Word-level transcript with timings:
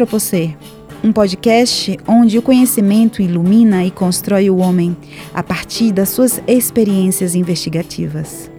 Antropocer, 0.00 0.56
um 1.04 1.12
podcast 1.12 1.98
onde 2.08 2.38
o 2.38 2.42
conhecimento 2.42 3.20
ilumina 3.20 3.84
e 3.84 3.90
constrói 3.90 4.48
o 4.48 4.56
homem 4.56 4.96
a 5.34 5.42
partir 5.42 5.92
das 5.92 6.08
suas 6.08 6.40
experiências 6.46 7.34
investigativas. 7.34 8.50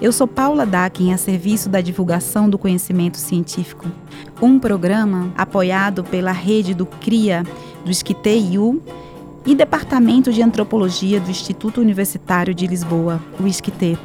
Eu 0.00 0.12
sou 0.12 0.28
Paula 0.28 0.64
Dakin, 0.64 1.12
a 1.12 1.16
serviço 1.16 1.68
da 1.68 1.80
divulgação 1.80 2.48
do 2.48 2.56
conhecimento 2.56 3.16
científico, 3.16 3.86
um 4.40 4.56
programa 4.56 5.32
apoiado 5.36 6.04
pela 6.04 6.30
rede 6.30 6.74
do 6.74 6.86
CRIA, 6.86 7.42
do 7.84 7.90
ISCTEIU 7.90 8.80
e 9.44 9.56
Departamento 9.56 10.32
de 10.32 10.42
Antropologia 10.42 11.18
do 11.18 11.28
Instituto 11.28 11.80
Universitário 11.80 12.54
de 12.54 12.68
Lisboa, 12.68 13.20
o 13.40 13.48
ISCTE. 13.48 13.98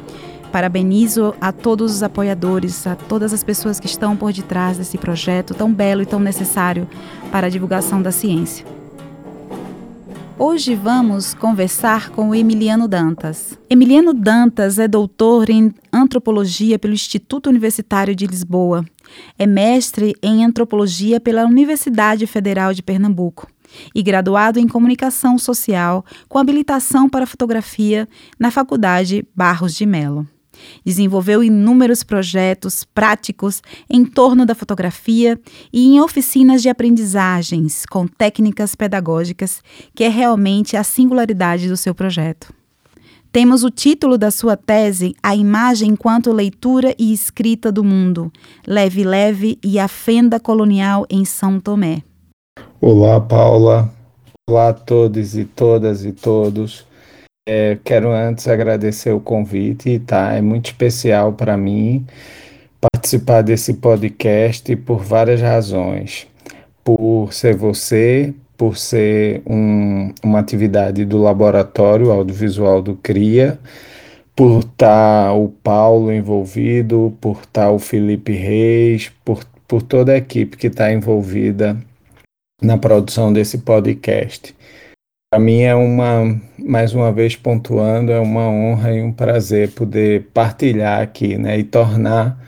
Parabenizo 0.52 1.34
a 1.40 1.52
todos 1.52 1.94
os 1.94 2.02
apoiadores, 2.02 2.86
a 2.86 2.96
todas 2.96 3.32
as 3.34 3.44
pessoas 3.44 3.78
que 3.78 3.86
estão 3.86 4.16
por 4.16 4.32
detrás 4.32 4.78
desse 4.78 4.96
projeto 4.96 5.54
tão 5.54 5.72
belo 5.72 6.02
e 6.02 6.06
tão 6.06 6.18
necessário 6.18 6.88
para 7.30 7.46
a 7.46 7.50
divulgação 7.50 8.00
da 8.00 8.10
ciência. 8.10 8.64
Hoje 10.40 10.76
vamos 10.76 11.34
conversar 11.34 12.10
com 12.10 12.30
o 12.30 12.34
Emiliano 12.34 12.86
Dantas. 12.86 13.58
Emiliano 13.68 14.14
Dantas 14.14 14.78
é 14.78 14.86
doutor 14.86 15.50
em 15.50 15.74
antropologia 15.92 16.78
pelo 16.78 16.94
Instituto 16.94 17.50
Universitário 17.50 18.14
de 18.14 18.24
Lisboa. 18.24 18.84
É 19.36 19.46
mestre 19.46 20.14
em 20.22 20.44
antropologia 20.44 21.18
pela 21.20 21.44
Universidade 21.44 22.24
Federal 22.24 22.72
de 22.72 22.84
Pernambuco 22.84 23.48
e 23.92 24.00
graduado 24.00 24.60
em 24.60 24.68
comunicação 24.68 25.36
social 25.38 26.04
com 26.28 26.38
habilitação 26.38 27.08
para 27.08 27.26
fotografia 27.26 28.08
na 28.38 28.52
Faculdade 28.52 29.26
Barros 29.34 29.74
de 29.74 29.84
Melo. 29.84 30.24
Desenvolveu 30.84 31.42
inúmeros 31.42 32.02
projetos 32.02 32.84
práticos 32.84 33.62
em 33.88 34.04
torno 34.04 34.44
da 34.44 34.54
fotografia 34.54 35.38
e 35.72 35.86
em 35.86 36.00
oficinas 36.00 36.62
de 36.62 36.68
aprendizagens 36.68 37.84
com 37.86 38.06
técnicas 38.06 38.74
pedagógicas, 38.74 39.62
que 39.94 40.04
é 40.04 40.08
realmente 40.08 40.76
a 40.76 40.84
singularidade 40.84 41.68
do 41.68 41.76
seu 41.76 41.94
projeto. 41.94 42.52
Temos 43.30 43.62
o 43.62 43.70
título 43.70 44.16
da 44.16 44.30
sua 44.30 44.56
tese, 44.56 45.14
A 45.22 45.36
Imagem 45.36 45.90
enquanto 45.90 46.32
Leitura 46.32 46.94
e 46.98 47.12
Escrita 47.12 47.70
do 47.70 47.84
Mundo, 47.84 48.32
Leve 48.66 49.04
Leve 49.04 49.58
e 49.62 49.78
a 49.78 49.86
Fenda 49.86 50.40
Colonial 50.40 51.04
em 51.10 51.26
São 51.26 51.60
Tomé. 51.60 52.02
Olá, 52.80 53.20
Paula. 53.20 53.92
Olá 54.48 54.70
a 54.70 54.72
todos 54.72 55.36
e 55.36 55.44
todas 55.44 56.06
e 56.06 56.12
todos. 56.12 56.87
É, 57.50 57.78
quero 57.82 58.10
antes 58.12 58.46
agradecer 58.46 59.10
o 59.10 59.20
convite, 59.20 59.98
tá? 60.00 60.34
É 60.34 60.42
muito 60.42 60.66
especial 60.66 61.32
para 61.32 61.56
mim 61.56 62.04
participar 62.78 63.40
desse 63.40 63.72
podcast 63.72 64.76
por 64.76 65.02
várias 65.02 65.40
razões. 65.40 66.26
Por 66.84 67.32
ser 67.32 67.56
você, 67.56 68.34
por 68.54 68.76
ser 68.76 69.40
um, 69.46 70.12
uma 70.22 70.40
atividade 70.40 71.06
do 71.06 71.16
laboratório 71.16 72.12
audiovisual 72.12 72.82
do 72.82 72.94
CRIA, 72.96 73.58
por 74.36 74.58
estar 74.60 75.28
tá 75.28 75.32
o 75.32 75.48
Paulo 75.48 76.12
envolvido, 76.12 77.16
por 77.18 77.38
estar 77.38 77.64
tá 77.64 77.70
o 77.70 77.78
Felipe 77.78 78.32
Reis, 78.32 79.10
por, 79.24 79.42
por 79.66 79.80
toda 79.80 80.12
a 80.12 80.18
equipe 80.18 80.58
que 80.58 80.66
está 80.66 80.92
envolvida 80.92 81.78
na 82.62 82.76
produção 82.76 83.32
desse 83.32 83.56
podcast. 83.56 84.54
Para 85.30 85.40
mim 85.40 85.60
é 85.60 85.74
uma, 85.74 86.40
mais 86.58 86.94
uma 86.94 87.12
vez 87.12 87.36
pontuando, 87.36 88.10
é 88.10 88.18
uma 88.18 88.48
honra 88.48 88.94
e 88.94 89.02
um 89.02 89.12
prazer 89.12 89.74
poder 89.74 90.30
partilhar 90.32 91.02
aqui, 91.02 91.36
né, 91.36 91.58
e 91.58 91.64
tornar 91.64 92.42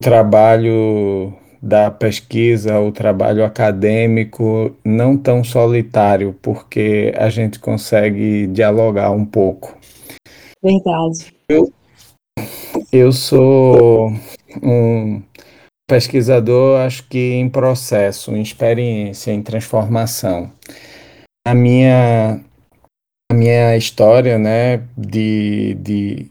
o 0.00 0.04
trabalho 0.04 1.32
da 1.62 1.92
pesquisa, 1.92 2.80
o 2.80 2.90
trabalho 2.90 3.44
acadêmico 3.44 4.76
não 4.84 5.16
tão 5.16 5.44
solitário, 5.44 6.36
porque 6.42 7.14
a 7.16 7.30
gente 7.30 7.60
consegue 7.60 8.48
dialogar 8.48 9.12
um 9.12 9.24
pouco. 9.24 9.78
Verdade. 10.60 11.32
Eu, 11.48 11.72
eu 12.92 13.12
sou 13.12 14.12
um 14.60 15.22
pesquisador, 15.88 16.80
acho 16.80 17.06
que 17.08 17.34
em 17.34 17.48
processo, 17.48 18.34
em 18.34 18.42
experiência, 18.42 19.30
em 19.30 19.40
transformação 19.40 20.50
a 21.46 21.54
minha, 21.54 22.40
a 23.30 23.34
minha 23.34 23.76
história 23.76 24.38
né, 24.38 24.78
de, 24.96 25.74
de 25.74 26.30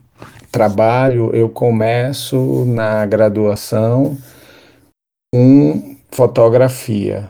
trabalho, 0.52 1.34
eu 1.34 1.50
começo 1.50 2.66
na 2.66 3.06
graduação 3.06 4.18
com 5.34 5.96
fotografia 6.12 7.30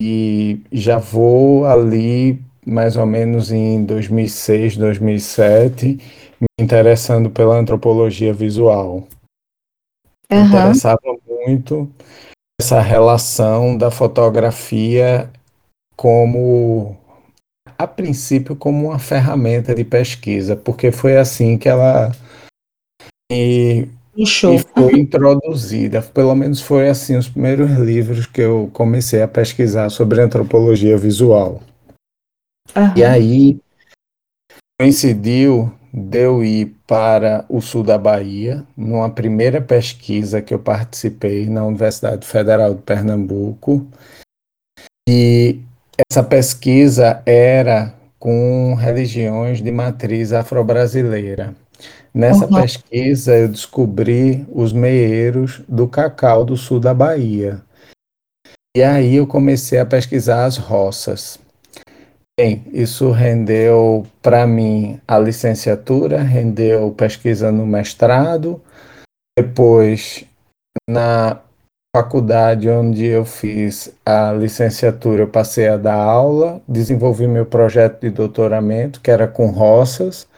e 0.00 0.60
já 0.70 0.98
vou 0.98 1.66
ali 1.66 2.40
mais 2.66 2.96
ou 2.96 3.06
menos 3.06 3.50
em 3.50 3.84
2006, 3.84 4.76
2007, 4.76 5.98
me 6.40 6.46
interessando 6.60 7.30
pela 7.30 7.56
antropologia 7.56 8.32
visual. 8.32 9.08
Uhum. 10.30 10.46
Interessava 10.46 11.00
muito 11.26 11.90
essa 12.60 12.80
relação 12.80 13.76
da 13.76 13.90
fotografia 13.90 15.28
como 15.96 16.99
a 17.78 17.86
princípio 17.86 18.56
como 18.56 18.88
uma 18.88 18.98
ferramenta 18.98 19.74
de 19.74 19.84
pesquisa, 19.84 20.56
porque 20.56 20.90
foi 20.92 21.16
assim 21.16 21.56
que 21.56 21.68
ela 21.68 22.12
e, 23.30 23.88
e 24.16 24.26
foi 24.26 24.98
introduzida. 24.98 26.02
Pelo 26.02 26.34
menos 26.34 26.60
foi 26.60 26.88
assim 26.88 27.16
os 27.16 27.28
primeiros 27.28 27.70
livros 27.72 28.26
que 28.26 28.40
eu 28.40 28.70
comecei 28.72 29.22
a 29.22 29.28
pesquisar 29.28 29.88
sobre 29.90 30.20
antropologia 30.20 30.96
visual. 30.96 31.62
Uhum. 32.76 32.92
E 32.96 33.04
aí 33.04 33.60
coincidiu 34.80 35.72
de 35.92 36.18
eu 36.18 36.44
ir 36.44 36.76
para 36.86 37.44
o 37.48 37.60
sul 37.60 37.82
da 37.82 37.98
Bahia, 37.98 38.64
numa 38.76 39.10
primeira 39.10 39.60
pesquisa 39.60 40.40
que 40.40 40.54
eu 40.54 40.58
participei 40.58 41.46
na 41.46 41.64
Universidade 41.64 42.26
Federal 42.26 42.74
de 42.74 42.82
Pernambuco. 42.82 43.86
E 45.08 45.58
essa 46.10 46.22
pesquisa 46.22 47.22
era 47.26 47.94
com 48.18 48.74
religiões 48.74 49.62
de 49.62 49.70
matriz 49.72 50.32
afro-brasileira. 50.32 51.54
Nessa 52.12 52.44
uhum. 52.46 52.60
pesquisa, 52.60 53.36
eu 53.36 53.48
descobri 53.48 54.46
os 54.52 54.72
meeiros 54.72 55.62
do 55.68 55.88
cacau 55.88 56.44
do 56.44 56.56
sul 56.56 56.80
da 56.80 56.92
Bahia. 56.92 57.62
E 58.76 58.82
aí 58.82 59.16
eu 59.16 59.26
comecei 59.26 59.78
a 59.78 59.86
pesquisar 59.86 60.44
as 60.44 60.56
roças. 60.56 61.38
Bem, 62.38 62.64
isso 62.72 63.10
rendeu 63.10 64.06
para 64.22 64.46
mim 64.46 65.00
a 65.06 65.18
licenciatura, 65.18 66.22
rendeu 66.22 66.90
pesquisa 66.92 67.52
no 67.52 67.66
mestrado. 67.66 68.62
Depois, 69.38 70.24
na 70.88 71.40
faculdade 71.94 72.68
onde 72.68 73.04
eu 73.04 73.24
fiz 73.24 73.92
a 74.06 74.32
licenciatura, 74.32 75.22
eu 75.22 75.28
passei 75.28 75.68
a 75.68 75.76
dar 75.76 75.96
aula, 75.96 76.62
desenvolvi 76.68 77.26
meu 77.26 77.44
projeto 77.44 78.00
de 78.00 78.10
doutoramento, 78.10 79.00
que 79.00 79.10
era 79.10 79.26
com 79.26 79.46
roças. 79.46 80.28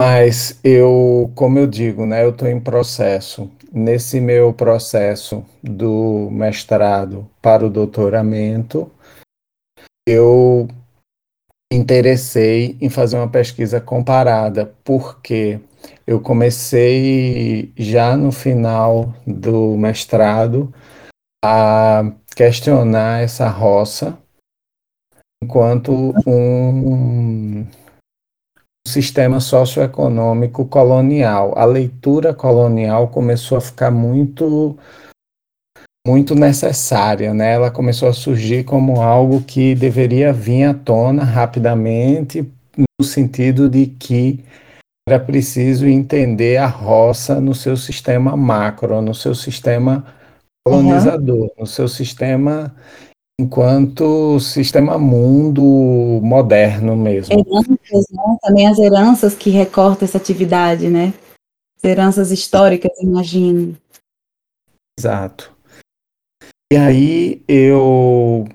Mas 0.00 0.58
eu, 0.62 1.30
como 1.34 1.58
eu 1.58 1.66
digo, 1.66 2.06
né, 2.06 2.24
eu 2.24 2.30
estou 2.30 2.48
em 2.48 2.60
processo. 2.60 3.50
Nesse 3.70 4.20
meu 4.20 4.52
processo 4.54 5.44
do 5.62 6.30
mestrado 6.30 7.28
para 7.42 7.66
o 7.66 7.70
doutoramento, 7.70 8.90
eu 10.08 10.68
interessei 11.70 12.78
em 12.80 12.88
fazer 12.88 13.16
uma 13.16 13.28
pesquisa 13.28 13.78
comparada, 13.78 14.74
porque 14.82 15.60
eu 16.06 16.20
comecei 16.20 17.72
já 17.76 18.16
no 18.16 18.32
final 18.32 19.12
do 19.26 19.76
mestrado 19.76 20.72
a 21.44 22.02
questionar 22.34 23.22
essa 23.22 23.48
roça 23.48 24.18
enquanto 25.42 26.14
um 26.26 27.66
sistema 28.86 29.38
socioeconômico 29.38 30.64
colonial. 30.64 31.52
A 31.56 31.64
leitura 31.64 32.32
colonial 32.32 33.08
começou 33.08 33.58
a 33.58 33.60
ficar 33.60 33.90
muito 33.90 34.78
muito 36.06 36.34
necessária, 36.34 37.34
né? 37.34 37.52
Ela 37.52 37.70
começou 37.70 38.08
a 38.08 38.14
surgir 38.14 38.64
como 38.64 39.02
algo 39.02 39.42
que 39.42 39.74
deveria 39.74 40.32
vir 40.32 40.64
à 40.64 40.72
tona 40.72 41.22
rapidamente, 41.22 42.50
no 42.98 43.04
sentido 43.04 43.68
de 43.68 43.86
que 43.86 44.42
era 45.08 45.18
preciso 45.18 45.86
entender 45.86 46.58
a 46.58 46.66
roça 46.66 47.40
no 47.40 47.54
seu 47.54 47.76
sistema 47.76 48.36
macro, 48.36 49.00
no 49.00 49.14
seu 49.14 49.34
sistema 49.34 50.04
colonizador, 50.66 51.44
uhum. 51.44 51.50
no 51.60 51.66
seu 51.66 51.88
sistema 51.88 52.74
enquanto 53.40 54.38
sistema 54.38 54.98
mundo 54.98 55.62
moderno 56.22 56.94
mesmo. 56.94 57.32
Heranças, 57.32 58.04
né? 58.10 58.36
Também 58.42 58.66
as 58.66 58.78
heranças 58.78 59.34
que 59.34 59.48
recortam 59.48 60.06
essa 60.06 60.18
atividade, 60.18 60.90
né? 60.90 61.14
As 61.76 61.84
heranças 61.84 62.30
históricas, 62.30 62.92
imagino. 63.00 63.76
Exato. 64.98 65.56
E 66.70 66.76
aí 66.76 67.42
eu 67.48 68.46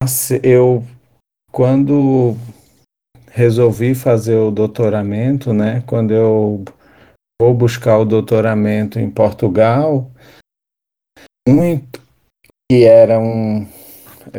passei, 0.00 0.40
eu 0.42 0.82
quando 1.52 2.34
resolvi 3.30 3.94
fazer 3.94 4.36
o 4.36 4.50
doutoramento, 4.50 5.52
né? 5.52 5.82
Quando 5.86 6.12
eu 6.12 6.64
vou 7.40 7.54
buscar 7.54 7.98
o 7.98 8.04
doutoramento 8.04 8.98
em 8.98 9.10
Portugal, 9.10 10.10
muito 11.48 12.00
e 12.70 12.84
era 12.84 13.18
um 13.18 13.66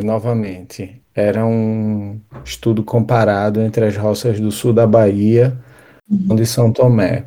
novamente 0.04 1.02
era 1.14 1.46
um 1.46 2.20
estudo 2.46 2.84
comparado 2.84 3.62
entre 3.62 3.86
as 3.86 3.98
roças 3.98 4.40
do 4.40 4.52
sul 4.52 4.74
da 4.74 4.88
Bahia 4.88 5.58
e 6.10 6.46
São 6.46 6.72
Tomé. 6.72 7.26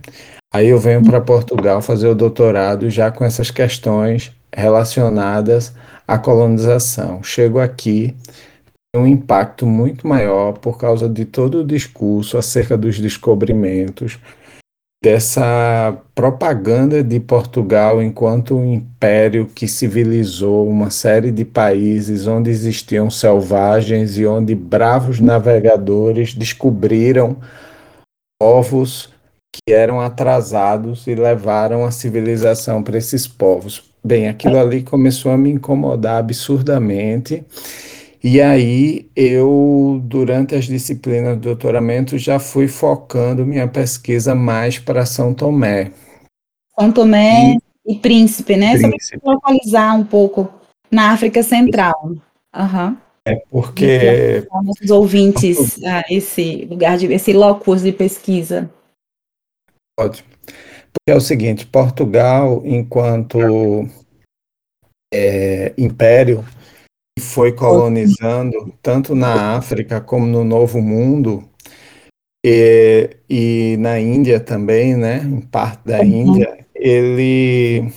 Aí 0.53 0.69
eu 0.69 0.79
venho 0.79 1.03
para 1.03 1.21
Portugal 1.21 1.83
fazer 1.83 2.09
o 2.09 2.15
doutorado 2.15 2.89
já 2.89 3.11
com 3.11 3.25
essas 3.25 3.51
questões 3.51 4.33
relacionadas 4.55 5.75
à 6.07 6.17
colonização. 6.17 7.23
Chego 7.23 7.59
aqui, 7.59 8.15
um 8.99 9.07
impacto 9.07 9.67
muito 9.67 10.07
maior 10.07 10.53
por 10.55 10.79
causa 10.79 11.09
de 11.09 11.25
todo 11.25 11.61
o 11.61 11.67
discurso 11.67 12.39
acerca 12.39 12.77
dos 12.77 12.99
descobrimentos, 12.99 14.19
dessa 15.03 15.99
propaganda 16.15 17.03
de 17.03 17.21
Portugal 17.21 18.03
enquanto 18.03 18.57
um 18.57 18.73
império 18.73 19.47
que 19.47 19.69
civilizou 19.69 20.67
uma 20.67 20.89
série 20.91 21.31
de 21.31 21.45
países 21.45 22.27
onde 22.27 22.49
existiam 22.49 23.11
selvagens 23.11 24.17
e 24.17 24.25
onde 24.25 24.55
bravos 24.55 25.21
navegadores 25.21 26.33
descobriram 26.33 27.37
povos 28.41 29.13
que 29.53 29.73
eram 29.73 30.01
atrasados 30.01 31.07
e 31.07 31.15
levaram 31.15 31.85
a 31.85 31.91
civilização 31.91 32.83
para 32.83 32.99
esses 32.99 33.27
povos. 33.27 33.91
Bem, 34.03 34.29
aquilo 34.29 34.59
ali 34.59 34.83
começou 34.83 35.31
a 35.33 35.37
me 35.37 35.51
incomodar 35.51 36.19
absurdamente. 36.19 37.45
E 38.27 38.41
aí 38.41 39.11
eu, 39.15 40.01
durante 40.03 40.55
as 40.55 40.65
disciplinas 40.65 41.37
do 41.37 41.43
doutoramento, 41.43 42.17
já 42.17 42.39
fui 42.39 42.67
focando 42.67 43.45
minha 43.45 43.69
pesquisa 43.69 44.35
mais 44.35 44.79
para 44.79 45.05
São 45.05 45.35
Tomé. 45.35 45.93
São 46.81 46.91
Tomé 46.91 47.55
e, 47.85 47.93
e 47.93 47.99
Príncipe, 47.99 48.57
né? 48.57 48.79
Príncipe. 48.79 49.03
Só 49.03 49.19
para 49.19 49.33
localizar 49.35 49.95
um 49.95 50.07
pouco 50.07 50.51
na 50.91 51.13
África 51.13 51.43
Central. 51.43 51.93
Uhum. 52.03 52.97
É 53.29 53.37
porque 53.51 54.49
nossos 54.51 54.91
ouvintes 54.91 55.85
a 55.85 56.03
esse 56.09 56.65
lugar 56.65 56.97
de 56.97 57.13
esse 57.13 57.35
locus 57.35 57.83
de 57.83 57.93
pesquisa. 57.93 58.71
Ótimo. 60.01 60.31
Porque 60.47 61.11
é 61.11 61.15
o 61.15 61.21
seguinte, 61.21 61.67
Portugal, 61.67 62.63
enquanto 62.65 63.87
é, 65.13 65.75
império, 65.77 66.43
foi 67.21 67.53
colonizando 67.53 68.73
tanto 68.83 69.15
na 69.15 69.57
África 69.57 70.01
como 70.01 70.27
no 70.27 70.45
Novo 70.45 70.81
Mundo 70.81 71.49
e, 72.45 73.17
e 73.29 73.77
na 73.79 73.99
Índia 74.01 74.41
também, 74.41 74.97
né? 74.97 75.19
Em 75.19 75.41
parte 75.41 75.87
da 75.87 76.01
uhum. 76.01 76.05
Índia, 76.05 76.67
ele 76.75 77.93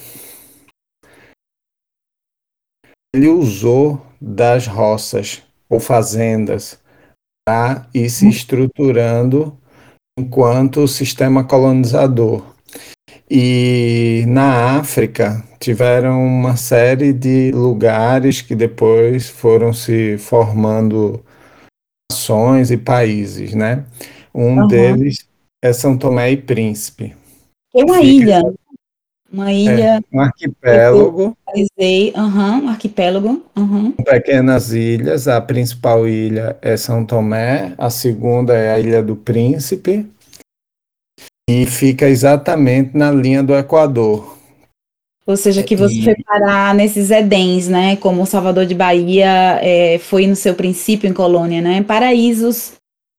ele 3.15 3.27
usou 3.29 4.05
das 4.21 4.67
roças 4.67 5.43
ou 5.69 5.79
fazendas 5.79 6.79
para 7.45 7.87
ir 7.93 8.09
se 8.09 8.27
estruturando 8.27 9.57
enquanto 10.19 10.87
sistema 10.87 11.43
colonizador. 11.43 12.55
E 13.29 14.23
na 14.27 14.77
África 14.79 15.43
tiveram 15.59 16.25
uma 16.25 16.55
série 16.55 17.13
de 17.13 17.51
lugares 17.51 18.41
que 18.41 18.55
depois 18.55 19.29
foram 19.29 19.73
se 19.73 20.17
formando 20.17 21.23
nações 22.11 22.71
e 22.71 22.77
países, 22.77 23.53
né? 23.53 23.85
Um 24.33 24.61
uhum. 24.61 24.67
deles 24.67 25.27
é 25.63 25.73
São 25.73 25.97
Tomé 25.97 26.31
e 26.31 26.37
Príncipe. 26.37 27.15
É 27.75 27.83
uma 27.83 28.01
ilha. 28.01 28.41
Uma 29.31 29.51
ilha. 29.51 29.95
É, 29.95 30.15
um 30.15 30.21
arquipélago. 30.21 31.37
Uhum, 31.55 32.63
um 32.63 32.69
arquipélago. 32.69 33.45
Uhum. 33.55 33.91
Pequenas 33.91 34.71
ilhas. 34.71 35.27
A 35.27 35.41
principal 35.41 36.07
ilha 36.07 36.57
é 36.61 36.77
São 36.77 37.05
Tomé, 37.05 37.73
a 37.77 37.89
segunda 37.89 38.53
é 38.53 38.73
a 38.73 38.79
Ilha 38.79 39.03
do 39.03 39.15
Príncipe. 39.15 40.05
E 41.49 41.65
fica 41.65 42.07
exatamente 42.07 42.95
na 42.97 43.11
linha 43.11 43.41
do 43.41 43.55
Equador. 43.55 44.36
Ou 45.27 45.35
seja, 45.35 45.61
que 45.61 45.75
você 45.75 46.01
foi 46.01 46.15
parar 46.23 46.73
nesses 46.73 47.11
edens, 47.11 47.67
né? 47.67 47.97
Como 47.97 48.25
Salvador 48.25 48.65
de 48.65 48.73
Bahia 48.73 49.59
é, 49.61 49.99
foi 49.99 50.25
no 50.25 50.35
seu 50.35 50.55
princípio 50.55 51.09
em 51.09 51.13
colônia, 51.13 51.61
né? 51.61 51.83
Paraísos 51.83 52.73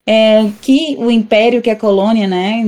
é, 0.09 0.49
que 0.63 0.97
o 0.99 1.11
império, 1.11 1.61
que 1.61 1.69
a 1.69 1.77
colônia, 1.77 2.27
né? 2.27 2.65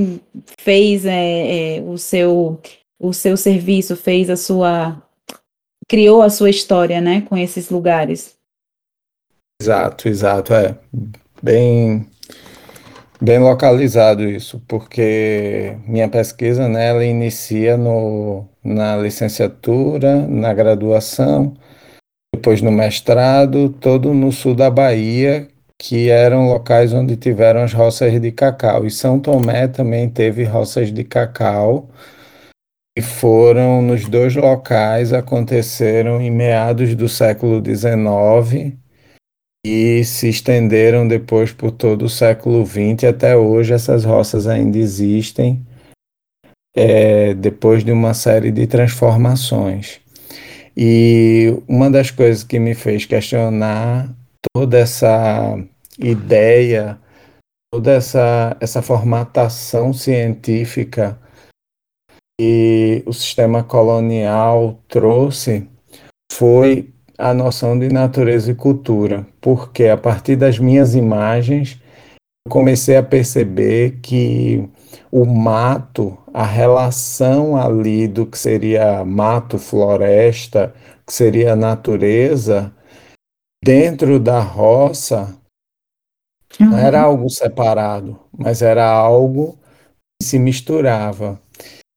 Fez 0.60 1.06
é, 1.06 1.78
é 1.78 1.80
o 1.80 1.96
seu 1.96 2.60
o 3.00 3.14
seu 3.14 3.34
serviço, 3.34 3.96
fez 3.96 4.28
a 4.28 4.36
sua. 4.36 5.02
criou 5.88 6.20
a 6.20 6.28
sua 6.28 6.50
história, 6.50 7.00
né, 7.00 7.22
com 7.22 7.36
esses 7.36 7.70
lugares. 7.70 8.36
Exato, 9.60 10.06
exato, 10.06 10.52
é. 10.52 10.78
Bem, 11.42 12.06
bem 13.20 13.38
localizado 13.38 14.22
isso, 14.22 14.62
porque 14.68 15.78
minha 15.86 16.08
pesquisa, 16.08 16.68
né, 16.68 16.88
ela 16.88 17.04
inicia 17.04 17.78
no, 17.78 18.46
na 18.62 18.96
licenciatura, 18.96 20.26
na 20.26 20.52
graduação, 20.52 21.54
depois 22.34 22.62
no 22.62 22.70
mestrado, 22.70 23.70
todo 23.80 24.14
no 24.14 24.32
sul 24.32 24.54
da 24.54 24.70
Bahia, 24.70 25.48
que 25.78 26.10
eram 26.10 26.48
locais 26.48 26.92
onde 26.92 27.16
tiveram 27.16 27.62
as 27.62 27.72
roças 27.72 28.20
de 28.20 28.32
cacau. 28.32 28.86
E 28.86 28.90
São 28.90 29.18
Tomé 29.18 29.68
também 29.68 30.08
teve 30.08 30.44
roças 30.44 30.92
de 30.92 31.04
cacau, 31.04 31.88
e 32.96 33.02
foram 33.02 33.80
nos 33.80 34.06
dois 34.08 34.34
locais, 34.36 35.12
aconteceram 35.12 36.20
em 36.20 36.30
meados 36.30 36.94
do 36.94 37.08
século 37.08 37.62
XIX 37.64 38.76
e 39.64 40.04
se 40.04 40.28
estenderam 40.28 41.06
depois 41.06 41.52
por 41.52 41.70
todo 41.70 42.04
o 42.04 42.08
século 42.08 42.66
XX. 42.66 43.04
Até 43.08 43.36
hoje, 43.36 43.72
essas 43.72 44.04
roças 44.04 44.46
ainda 44.46 44.78
existem, 44.78 45.64
é, 46.74 47.34
depois 47.34 47.84
de 47.84 47.92
uma 47.92 48.14
série 48.14 48.50
de 48.50 48.66
transformações. 48.66 50.00
E 50.76 51.54
uma 51.68 51.90
das 51.90 52.10
coisas 52.10 52.42
que 52.42 52.58
me 52.58 52.74
fez 52.74 53.04
questionar 53.04 54.08
toda 54.54 54.78
essa 54.78 55.58
ideia, 55.98 56.98
toda 57.72 57.92
essa, 57.92 58.56
essa 58.60 58.80
formatação 58.80 59.92
científica 59.92 61.18
que 62.40 63.02
o 63.04 63.12
sistema 63.12 63.62
colonial 63.62 64.80
trouxe 64.88 65.68
foi 66.32 66.88
a 67.18 67.34
noção 67.34 67.78
de 67.78 67.90
natureza 67.90 68.50
e 68.50 68.54
cultura, 68.54 69.26
porque 69.42 69.88
a 69.88 69.96
partir 69.96 70.36
das 70.36 70.58
minhas 70.58 70.94
imagens 70.94 71.78
eu 72.46 72.50
comecei 72.50 72.96
a 72.96 73.02
perceber 73.02 73.98
que 74.00 74.66
o 75.12 75.26
mato, 75.26 76.16
a 76.32 76.44
relação 76.44 77.56
ali 77.56 78.06
do 78.06 78.26
que 78.26 78.38
seria 78.38 79.04
mato, 79.04 79.58
floresta, 79.58 80.74
que 81.06 81.12
seria 81.12 81.56
natureza, 81.56 82.72
dentro 83.64 84.18
da 84.18 84.40
roça, 84.40 85.36
uhum. 86.60 86.70
não 86.70 86.78
era 86.78 87.02
algo 87.02 87.28
separado, 87.28 88.18
mas 88.36 88.62
era 88.62 88.88
algo 88.88 89.58
que 90.20 90.26
se 90.26 90.38
misturava. 90.38 91.40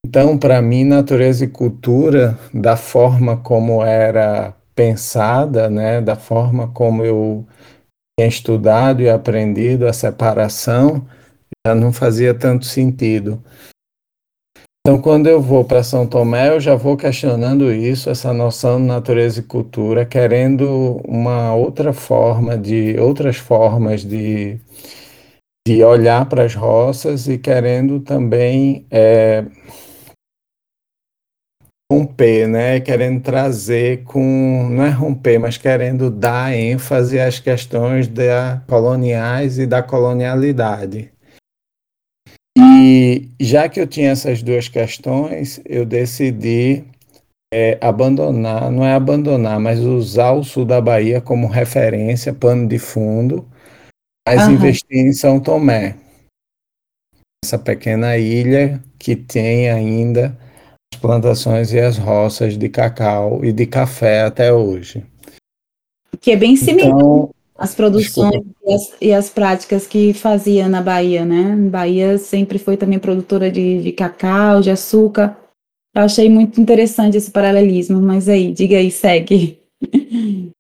Então, 0.05 0.37
para 0.37 0.61
mim, 0.61 0.83
natureza 0.83 1.45
e 1.45 1.47
cultura, 1.47 2.37
da 2.53 2.75
forma 2.75 3.37
como 3.37 3.83
era 3.83 4.53
pensada, 4.75 5.69
né, 5.69 6.01
da 6.01 6.15
forma 6.15 6.67
como 6.69 7.05
eu 7.05 7.45
tinha 8.19 8.27
estudado 8.27 9.01
e 9.01 9.09
aprendido 9.09 9.87
a 9.87 9.93
separação, 9.93 11.07
já 11.65 11.73
não 11.73 11.93
fazia 11.93 12.33
tanto 12.33 12.65
sentido. 12.65 13.41
Então, 14.85 14.99
quando 14.99 15.27
eu 15.27 15.41
vou 15.41 15.63
para 15.63 15.81
São 15.81 16.05
Tomé, 16.05 16.49
eu 16.49 16.59
já 16.59 16.75
vou 16.75 16.97
questionando 16.97 17.71
isso, 17.71 18.09
essa 18.09 18.33
noção 18.33 18.81
de 18.81 18.85
natureza 18.85 19.39
e 19.39 19.43
cultura, 19.43 20.05
querendo 20.05 20.99
uma 21.07 21.55
outra 21.55 21.93
forma 21.93 22.57
de, 22.57 22.99
outras 22.99 23.37
formas 23.37 24.03
de, 24.03 24.59
de 25.65 25.81
olhar 25.85 26.27
para 26.27 26.43
as 26.43 26.53
roças 26.53 27.29
e 27.29 27.37
querendo 27.37 28.01
também 28.01 28.85
é, 28.91 29.45
romper, 31.89 32.49
né? 32.49 32.81
Querendo 32.81 33.21
trazer 33.21 34.03
com, 34.03 34.67
não 34.69 34.83
é 34.83 34.89
romper, 34.89 35.39
mas 35.39 35.55
querendo 35.57 36.11
dar 36.11 36.53
ênfase 36.53 37.21
às 37.21 37.39
questões 37.39 38.09
da 38.09 38.61
coloniais 38.67 39.57
e 39.57 39.65
da 39.65 39.81
colonialidade. 39.81 41.12
E 42.85 43.29
já 43.39 43.69
que 43.69 43.79
eu 43.79 43.87
tinha 43.87 44.11
essas 44.11 44.43
duas 44.43 44.67
questões, 44.67 45.61
eu 45.63 45.85
decidi 45.85 46.83
é 47.53 47.77
abandonar, 47.79 48.69
não 48.71 48.83
é 48.83 48.93
abandonar, 48.93 49.59
mas 49.59 49.79
usar 49.79 50.31
o 50.31 50.43
sul 50.43 50.65
da 50.65 50.81
Bahia 50.81 51.21
como 51.21 51.47
referência, 51.47 52.33
pano 52.33 52.67
de 52.67 52.79
fundo, 52.79 53.47
mas 54.27 54.47
uhum. 54.47 54.55
investir 54.55 54.97
em 54.97 55.13
São 55.13 55.39
Tomé, 55.39 55.95
essa 57.45 57.59
pequena 57.59 58.17
ilha 58.17 58.83
que 58.97 59.15
tem 59.15 59.69
ainda 59.69 60.35
as 60.91 60.99
plantações 60.99 61.71
e 61.71 61.79
as 61.79 61.97
roças 61.97 62.57
de 62.57 62.67
cacau 62.67 63.45
e 63.45 63.53
de 63.53 63.65
café 63.65 64.23
até 64.23 64.51
hoje. 64.51 65.05
Que 66.19 66.31
é 66.31 66.35
bem 66.35 66.55
similar 66.55 66.89
então, 66.89 67.32
às 67.55 67.75
produções 67.75 68.41
e 68.65 68.73
as, 68.73 68.93
e 69.01 69.13
as, 69.13 69.29
práticas 69.29 69.85
que 69.85 70.13
fazia 70.13 70.67
na 70.67 70.81
Bahia, 70.81 71.25
né? 71.25 71.55
Bahia 71.69 72.17
sempre 72.17 72.57
foi 72.57 72.77
também 72.77 72.99
produtora 72.99 73.51
de, 73.51 73.81
de 73.81 73.91
cacau, 73.91 74.61
de 74.61 74.71
açúcar. 74.71 75.37
Eu 75.95 76.03
achei 76.03 76.29
muito 76.29 76.59
interessante 76.59 77.17
esse 77.17 77.29
paralelismo, 77.29 78.01
mas 78.01 78.27
aí, 78.27 78.51
diga 78.51 78.77
aí, 78.77 78.91
segue. 78.91 79.59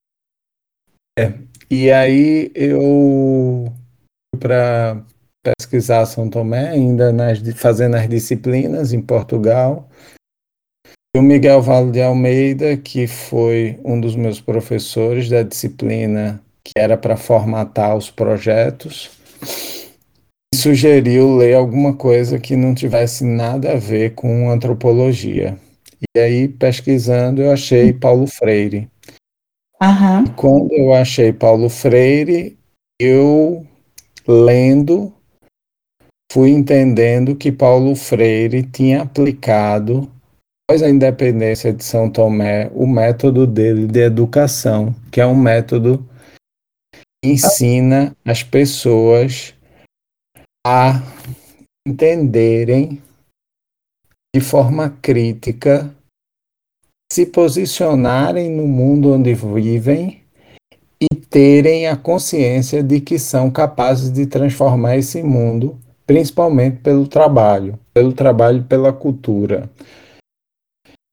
É, 1.15 1.31
e 1.69 1.91
aí 1.91 2.51
eu 2.55 3.71
para 4.39 5.05
pesquisar 5.43 6.05
São 6.05 6.27
Tomé, 6.27 6.69
ainda 6.69 7.11
nas, 7.11 7.39
fazendo 7.55 7.95
as 7.95 8.09
disciplinas 8.09 8.93
em 8.93 9.01
Portugal. 9.01 9.87
O 11.15 11.21
Miguel 11.21 11.61
Vale 11.61 11.91
de 11.91 12.01
Almeida, 12.01 12.75
que 12.75 13.05
foi 13.05 13.79
um 13.85 14.01
dos 14.01 14.15
meus 14.15 14.41
professores 14.41 15.29
da 15.29 15.43
disciplina 15.43 16.42
que 16.63 16.73
era 16.77 16.97
para 16.97 17.17
formatar 17.17 17.95
os 17.95 18.09
projetos, 18.09 19.11
sugeriu 20.53 21.35
ler 21.35 21.55
alguma 21.55 21.93
coisa 21.93 22.39
que 22.39 22.55
não 22.55 22.73
tivesse 22.73 23.25
nada 23.25 23.73
a 23.73 23.75
ver 23.75 24.13
com 24.15 24.49
antropologia. 24.49 25.57
E 26.15 26.19
aí, 26.19 26.47
pesquisando, 26.47 27.41
eu 27.41 27.51
achei 27.51 27.91
Paulo 27.91 28.27
Freire. 28.27 28.89
Uhum. 29.81 30.25
quando 30.37 30.71
eu 30.71 30.93
achei 30.93 31.33
Paulo 31.33 31.67
Freire, 31.67 32.57
eu 32.97 33.67
lendo 34.25 35.11
fui 36.31 36.49
entendendo 36.49 37.35
que 37.35 37.51
Paulo 37.51 37.93
Freire 37.95 38.63
tinha 38.63 39.01
aplicado, 39.01 40.09
após 40.65 40.81
a 40.81 40.89
independência 40.89 41.73
de 41.73 41.83
São 41.83 42.09
Tomé, 42.09 42.71
o 42.73 42.87
método 42.87 43.45
dele 43.45 43.85
de 43.85 43.99
educação, 43.99 44.95
que 45.11 45.19
é 45.19 45.27
um 45.27 45.35
método 45.35 46.03
ensina 47.23 48.15
as 48.25 48.43
pessoas 48.43 49.55
a 50.65 51.01
entenderem 51.87 53.01
de 54.35 54.41
forma 54.41 54.89
crítica, 55.01 55.93
se 57.11 57.25
posicionarem 57.25 58.49
no 58.49 58.67
mundo 58.67 59.13
onde 59.13 59.33
vivem 59.33 60.23
e 61.01 61.15
terem 61.15 61.87
a 61.87 61.95
consciência 61.95 62.83
de 62.83 62.99
que 62.99 63.19
são 63.19 63.51
capazes 63.51 64.11
de 64.11 64.25
transformar 64.25 64.97
esse 64.97 65.21
mundo 65.21 65.79
principalmente 66.05 66.77
pelo 66.77 67.07
trabalho, 67.07 67.79
pelo 67.93 68.11
trabalho 68.11 68.59
e 68.59 68.63
pela 68.63 68.91
cultura. 68.91 69.69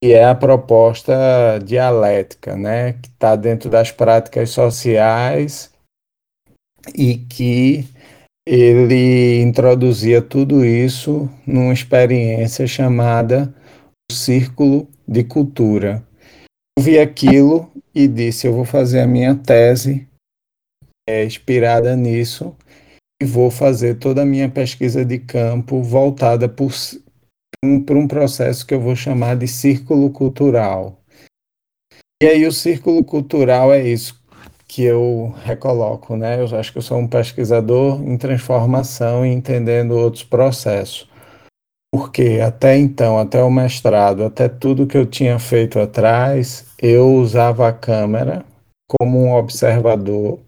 E 0.03 0.13
é 0.13 0.25
a 0.25 0.35
proposta 0.35 1.15
dialética, 1.65 2.57
né, 2.57 2.95
que 2.95 3.09
está 3.09 3.37
dentro 3.37 3.69
das 3.69 3.93
práticas 3.93 4.51
sociais 4.51 5.71
e 6.95 7.17
que 7.17 7.85
ele 8.47 9.41
introduzia 9.41 10.21
tudo 10.21 10.65
isso 10.65 11.29
numa 11.47 11.73
experiência 11.73 12.67
chamada 12.67 13.55
o 14.11 14.15
Círculo 14.15 14.89
de 15.07 15.23
Cultura. 15.25 16.05
Eu 16.79 16.85
vi 16.85 16.99
aquilo 16.99 17.71
e 17.95 18.09
disse: 18.09 18.47
eu 18.47 18.53
vou 18.53 18.65
fazer 18.65 19.01
a 19.01 19.07
minha 19.07 19.35
tese 19.35 20.09
é, 21.09 21.25
inspirada 21.25 21.95
nisso 21.97 22.57
e 23.23 23.25
vou 23.25 23.51
fazer 23.51 23.99
toda 23.99 24.23
a 24.23 24.27
minha 24.27 24.49
pesquisa 24.49 25.05
de 25.05 25.19
campo 25.19 25.83
voltada 25.83 26.49
por 26.49 26.73
por 27.87 27.97
um 27.97 28.09
processo 28.09 28.67
que 28.67 28.73
eu 28.73 28.81
vou 28.81 28.97
chamar 28.97 29.37
de 29.37 29.47
círculo 29.47 30.11
cultural. 30.11 30.99
E 32.23 32.27
aí 32.27 32.47
o 32.47 32.53
círculo 32.53 33.05
cultural 33.05 33.73
é 33.73 33.87
isso 33.87 34.20
que 34.71 34.85
eu 34.85 35.35
recoloco, 35.45 36.17
né? 36.17 36.41
Eu 36.41 36.57
acho 36.57 36.71
que 36.71 36.79
eu 36.79 36.83
sou 36.83 36.97
um 36.97 37.09
pesquisador 37.09 38.01
em 38.05 38.17
transformação 38.17 39.27
e 39.27 39.29
entendendo 39.29 39.99
outros 39.99 40.23
processos. 40.23 41.09
Porque 41.93 42.39
até 42.41 42.79
então, 42.79 43.19
até 43.19 43.43
o 43.43 43.51
mestrado, 43.51 44.25
até 44.25 44.49
tudo 44.49 44.87
que 44.87 44.97
eu 44.97 45.05
tinha 45.05 45.41
feito 45.41 45.81
atrás, 45.81 46.67
eu 46.81 47.13
usava 47.17 47.67
a 47.67 47.73
câmera 47.73 48.45
como 48.89 49.19
um 49.19 49.35
observador 49.35 50.39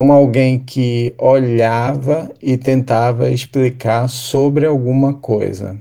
como 0.00 0.12
alguém 0.12 0.58
que 0.58 1.14
olhava 1.16 2.28
e 2.42 2.58
tentava 2.58 3.30
explicar 3.30 4.08
sobre 4.08 4.66
alguma 4.66 5.14
coisa. 5.14 5.80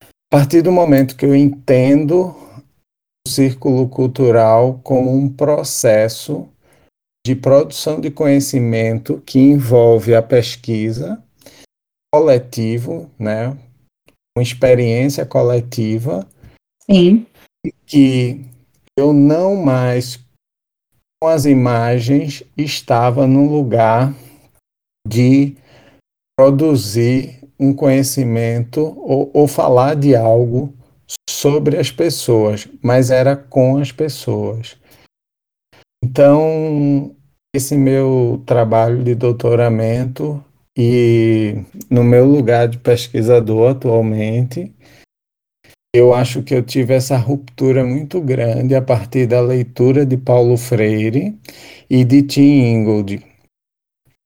A 0.00 0.38
partir 0.38 0.62
do 0.62 0.72
momento 0.72 1.14
que 1.14 1.26
eu 1.26 1.36
entendo 1.36 2.34
círculo 3.26 3.88
cultural 3.88 4.80
como 4.82 5.10
um 5.14 5.28
processo 5.28 6.48
de 7.26 7.34
produção 7.34 8.00
de 8.00 8.10
conhecimento 8.10 9.22
que 9.24 9.38
envolve 9.38 10.14
a 10.14 10.22
pesquisa 10.22 11.22
coletivo, 12.14 13.10
né? 13.18 13.56
Uma 14.36 14.42
experiência 14.42 15.24
coletiva. 15.24 16.28
Sim. 16.88 17.26
Que 17.86 18.44
eu 18.96 19.12
não 19.12 19.56
mais 19.56 20.20
com 21.20 21.28
as 21.28 21.46
imagens 21.46 22.42
estava 22.56 23.26
no 23.26 23.50
lugar 23.50 24.14
de 25.08 25.56
produzir 26.38 27.40
um 27.58 27.72
conhecimento 27.72 28.80
ou, 28.80 29.30
ou 29.32 29.48
falar 29.48 29.96
de 29.96 30.14
algo 30.14 30.74
sobre 31.44 31.76
as 31.76 31.90
pessoas, 31.90 32.66
mas 32.82 33.10
era 33.10 33.36
com 33.36 33.76
as 33.76 33.92
pessoas. 33.92 34.78
Então, 36.02 37.14
esse 37.54 37.76
meu 37.76 38.42
trabalho 38.46 39.04
de 39.04 39.14
doutoramento 39.14 40.42
e 40.74 41.54
no 41.90 42.02
meu 42.02 42.24
lugar 42.24 42.66
de 42.66 42.78
pesquisador 42.78 43.72
atualmente, 43.72 44.74
eu 45.94 46.14
acho 46.14 46.42
que 46.42 46.54
eu 46.54 46.62
tive 46.62 46.94
essa 46.94 47.18
ruptura 47.18 47.84
muito 47.84 48.22
grande 48.22 48.74
a 48.74 48.80
partir 48.80 49.26
da 49.26 49.42
leitura 49.42 50.06
de 50.06 50.16
Paulo 50.16 50.56
Freire 50.56 51.38
e 51.90 52.04
de 52.04 52.22
Tim 52.22 52.40
Ingold, 52.40 53.22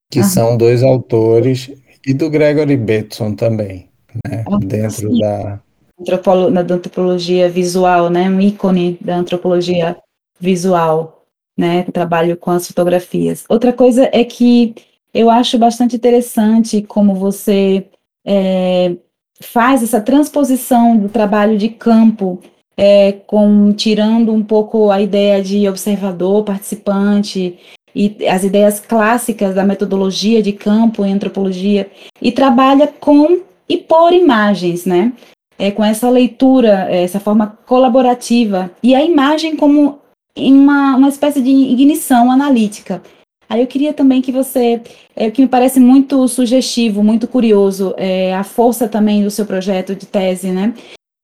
que 0.09 0.23
são 0.23 0.55
dois 0.55 0.83
autores, 0.83 1.69
e 2.07 2.13
do 2.13 2.29
Gregory 2.29 2.77
Bateson 2.77 3.35
também, 3.35 3.89
né, 4.25 4.45
ah, 4.47 4.57
dentro 4.57 5.11
sim. 5.11 5.19
da... 5.19 5.61
Antropolo 5.99 6.49
na 6.49 6.61
antropologia 6.61 7.49
visual, 7.49 8.09
né, 8.09 8.29
um 8.29 8.39
ícone 8.39 8.97
da 9.01 9.17
antropologia 9.17 9.97
visual, 10.39 11.25
né, 11.57 11.83
trabalho 11.91 12.37
com 12.37 12.51
as 12.51 12.67
fotografias. 12.67 13.43
Outra 13.49 13.73
coisa 13.73 14.09
é 14.13 14.23
que 14.23 14.75
eu 15.13 15.29
acho 15.29 15.57
bastante 15.57 15.95
interessante 15.95 16.81
como 16.81 17.15
você 17.15 17.87
é, 18.25 18.95
faz 19.41 19.83
essa 19.83 19.99
transposição 19.99 20.97
do 20.97 21.09
trabalho 21.09 21.57
de 21.57 21.69
campo, 21.69 22.39
é, 22.77 23.11
com 23.11 23.73
tirando 23.73 24.31
um 24.31 24.43
pouco 24.43 24.91
a 24.91 25.01
ideia 25.01 25.41
de 25.41 25.67
observador, 25.67 26.43
participante 26.43 27.57
e 27.93 28.25
as 28.27 28.43
ideias 28.43 28.79
clássicas 28.79 29.55
da 29.55 29.63
metodologia 29.63 30.41
de 30.41 30.53
campo 30.53 31.03
em 31.03 31.13
antropologia 31.13 31.89
e 32.21 32.31
trabalha 32.31 32.87
com 32.87 33.41
e 33.67 33.77
por 33.77 34.13
imagens, 34.13 34.85
né? 34.85 35.13
É, 35.59 35.71
com 35.71 35.83
essa 35.83 36.09
leitura, 36.09 36.87
essa 36.89 37.19
forma 37.19 37.59
colaborativa 37.65 38.71
e 38.81 38.95
a 38.95 39.03
imagem 39.03 39.57
como 39.57 39.99
uma, 40.37 40.95
uma 40.95 41.09
espécie 41.09 41.41
de 41.41 41.51
ignição 41.51 42.31
analítica. 42.31 43.01
Aí 43.49 43.61
eu 43.61 43.67
queria 43.67 43.93
também 43.93 44.21
que 44.21 44.31
você, 44.31 44.79
é, 45.15 45.27
o 45.27 45.31
que 45.31 45.41
me 45.41 45.47
parece 45.47 45.79
muito 45.79 46.27
sugestivo, 46.27 47.03
muito 47.03 47.27
curioso, 47.27 47.95
é 47.97 48.33
a 48.35 48.43
força 48.43 48.87
também 48.87 49.23
do 49.23 49.31
seu 49.31 49.45
projeto 49.45 49.95
de 49.95 50.05
tese, 50.05 50.51
né? 50.51 50.73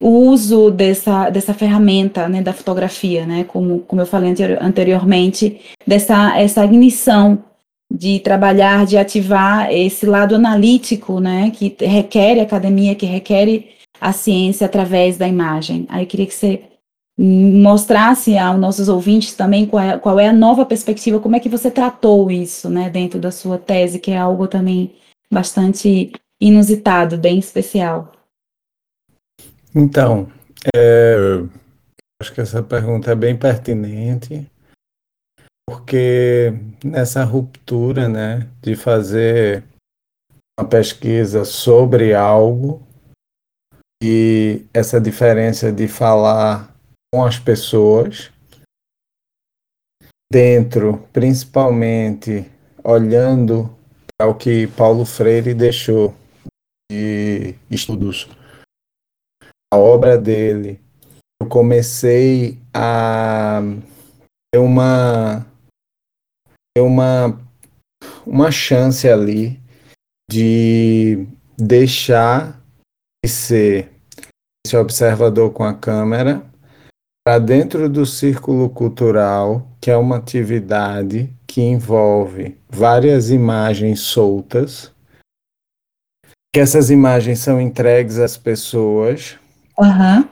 O 0.02 0.10
uso 0.28 0.70
dessa, 0.70 1.30
dessa 1.30 1.54
ferramenta, 1.54 2.28
né, 2.28 2.42
da 2.42 2.52
fotografia, 2.52 3.24
né, 3.24 3.44
como, 3.44 3.80
como 3.80 4.02
eu 4.02 4.06
falei 4.06 4.34
anteriormente, 4.60 5.58
dessa 5.86 6.38
essa 6.38 6.62
ignição 6.66 7.42
de 7.90 8.20
trabalhar, 8.20 8.84
de 8.84 8.98
ativar 8.98 9.72
esse 9.72 10.04
lado 10.04 10.34
analítico, 10.34 11.18
né, 11.18 11.50
que 11.50 11.74
requer 11.80 12.40
academia, 12.40 12.94
que 12.94 13.06
requer 13.06 13.64
a 14.00 14.12
ciência 14.12 14.66
através 14.66 15.16
da 15.16 15.26
imagem. 15.26 15.86
Aí 15.88 16.04
eu 16.04 16.06
queria 16.06 16.26
que 16.26 16.34
você 16.34 16.62
mostrasse 17.18 18.36
aos 18.36 18.60
nossos 18.60 18.88
ouvintes 18.88 19.34
também 19.34 19.66
qual 19.66 19.82
é, 19.82 19.98
qual 19.98 20.20
é, 20.20 20.28
a 20.28 20.32
nova 20.32 20.66
perspectiva, 20.66 21.18
como 21.18 21.34
é 21.34 21.40
que 21.40 21.48
você 21.48 21.70
tratou 21.70 22.30
isso, 22.30 22.68
né, 22.68 22.90
dentro 22.90 23.18
da 23.18 23.30
sua 23.30 23.58
tese, 23.58 23.98
que 23.98 24.10
é 24.10 24.18
algo 24.18 24.46
também 24.46 24.94
bastante 25.30 26.12
inusitado, 26.38 27.16
bem 27.16 27.38
especial. 27.38 28.12
Então, 29.74 30.28
é, 30.74 31.42
Acho 32.20 32.32
que 32.32 32.40
essa 32.40 32.62
pergunta 32.62 33.12
é 33.12 33.14
bem 33.14 33.36
pertinente, 33.36 34.50
porque 35.68 36.50
nessa 36.82 37.22
ruptura, 37.24 38.08
né, 38.08 38.48
de 38.62 38.74
fazer 38.74 39.62
uma 40.58 40.66
pesquisa 40.66 41.44
sobre 41.44 42.14
algo 42.14 42.85
e 44.02 44.64
essa 44.72 45.00
diferença 45.00 45.72
de 45.72 45.88
falar 45.88 46.74
com 47.12 47.24
as 47.24 47.38
pessoas 47.38 48.30
dentro, 50.30 50.98
principalmente 51.12 52.50
olhando 52.82 53.74
para 54.18 54.28
o 54.28 54.34
que 54.34 54.66
Paulo 54.68 55.04
Freire 55.04 55.54
deixou 55.54 56.14
de 56.90 57.54
estudos, 57.70 58.28
a 59.72 59.76
obra 59.76 60.16
dele, 60.16 60.80
eu 61.40 61.48
comecei 61.48 62.58
a 62.72 63.60
ter 64.52 64.60
uma 64.60 65.46
ter 66.76 66.82
uma 66.82 67.40
uma 68.26 68.50
chance 68.50 69.08
ali 69.08 69.60
de 70.30 71.26
deixar 71.58 72.52
de 72.52 72.65
ser 73.28 73.92
esse 74.66 74.76
observador 74.76 75.52
com 75.52 75.64
a 75.64 75.72
câmera 75.72 76.42
para 77.24 77.38
dentro 77.38 77.88
do 77.88 78.06
círculo 78.06 78.68
cultural, 78.70 79.66
que 79.80 79.90
é 79.90 79.96
uma 79.96 80.16
atividade 80.16 81.32
que 81.46 81.60
envolve 81.60 82.56
várias 82.68 83.30
imagens 83.30 84.00
soltas, 84.00 84.92
que 86.54 86.60
essas 86.60 86.90
imagens 86.90 87.40
são 87.40 87.60
entregues 87.60 88.18
às 88.18 88.36
pessoas 88.36 89.36
uhum. 89.78 90.28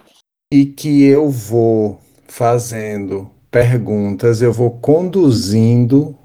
e 0.53 0.67
que 0.67 1.03
eu 1.05 1.29
vou 1.29 2.01
fazendo 2.29 3.31
perguntas, 3.51 4.43
eu 4.43 4.53
vou 4.53 4.71
conduzindo 4.71 6.17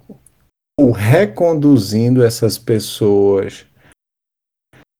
ou 0.79 0.91
reconduzindo 0.91 2.23
essas 2.23 2.57
pessoas 2.57 3.65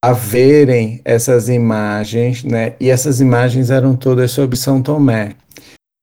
a 0.03 0.13
verem 0.13 1.01
essas 1.03 1.49
imagens, 1.49 2.43
né? 2.43 2.75
E 2.79 2.89
essas 2.89 3.19
imagens 3.19 3.69
eram 3.69 3.95
todas 3.95 4.31
sobre 4.31 4.55
São 4.55 4.81
Tomé. 4.81 5.35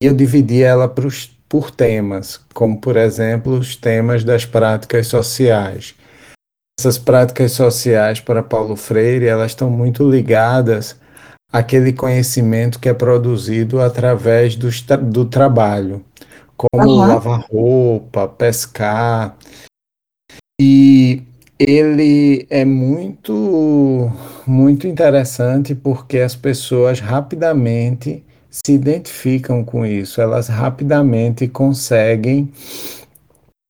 E 0.03 0.07
eu 0.07 0.15
dividi 0.15 0.63
ela 0.63 0.87
pros, 0.87 1.31
por 1.49 1.71
temas, 1.71 2.41
como 2.53 2.79
por 2.79 2.97
exemplo 2.97 3.55
os 3.55 3.75
temas 3.75 4.23
das 4.23 4.45
práticas 4.45 5.07
sociais. 5.07 5.95
Essas 6.79 6.99
práticas 6.99 7.53
sociais 7.53 8.21
para 8.21 8.43
Paulo 8.43 8.77
Freire, 8.77 9.27
elas 9.27 9.53
estão 9.53 9.71
muito 9.71 10.09
ligadas 10.09 10.95
àquele 11.51 11.93
conhecimento 11.93 12.79
que 12.79 12.91
é 12.91 12.93
produzido 12.93 13.81
através 13.81 14.57
do, 14.57 14.69
do 15.05 15.25
trabalho, 15.25 16.05
como 16.55 16.91
uhum. 16.91 16.99
lavar 16.99 17.47
roupa, 17.51 18.29
pescar. 18.29 19.39
E 20.61 21.23
ele 21.59 22.47
é 22.51 22.65
muito 22.65 24.11
muito 24.47 24.87
interessante 24.87 25.75
porque 25.75 26.19
as 26.19 26.37
pessoas 26.37 27.01
rapidamente 27.01 28.23
se 28.51 28.73
identificam 28.73 29.65
com 29.65 29.85
isso, 29.85 30.21
elas 30.21 30.49
rapidamente 30.49 31.47
conseguem 31.49 32.51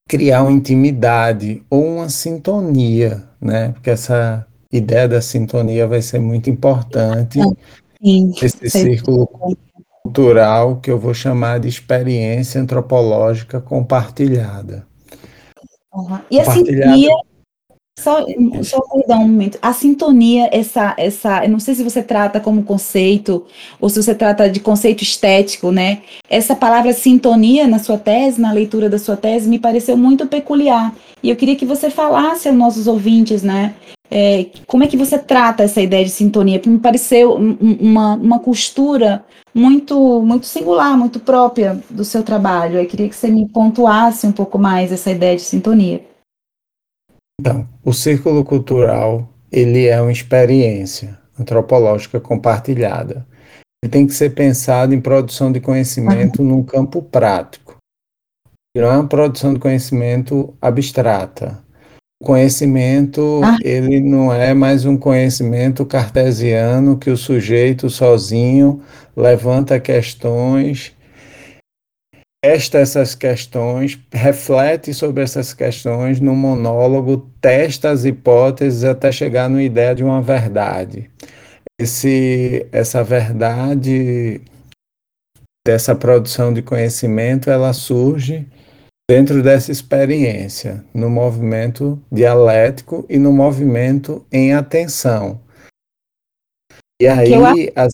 criar 0.08 0.42
uma 0.42 0.52
intimidade 0.52 1.62
ou 1.68 1.84
uma 1.84 2.08
sintonia, 2.08 3.24
né? 3.40 3.70
Porque 3.70 3.90
essa 3.90 4.46
ideia 4.70 5.08
da 5.08 5.20
sintonia 5.20 5.86
vai 5.86 6.02
ser 6.02 6.20
muito 6.20 6.50
importante 6.50 7.40
Sim, 8.02 8.32
esse 8.40 8.70
círculo 8.70 9.28
cultural 10.02 10.76
que 10.76 10.90
eu 10.90 10.98
vou 10.98 11.14
chamar 11.14 11.58
de 11.58 11.68
experiência 11.68 12.60
antropológica 12.60 13.60
compartilhada. 13.60 14.86
Uhum. 15.92 16.18
E 16.30 16.40
a 16.40 16.44
sintonia 16.44 17.10
só, 17.98 18.24
só 18.62 18.78
dar 19.08 19.18
um 19.18 19.28
momento. 19.28 19.58
A 19.62 19.72
sintonia, 19.72 20.48
essa, 20.52 20.94
essa, 20.98 21.44
eu 21.44 21.50
não 21.50 21.58
sei 21.58 21.74
se 21.74 21.82
você 21.82 22.02
trata 22.02 22.38
como 22.38 22.62
conceito 22.62 23.44
ou 23.80 23.88
se 23.88 24.02
você 24.02 24.14
trata 24.14 24.48
de 24.48 24.60
conceito 24.60 25.02
estético, 25.02 25.72
né? 25.72 26.02
Essa 26.28 26.54
palavra 26.54 26.92
sintonia 26.92 27.66
na 27.66 27.78
sua 27.78 27.98
tese, 27.98 28.40
na 28.40 28.52
leitura 28.52 28.88
da 28.88 28.98
sua 28.98 29.16
tese, 29.16 29.48
me 29.48 29.58
pareceu 29.58 29.96
muito 29.96 30.26
peculiar. 30.26 30.94
E 31.22 31.30
eu 31.30 31.36
queria 31.36 31.56
que 31.56 31.64
você 31.64 31.90
falasse 31.90 32.48
aos 32.48 32.56
nossos 32.56 32.86
ouvintes, 32.86 33.42
né? 33.42 33.74
É, 34.10 34.46
como 34.66 34.84
é 34.84 34.86
que 34.86 34.96
você 34.96 35.18
trata 35.18 35.64
essa 35.64 35.80
ideia 35.80 36.04
de 36.04 36.10
sintonia? 36.10 36.58
Porque 36.58 36.70
me 36.70 36.78
pareceu 36.78 37.34
uma, 37.34 38.14
uma 38.14 38.38
costura 38.38 39.24
muito, 39.52 40.22
muito 40.22 40.46
singular, 40.46 40.96
muito 40.96 41.18
própria 41.18 41.82
do 41.90 42.04
seu 42.04 42.22
trabalho. 42.22 42.78
Eu 42.78 42.86
queria 42.86 43.08
que 43.08 43.16
você 43.16 43.28
me 43.28 43.48
pontuasse 43.48 44.26
um 44.26 44.32
pouco 44.32 44.58
mais 44.58 44.92
essa 44.92 45.10
ideia 45.10 45.34
de 45.34 45.42
sintonia. 45.42 46.15
Então, 47.38 47.68
o 47.84 47.92
círculo 47.92 48.42
cultural, 48.44 49.28
ele 49.52 49.86
é 49.86 50.00
uma 50.00 50.12
experiência 50.12 51.18
antropológica 51.38 52.18
compartilhada. 52.18 53.26
Ele 53.82 53.90
tem 53.90 54.06
que 54.06 54.14
ser 54.14 54.30
pensado 54.30 54.94
em 54.94 55.00
produção 55.00 55.52
de 55.52 55.60
conhecimento 55.60 56.42
num 56.42 56.62
campo 56.62 57.02
prático. 57.02 57.76
Não 58.74 58.90
é 58.90 58.96
uma 58.96 59.06
produção 59.06 59.52
de 59.52 59.60
conhecimento 59.60 60.54
abstrata. 60.60 61.62
O 62.20 62.24
conhecimento, 62.24 63.42
ah. 63.44 63.58
ele 63.62 64.00
não 64.00 64.32
é 64.32 64.54
mais 64.54 64.86
um 64.86 64.96
conhecimento 64.96 65.84
cartesiano 65.84 66.96
que 66.96 67.10
o 67.10 67.16
sujeito 67.16 67.90
sozinho 67.90 68.82
levanta 69.14 69.78
questões 69.78 70.95
testa 72.46 72.78
essas 72.78 73.16
questões, 73.16 73.98
reflete 74.12 74.94
sobre 74.94 75.24
essas 75.24 75.52
questões 75.52 76.20
no 76.20 76.32
monólogo, 76.32 77.28
testa 77.40 77.90
as 77.90 78.04
hipóteses 78.04 78.84
até 78.84 79.10
chegar 79.10 79.50
na 79.50 79.60
ideia 79.60 79.96
de 79.96 80.04
uma 80.04 80.22
verdade. 80.22 81.10
Esse, 81.76 82.64
essa 82.70 83.02
verdade 83.02 84.40
dessa 85.66 85.96
produção 85.96 86.54
de 86.54 86.62
conhecimento, 86.62 87.50
ela 87.50 87.72
surge 87.72 88.46
dentro 89.10 89.42
dessa 89.42 89.72
experiência, 89.72 90.84
no 90.94 91.10
movimento 91.10 92.00
dialético 92.12 93.04
e 93.08 93.18
no 93.18 93.32
movimento 93.32 94.24
em 94.30 94.54
atenção. 94.54 95.40
E 97.02 97.08
aí, 97.08 97.72
as 97.74 97.92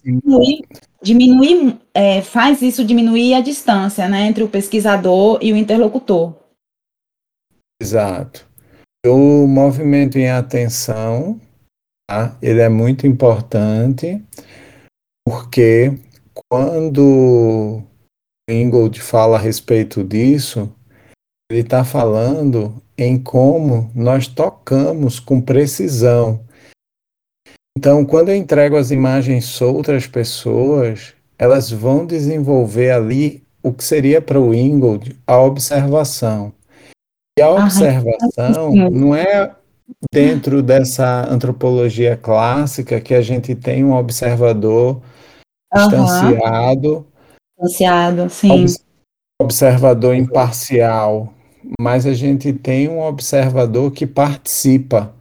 diminuir, 1.03 1.79
é, 1.93 2.23
faz 2.23 2.63
isso 2.63 2.85
diminuir 2.85 3.35
a 3.35 3.41
distância 3.41 4.09
né, 4.09 4.27
entre 4.27 4.45
o 4.45 4.49
pesquisador 4.49 5.39
e 5.43 5.53
o 5.53 5.57
interlocutor. 5.57 6.35
Exato. 7.81 8.47
O 9.05 9.47
movimento 9.47 10.17
em 10.17 10.31
atenção, 10.31 11.41
tá? 12.09 12.37
ele 12.41 12.61
é 12.61 12.69
muito 12.69 13.07
importante, 13.07 14.23
porque 15.27 15.99
quando 16.49 17.83
Ingold 18.49 19.01
fala 19.01 19.37
a 19.37 19.41
respeito 19.41 20.05
disso, 20.05 20.73
ele 21.51 21.63
está 21.63 21.85
falando 21.85 22.81
em 22.97 23.21
como 23.21 23.91
nós 23.95 24.29
tocamos 24.29 25.19
com 25.19 25.41
precisão 25.41 26.45
então, 27.77 28.05
quando 28.05 28.29
eu 28.29 28.37
entrego 28.37 28.77
as 28.77 28.91
imagens 28.91 29.47
soltas 29.47 29.97
às 29.97 30.07
pessoas, 30.07 31.15
elas 31.39 31.71
vão 31.71 32.07
desenvolver 32.07 32.91
ali 32.91 33.43
o 33.63 33.73
que 33.73 33.83
seria 33.83 34.21
para 34.21 34.41
o 34.41 34.55
Ingold 34.55 35.19
a 35.27 35.39
observação. 35.41 36.53
E 37.39 37.43
a 37.43 37.51
observação 37.51 38.75
não 38.91 39.15
é 39.15 39.55
dentro 40.13 40.63
dessa 40.63 41.27
antropologia 41.31 42.17
clássica 42.17 43.01
que 43.01 43.15
a 43.15 43.23
gente 43.23 43.55
tem 43.55 43.83
um 43.85 43.95
observador 43.95 45.01
distanciado, 45.75 47.07
distanciado, 47.59 48.29
sim. 48.29 48.67
observador 49.41 50.15
imparcial, 50.15 51.33
mas 51.81 52.07
a 52.07 52.13
gente 52.13 52.53
tem 52.53 52.89
um 52.89 53.01
observador 53.01 53.91
que 53.91 54.07
participa. 54.07 55.15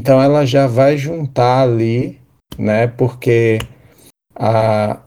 Então 0.00 0.18
ela 0.18 0.46
já 0.46 0.66
vai 0.66 0.96
juntar 0.96 1.60
ali, 1.60 2.18
né? 2.56 2.86
Porque 2.86 3.58
a, 4.34 4.98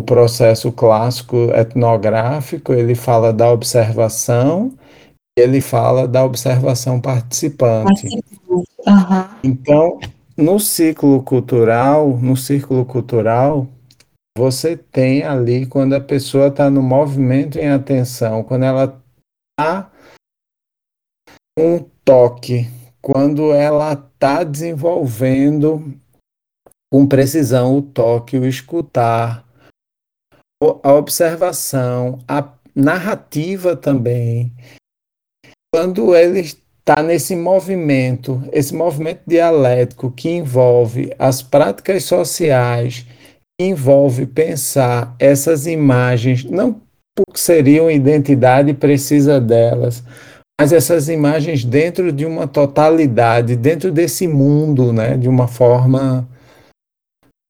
o 0.00 0.04
processo 0.04 0.72
clássico 0.72 1.36
etnográfico 1.54 2.72
ele 2.72 2.96
fala 2.96 3.32
da 3.32 3.48
observação, 3.52 4.76
ele 5.38 5.60
fala 5.60 6.08
da 6.08 6.24
observação 6.24 7.00
participante. 7.00 8.08
Uhum. 8.48 8.64
Então, 9.44 10.00
no 10.36 10.58
ciclo 10.58 11.22
cultural, 11.22 12.18
no 12.18 12.36
círculo 12.36 12.84
cultural, 12.84 13.68
você 14.36 14.76
tem 14.76 15.22
ali 15.22 15.66
quando 15.66 15.92
a 15.92 16.00
pessoa 16.00 16.48
está 16.48 16.68
no 16.68 16.82
movimento 16.82 17.60
em 17.60 17.68
atenção, 17.68 18.42
quando 18.42 18.64
ela 18.64 19.00
está 19.56 19.88
um 21.56 21.78
toque 22.04 22.68
quando 23.06 23.52
ela 23.52 23.92
está 23.92 24.42
desenvolvendo 24.42 25.94
com 26.92 27.06
precisão 27.06 27.78
o 27.78 27.82
toque, 27.82 28.36
o 28.36 28.44
escutar, 28.44 29.46
a 30.82 30.92
observação, 30.92 32.18
a 32.26 32.52
narrativa 32.74 33.76
também. 33.76 34.52
Quando 35.72 36.16
ele 36.16 36.40
está 36.40 37.00
nesse 37.00 37.36
movimento, 37.36 38.42
esse 38.52 38.74
movimento 38.74 39.22
dialético 39.24 40.10
que 40.10 40.28
envolve 40.28 41.14
as 41.16 41.40
práticas 41.40 42.02
sociais, 42.02 43.06
envolve 43.60 44.26
pensar 44.26 45.14
essas 45.20 45.68
imagens, 45.68 46.42
não 46.42 46.82
porque 47.16 47.38
seriam 47.38 47.88
identidade 47.88 48.74
precisa 48.74 49.40
delas, 49.40 50.02
mas 50.58 50.72
essas 50.72 51.08
imagens 51.08 51.64
dentro 51.64 52.10
de 52.10 52.24
uma 52.24 52.46
totalidade, 52.46 53.56
dentro 53.56 53.92
desse 53.92 54.26
mundo, 54.26 54.92
né, 54.92 55.16
de 55.16 55.28
uma 55.28 55.46
forma 55.46 56.26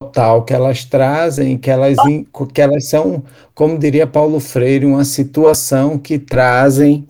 total, 0.03 0.45
que 0.45 0.53
elas 0.53 0.85
trazem, 0.85 1.57
que 1.57 1.71
elas, 1.71 1.97
que 2.53 2.61
elas 2.61 2.89
são, 2.89 3.23
como 3.55 3.79
diria 3.79 4.07
Paulo 4.07 4.41
Freire, 4.41 4.85
uma 4.85 5.05
situação 5.05 5.99
que 5.99 6.19
trazem 6.19 7.07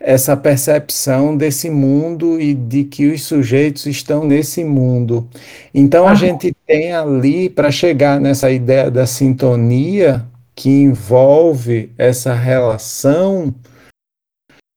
essa 0.00 0.36
percepção 0.36 1.36
desse 1.36 1.70
mundo 1.70 2.40
e 2.40 2.54
de 2.54 2.82
que 2.84 3.06
os 3.06 3.22
sujeitos 3.22 3.86
estão 3.86 4.24
nesse 4.24 4.64
mundo. 4.64 5.28
Então 5.72 6.08
a 6.08 6.14
gente 6.14 6.54
tem 6.66 6.92
ali, 6.92 7.48
para 7.48 7.70
chegar 7.70 8.18
nessa 8.18 8.50
ideia 8.50 8.90
da 8.90 9.06
sintonia, 9.06 10.24
que 10.56 10.70
envolve 10.70 11.92
essa 11.96 12.34
relação, 12.34 13.54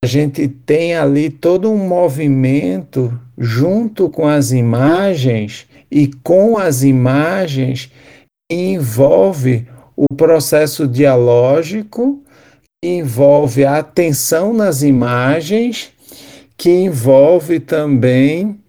a 0.05 0.07
gente 0.07 0.47
tem 0.47 0.95
ali 0.95 1.31
todo 1.31 1.71
um 1.71 1.87
movimento 1.87 3.19
junto 3.35 4.07
com 4.07 4.27
as 4.27 4.51
imagens 4.51 5.65
e 5.89 6.07
com 6.23 6.59
as 6.59 6.83
imagens 6.83 7.91
envolve 8.51 9.67
o 9.97 10.05
processo 10.15 10.87
dialógico, 10.87 12.23
envolve 12.83 13.65
a 13.65 13.79
atenção 13.79 14.53
nas 14.53 14.83
imagens, 14.83 15.91
que 16.55 16.69
envolve 16.69 17.59
também 17.59 18.59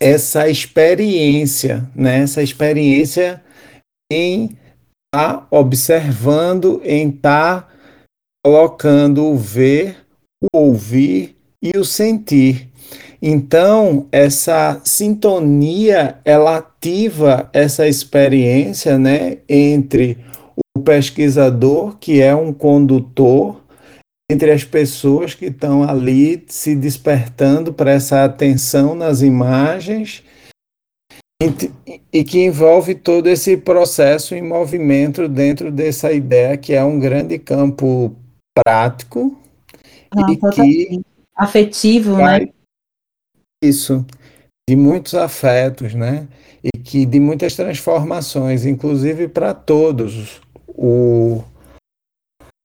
essa 0.00 0.48
experiência, 0.48 1.86
né? 1.94 2.20
essa 2.20 2.42
experiência 2.42 3.44
em 4.10 4.44
estar 5.14 5.34
tá 5.40 5.46
observando, 5.50 6.80
em 6.86 7.10
estar 7.10 7.60
tá 7.60 7.68
colocando 8.42 9.26
o 9.26 9.36
ver, 9.36 10.01
o 10.42 10.48
ouvir 10.52 11.36
e 11.62 11.78
o 11.78 11.84
sentir. 11.84 12.68
Então, 13.20 14.08
essa 14.10 14.80
sintonia, 14.84 16.18
ela 16.24 16.56
ativa 16.56 17.48
essa 17.52 17.86
experiência, 17.86 18.98
né, 18.98 19.38
entre 19.48 20.18
o 20.76 20.80
pesquisador, 20.80 21.96
que 21.98 22.20
é 22.20 22.34
um 22.34 22.52
condutor, 22.52 23.62
entre 24.30 24.50
as 24.50 24.64
pessoas 24.64 25.34
que 25.34 25.46
estão 25.46 25.84
ali 25.84 26.42
se 26.48 26.74
despertando 26.74 27.72
para 27.72 27.92
essa 27.92 28.24
atenção 28.24 28.94
nas 28.94 29.22
imagens 29.22 30.24
e 32.12 32.24
que 32.24 32.44
envolve 32.44 32.94
todo 32.94 33.28
esse 33.28 33.56
processo 33.56 34.34
em 34.34 34.42
movimento 34.42 35.28
dentro 35.28 35.70
dessa 35.70 36.12
ideia 36.12 36.56
que 36.56 36.72
é 36.72 36.82
um 36.84 36.98
grande 36.98 37.38
campo 37.38 38.16
prático 38.54 39.41
ah, 40.16 40.26
e 40.30 40.36
que 40.36 41.00
afetivo, 41.36 42.16
né? 42.16 42.22
vai, 42.22 42.40
né? 42.40 42.48
Isso, 43.62 44.04
de 44.68 44.76
muitos 44.76 45.14
afetos, 45.14 45.94
né? 45.94 46.26
E 46.62 46.78
que 46.78 47.04
de 47.06 47.18
muitas 47.18 47.56
transformações, 47.56 48.64
inclusive 48.64 49.28
para 49.28 49.54
todos. 49.54 50.40
O, 50.68 51.42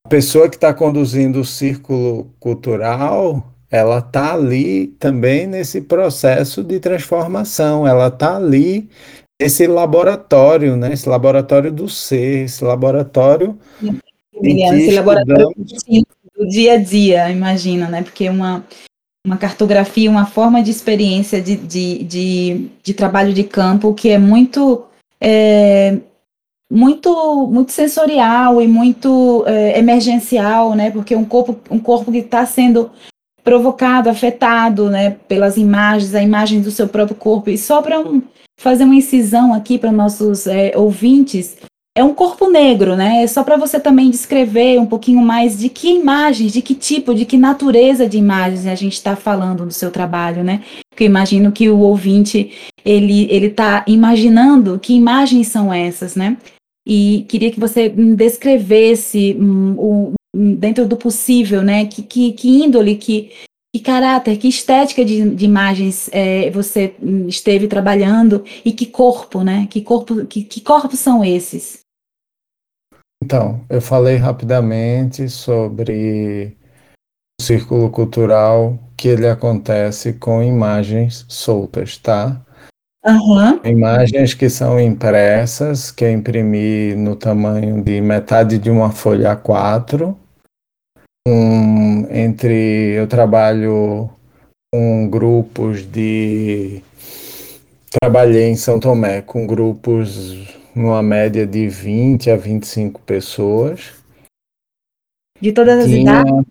a 0.06 0.10
pessoa 0.10 0.50
que 0.50 0.56
está 0.56 0.74
conduzindo 0.74 1.40
o 1.42 1.46
círculo 1.46 2.32
cultural, 2.40 3.54
ela 3.70 4.00
está 4.00 4.34
ali 4.34 4.88
também 5.00 5.46
nesse 5.46 5.82
processo 5.82 6.64
de 6.64 6.80
transformação, 6.80 7.88
ela 7.88 8.08
está 8.08 8.38
ali 8.38 8.90
esse 9.40 9.68
laboratório, 9.68 10.76
né? 10.76 10.94
Esse 10.94 11.08
laboratório 11.08 11.72
do 11.72 11.88
ser, 11.88 12.46
esse 12.46 12.64
laboratório 12.64 13.58
esse 14.44 14.92
laboratório 14.92 15.52
do 16.38 16.48
dia 16.48 16.74
a 16.74 16.78
dia, 16.78 17.32
imagina, 17.32 17.90
né? 17.90 18.04
Porque 18.04 18.30
uma 18.30 18.64
uma 19.26 19.36
cartografia, 19.36 20.10
uma 20.10 20.26
forma 20.26 20.64
de 20.64 20.72
experiência 20.72 21.42
de, 21.42 21.58
de, 21.58 22.02
de, 22.06 22.70
de 22.82 22.94
trabalho 22.94 23.34
de 23.34 23.44
campo 23.44 23.94
que 23.94 24.08
é 24.08 24.18
muito 24.18 24.86
é, 25.20 25.98
muito 26.72 27.48
muito 27.48 27.74
sensorial 27.74 28.62
e 28.62 28.68
muito 28.68 29.44
é, 29.46 29.78
emergencial, 29.78 30.76
né? 30.76 30.92
Porque 30.92 31.16
um 31.16 31.26
corpo 31.26 31.60
um 31.70 31.80
corpo 31.80 32.12
que 32.12 32.20
está 32.20 32.46
sendo 32.46 32.90
provocado, 33.44 34.10
afetado, 34.10 34.90
né? 34.90 35.18
Pelas 35.28 35.58
imagens, 35.58 36.16
a 36.16 36.22
imagem 36.22 36.62
do 36.62 36.72
seu 36.72 36.88
próprio 36.88 37.18
corpo 37.18 37.50
e 37.50 37.58
só 37.58 37.82
para 37.82 38.00
um, 38.00 38.22
fazer 38.60 38.86
uma 38.86 38.96
incisão 38.96 39.54
aqui 39.54 39.78
para 39.78 39.92
nossos 39.92 40.48
é, 40.48 40.72
ouvintes 40.78 41.58
é 41.98 42.04
um 42.04 42.14
corpo 42.14 42.48
negro, 42.48 42.96
né? 42.96 43.24
É 43.24 43.28
só 43.28 43.44
para 43.44 43.58
você 43.58 43.80
também 43.80 44.12
descrever 44.12 44.80
um 44.80 44.86
pouquinho 44.86 45.20
mais 45.20 45.58
de 45.58 45.68
que 45.68 45.90
imagens, 45.90 46.54
de 46.54 46.62
que 46.62 46.76
tipo, 46.76 47.12
de 47.16 47.26
que 47.26 47.38
natureza 47.38 48.08
de 48.08 48.20
imagens 48.20 48.68
a 48.68 48.76
gente 48.76 48.94
está 48.94 49.16
falando 49.16 49.66
no 49.66 49.72
seu 49.72 49.90
trabalho, 49.90 50.44
né? 50.44 50.62
Porque 50.92 51.06
eu 51.06 51.08
imagino 51.08 51.52
que 51.52 51.68
o 51.70 51.80
ouvinte 51.80 52.52
ele 52.86 53.28
ele 53.32 53.48
está 53.48 53.84
imaginando 53.88 54.78
que 54.78 54.94
imagens 54.94 55.48
são 55.48 55.74
essas, 55.74 56.16
né? 56.16 56.38
E 56.88 57.26
queria 57.28 57.52
que 57.52 57.60
você 57.60 57.90
descrevesse 57.90 59.36
um, 59.40 60.14
um, 60.36 60.56
dentro 60.56 60.88
do 60.88 60.96
possível, 60.96 61.64
né? 61.64 61.88
Que, 61.88 62.04
que, 62.04 62.32
que 62.34 62.64
índole, 62.64 62.96
que, 62.96 63.32
que 63.76 63.82
caráter, 63.82 64.38
que 64.38 64.48
estética 64.48 65.04
de, 65.04 65.32
de 65.32 65.46
imagens 65.46 66.10
é, 66.14 66.52
você 66.52 66.94
esteve 67.28 67.68
trabalhando 67.68 68.44
e 68.64 68.72
que 68.72 68.86
corpo, 68.86 69.44
né? 69.44 69.68
Que 69.68 69.82
corpo, 69.82 70.28
que, 70.28 70.44
que 70.44 70.62
corpos 70.62 71.00
são 71.00 71.26
esses? 71.26 71.87
Então, 73.24 73.62
eu 73.70 73.82
falei 73.82 74.16
rapidamente 74.16 75.28
sobre 75.30 76.56
o 77.40 77.44
círculo 77.44 77.90
cultural 77.90 78.78
que 78.96 79.08
ele 79.08 79.28
acontece 79.28 80.14
com 80.14 80.42
imagens 80.42 81.26
soltas, 81.28 81.98
tá? 81.98 82.42
Uhum. 83.06 83.60
Imagens 83.64 84.34
que 84.34 84.50
são 84.50 84.80
impressas, 84.80 85.92
que 85.92 86.04
eu 86.04 86.12
imprimi 86.12 86.94
no 86.96 87.16
tamanho 87.16 87.82
de 87.84 88.02
metade 88.02 88.58
de 88.58 88.70
uma 88.70 88.92
folha 88.92 89.36
A4. 89.36 90.16
Um, 91.28 92.08
entre 92.10 92.94
eu 92.98 93.08
trabalho 93.08 94.10
com 94.74 95.10
grupos 95.10 95.84
de 95.84 96.82
trabalhei 98.02 98.50
em 98.50 98.56
São 98.56 98.80
Tomé 98.80 99.22
com 99.22 99.48
grupos 99.48 100.57
numa 100.78 101.02
média 101.02 101.46
de 101.46 101.68
20 101.68 102.30
a 102.30 102.38
25 102.38 103.02
pessoas. 103.02 103.94
De 105.42 105.52
todas 105.52 105.86
as 105.86 105.90
idades? 105.90 106.46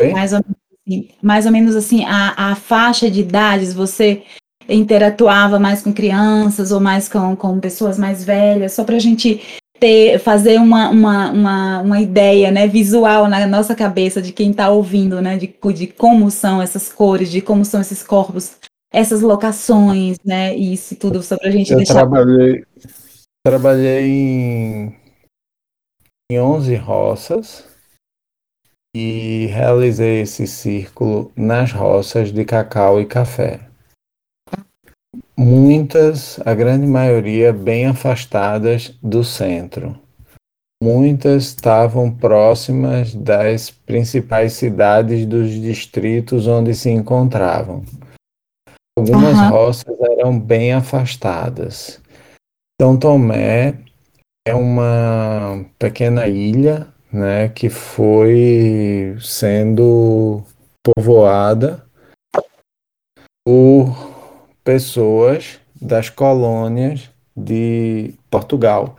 Oi? 0.00 0.12
Mais 0.12 0.32
ou, 0.32 0.38
assim, 0.38 1.08
mais 1.22 1.46
ou 1.46 1.52
menos 1.52 1.76
assim, 1.76 2.04
a, 2.04 2.52
a 2.52 2.54
faixa 2.54 3.10
de 3.10 3.20
idades, 3.20 3.72
você 3.72 4.22
interatuava 4.68 5.58
mais 5.58 5.82
com 5.82 5.92
crianças 5.92 6.70
ou 6.70 6.80
mais 6.80 7.08
com, 7.08 7.34
com 7.34 7.58
pessoas 7.58 7.98
mais 7.98 8.24
velhas, 8.24 8.72
só 8.72 8.84
para 8.84 8.96
a 8.96 9.00
gente 9.00 9.40
ter, 9.80 10.18
fazer 10.18 10.58
uma, 10.60 10.90
uma, 10.90 11.30
uma, 11.30 11.80
uma, 11.80 12.00
ideia 12.00 12.50
né, 12.50 12.68
visual 12.68 13.28
na 13.28 13.46
nossa 13.46 13.74
cabeça 13.74 14.20
de 14.20 14.32
quem 14.32 14.50
está 14.50 14.68
ouvindo, 14.70 15.20
né, 15.20 15.36
de, 15.36 15.52
de 15.74 15.86
como 15.86 16.30
são 16.30 16.62
essas 16.62 16.88
cores, 16.92 17.30
de 17.30 17.40
como 17.40 17.64
são 17.64 17.80
esses 17.80 18.02
corpos, 18.02 18.52
essas 18.92 19.22
locações, 19.22 20.18
né, 20.24 20.56
e 20.56 20.74
isso 20.74 20.94
tudo, 20.96 21.22
só 21.22 21.36
para 21.36 21.48
a 21.48 21.52
gente 21.52 21.70
Eu 21.72 21.78
deixar. 21.78 21.94
Trabalhei, 21.94 22.64
Trabalhei 23.42 24.06
em, 24.06 24.96
em 26.30 26.38
11 26.38 26.76
roças 26.76 27.64
e 28.94 29.46
realizei 29.46 30.20
esse 30.20 30.46
círculo 30.46 31.32
nas 31.34 31.72
roças 31.72 32.30
de 32.32 32.44
cacau 32.44 33.00
e 33.00 33.06
café. 33.06 33.60
Muitas, 35.34 36.38
a 36.44 36.52
grande 36.54 36.86
maioria, 36.86 37.50
bem 37.50 37.86
afastadas 37.86 38.94
do 39.02 39.24
centro. 39.24 39.98
Muitas 40.82 41.44
estavam 41.44 42.14
próximas 42.14 43.14
das 43.14 43.70
principais 43.70 44.52
cidades 44.52 45.24
dos 45.24 45.50
distritos 45.50 46.46
onde 46.46 46.74
se 46.74 46.90
encontravam. 46.90 47.84
Algumas 48.98 49.38
uhum. 49.38 49.48
roças 49.48 49.96
eram 49.98 50.38
bem 50.38 50.74
afastadas. 50.74 52.00
São 52.80 52.96
Tomé 52.96 53.74
é 54.48 54.54
uma 54.54 55.66
pequena 55.78 56.26
ilha, 56.26 56.88
né, 57.12 57.50
que 57.50 57.68
foi 57.68 59.18
sendo 59.20 60.42
povoada 60.82 61.84
por 63.44 63.94
pessoas 64.64 65.60
das 65.78 66.08
colônias 66.08 67.10
de 67.36 68.14
Portugal. 68.30 68.96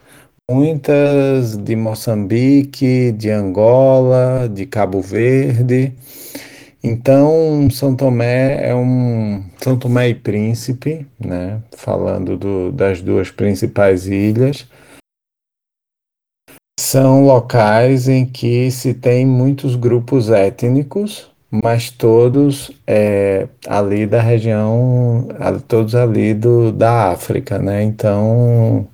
muitas 0.47 1.57
de 1.57 1.75
Moçambique, 1.75 3.11
de 3.13 3.31
Angola, 3.31 4.47
de 4.47 4.67
Cabo 4.67 5.01
Verde. 5.01 5.91
Então, 6.83 7.69
São 7.69 7.95
Tomé 7.95 8.67
é 8.67 8.73
um 8.73 9.43
São 9.61 9.77
Tomé 9.77 10.09
e 10.09 10.15
Príncipe, 10.15 11.05
né? 11.19 11.61
Falando 11.77 12.35
do, 12.35 12.71
das 12.71 13.01
duas 13.01 13.29
principais 13.29 14.07
ilhas, 14.07 14.67
são 16.79 17.23
locais 17.23 18.07
em 18.07 18.25
que 18.25 18.71
se 18.71 18.95
tem 18.95 19.25
muitos 19.25 19.75
grupos 19.75 20.31
étnicos, 20.31 21.29
mas 21.51 21.91
todos 21.91 22.71
é, 22.87 23.47
ali 23.67 24.07
da 24.07 24.19
região, 24.19 25.27
todos 25.67 25.93
ali 25.93 26.33
do, 26.33 26.71
da 26.71 27.11
África, 27.11 27.59
né? 27.59 27.83
Então 27.83 28.87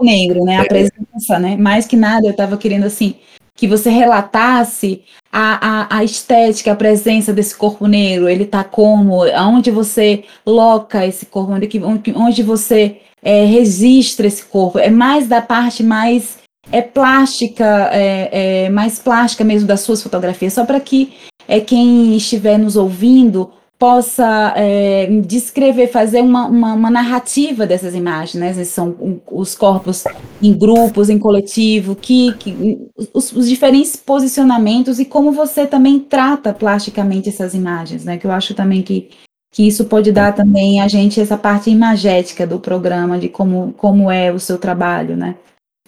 negro, 0.00 0.44
né? 0.44 0.58
A 0.58 0.62
é. 0.62 0.68
presença, 0.68 1.38
né? 1.38 1.56
Mais 1.56 1.86
que 1.86 1.96
nada, 1.96 2.26
eu 2.26 2.30
estava 2.30 2.56
querendo 2.56 2.84
assim 2.84 3.16
que 3.58 3.66
você 3.66 3.90
relatasse 3.90 5.02
a, 5.32 5.96
a, 5.96 5.98
a, 5.98 6.04
estética, 6.04 6.70
a 6.70 6.76
presença 6.76 7.32
desse 7.32 7.56
corpo 7.56 7.88
negro. 7.88 8.28
Ele 8.28 8.44
está 8.44 8.62
como? 8.62 9.24
Aonde 9.34 9.72
você 9.72 10.22
loca 10.46 11.04
esse 11.04 11.26
corpo? 11.26 11.52
Onde, 11.52 12.14
onde 12.14 12.42
você 12.44 12.98
é, 13.20 13.44
registra 13.44 14.28
esse 14.28 14.44
corpo? 14.44 14.78
É 14.78 14.88
mais 14.88 15.26
da 15.26 15.42
parte 15.42 15.82
mais 15.82 16.38
é 16.70 16.80
plástica, 16.80 17.90
é, 17.92 18.66
é 18.66 18.70
mais 18.70 19.00
plástica 19.00 19.42
mesmo 19.42 19.66
das 19.66 19.80
suas 19.80 20.02
fotografias, 20.02 20.52
só 20.52 20.64
para 20.64 20.78
que 20.78 21.14
é, 21.48 21.58
quem 21.58 22.16
estiver 22.16 22.58
nos 22.58 22.76
ouvindo 22.76 23.50
possa 23.78 24.52
é, 24.56 25.06
descrever, 25.24 25.86
fazer 25.86 26.20
uma, 26.20 26.46
uma, 26.48 26.74
uma, 26.74 26.90
narrativa 26.90 27.64
dessas 27.64 27.94
imagens, 27.94 28.34
né? 28.34 28.64
São 28.64 29.20
os 29.30 29.54
corpos 29.54 30.02
em 30.42 30.52
grupos, 30.52 31.08
em 31.08 31.18
coletivo, 31.18 31.94
que, 31.94 32.32
que 32.34 32.90
os, 33.14 33.32
os, 33.32 33.48
diferentes 33.48 33.94
posicionamentos 33.94 34.98
e 34.98 35.04
como 35.04 35.30
você 35.30 35.64
também 35.64 36.00
trata 36.00 36.52
plasticamente 36.52 37.28
essas 37.28 37.54
imagens, 37.54 38.04
né? 38.04 38.18
Que 38.18 38.26
eu 38.26 38.32
acho 38.32 38.52
também 38.52 38.82
que, 38.82 39.10
que 39.52 39.68
isso 39.68 39.84
pode 39.84 40.10
dar 40.10 40.34
também 40.34 40.80
a 40.80 40.88
gente 40.88 41.20
essa 41.20 41.38
parte 41.38 41.70
imagética 41.70 42.44
do 42.44 42.58
programa, 42.58 43.16
de 43.16 43.28
como, 43.28 43.72
como 43.74 44.10
é 44.10 44.32
o 44.32 44.40
seu 44.40 44.58
trabalho, 44.58 45.16
né? 45.16 45.36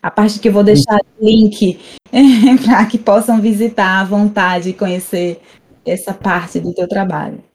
A 0.00 0.12
parte 0.12 0.38
que 0.38 0.48
eu 0.48 0.52
vou 0.52 0.62
deixar 0.62 1.00
link 1.20 1.78
para 2.64 2.86
que 2.86 2.98
possam 2.98 3.40
visitar 3.40 4.00
à 4.00 4.04
vontade 4.04 4.68
e 4.70 4.74
conhecer 4.74 5.40
essa 5.84 6.14
parte 6.14 6.60
do 6.60 6.72
teu 6.72 6.86
trabalho. 6.86 7.49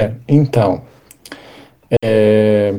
É, 0.00 0.14
então, 0.28 0.84
é, 2.02 2.72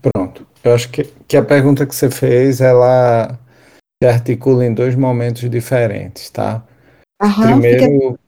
pronto. 0.00 0.46
Eu 0.62 0.74
acho 0.74 0.90
que, 0.90 1.04
que 1.26 1.36
a 1.36 1.44
pergunta 1.44 1.86
que 1.86 1.94
você 1.94 2.10
fez, 2.10 2.60
ela 2.60 3.38
se 4.02 4.08
articula 4.08 4.64
em 4.64 4.72
dois 4.72 4.94
momentos 4.94 5.48
diferentes, 5.50 6.30
tá? 6.30 6.64
Aham, 7.20 7.52
Primeiro, 7.52 7.84
fica... 7.84 8.18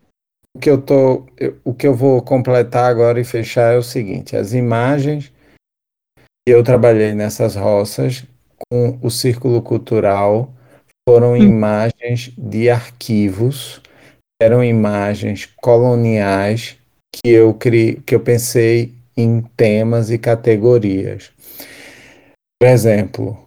o 0.56 0.58
que 0.60 0.70
eu 0.70 0.80
tô, 0.80 1.26
o 1.64 1.74
que 1.74 1.86
eu 1.86 1.94
vou 1.94 2.20
completar 2.22 2.90
agora 2.90 3.20
e 3.20 3.24
fechar 3.24 3.74
é 3.74 3.78
o 3.78 3.82
seguinte: 3.82 4.36
as 4.36 4.52
imagens 4.52 5.32
que 6.46 6.52
eu 6.52 6.64
trabalhei 6.64 7.14
nessas 7.14 7.54
roças 7.54 8.24
com 8.70 8.98
o 9.00 9.10
círculo 9.10 9.62
cultural 9.62 10.52
foram 11.08 11.32
hum. 11.32 11.36
imagens 11.36 12.32
de 12.36 12.68
arquivos, 12.68 13.80
eram 14.40 14.64
imagens 14.64 15.46
coloniais 15.60 16.81
que 17.14 17.28
eu 17.28 17.54
criei, 17.54 17.96
que 17.96 18.14
eu 18.14 18.20
pensei 18.20 18.94
em 19.16 19.42
temas 19.56 20.10
e 20.10 20.18
categorias. 20.18 21.30
Por 22.60 22.68
exemplo, 22.68 23.38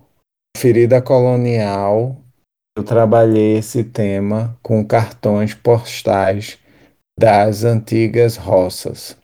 ferida 0.58 1.02
colonial, 1.02 2.18
eu 2.78 2.84
trabalhei 2.84 3.58
esse 3.58 3.84
tema 3.84 4.58
com 4.62 4.86
cartões 4.86 5.54
postais 5.54 6.60
das 7.18 7.64
antigas 7.64 8.36
roças. 8.36 9.18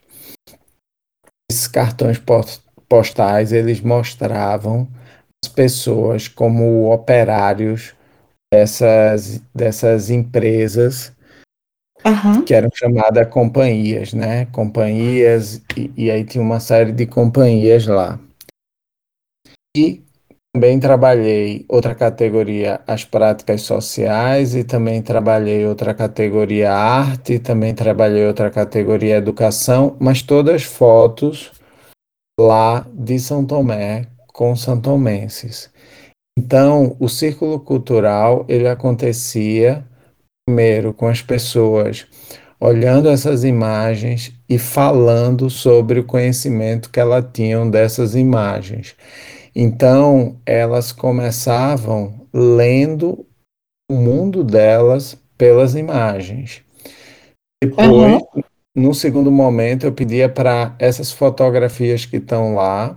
Esses 1.50 1.68
cartões 1.68 2.20
postais 2.88 3.52
eles 3.52 3.80
mostravam 3.80 4.88
as 5.44 5.52
pessoas 5.52 6.28
como 6.28 6.90
operários 6.90 7.94
dessas, 8.52 9.42
dessas 9.54 10.08
empresas 10.08 11.12
Uhum. 12.04 12.44
que 12.44 12.52
eram 12.52 12.68
chamadas 12.74 13.28
companhias, 13.28 14.12
né? 14.12 14.46
Companhias, 14.46 15.62
e, 15.76 15.90
e, 15.96 16.10
aí 16.10 16.24
tinha 16.24 16.42
uma 16.42 16.58
série 16.58 16.92
de 16.92 17.06
companhias 17.06 17.86
lá. 17.86 18.18
E 19.76 20.02
também 20.54 20.78
trabalhei 20.78 21.64
outra 21.68 21.94
categoria, 21.94 22.80
as 22.86 23.04
práticas 23.04 23.62
sociais, 23.62 24.54
e 24.54 24.64
também 24.64 25.00
trabalhei 25.00 25.64
outra 25.66 25.94
categoria, 25.94 26.72
arte, 26.72 27.38
também 27.38 27.74
trabalhei 27.74 28.26
outra 28.26 28.50
categoria, 28.50 29.16
educação, 29.16 29.96
mas 29.98 30.22
todas 30.22 30.62
fotos 30.62 31.52
lá 32.38 32.86
de 32.92 33.18
São 33.18 33.46
Tomé 33.46 34.06
com 34.32 34.54
santomenses. 34.56 35.70
Então, 36.38 36.96
o 36.98 37.08
círculo 37.08 37.60
cultural, 37.60 38.44
ele 38.48 38.66
acontecia 38.66 39.86
primeiro 40.52 40.92
com 40.92 41.08
as 41.08 41.22
pessoas 41.22 42.06
olhando 42.60 43.08
essas 43.08 43.42
imagens 43.42 44.32
e 44.46 44.58
falando 44.58 45.48
sobre 45.48 45.98
o 45.98 46.04
conhecimento 46.04 46.90
que 46.90 47.00
elas 47.00 47.24
tinham 47.32 47.68
dessas 47.68 48.14
imagens. 48.14 48.94
Então, 49.56 50.38
elas 50.44 50.92
começavam 50.92 52.28
lendo 52.32 53.26
o 53.90 53.94
mundo 53.94 54.44
delas 54.44 55.16
pelas 55.38 55.74
imagens. 55.74 56.62
Depois, 57.64 57.88
uhum. 57.90 58.42
no 58.76 58.94
segundo 58.94 59.30
momento, 59.32 59.86
eu 59.86 59.92
pedia 59.92 60.28
para 60.28 60.76
essas 60.78 61.10
fotografias 61.10 62.04
que 62.04 62.18
estão 62.18 62.54
lá, 62.54 62.96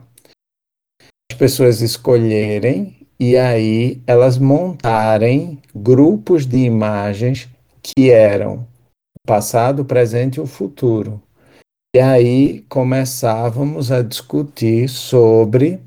as 1.31 1.37
pessoas 1.37 1.81
escolherem 1.81 3.04
e 3.19 3.37
aí 3.37 4.01
elas 4.05 4.37
montarem 4.37 5.59
grupos 5.73 6.45
de 6.45 6.57
imagens 6.57 7.49
que 7.81 8.11
eram 8.11 8.67
o 9.23 9.27
passado, 9.27 9.81
o 9.81 9.85
presente 9.85 10.35
e 10.35 10.41
o 10.41 10.45
futuro. 10.45 11.21
E 11.95 11.99
aí 11.99 12.65
começávamos 12.67 13.91
a 13.91 14.01
discutir 14.01 14.89
sobre 14.89 15.79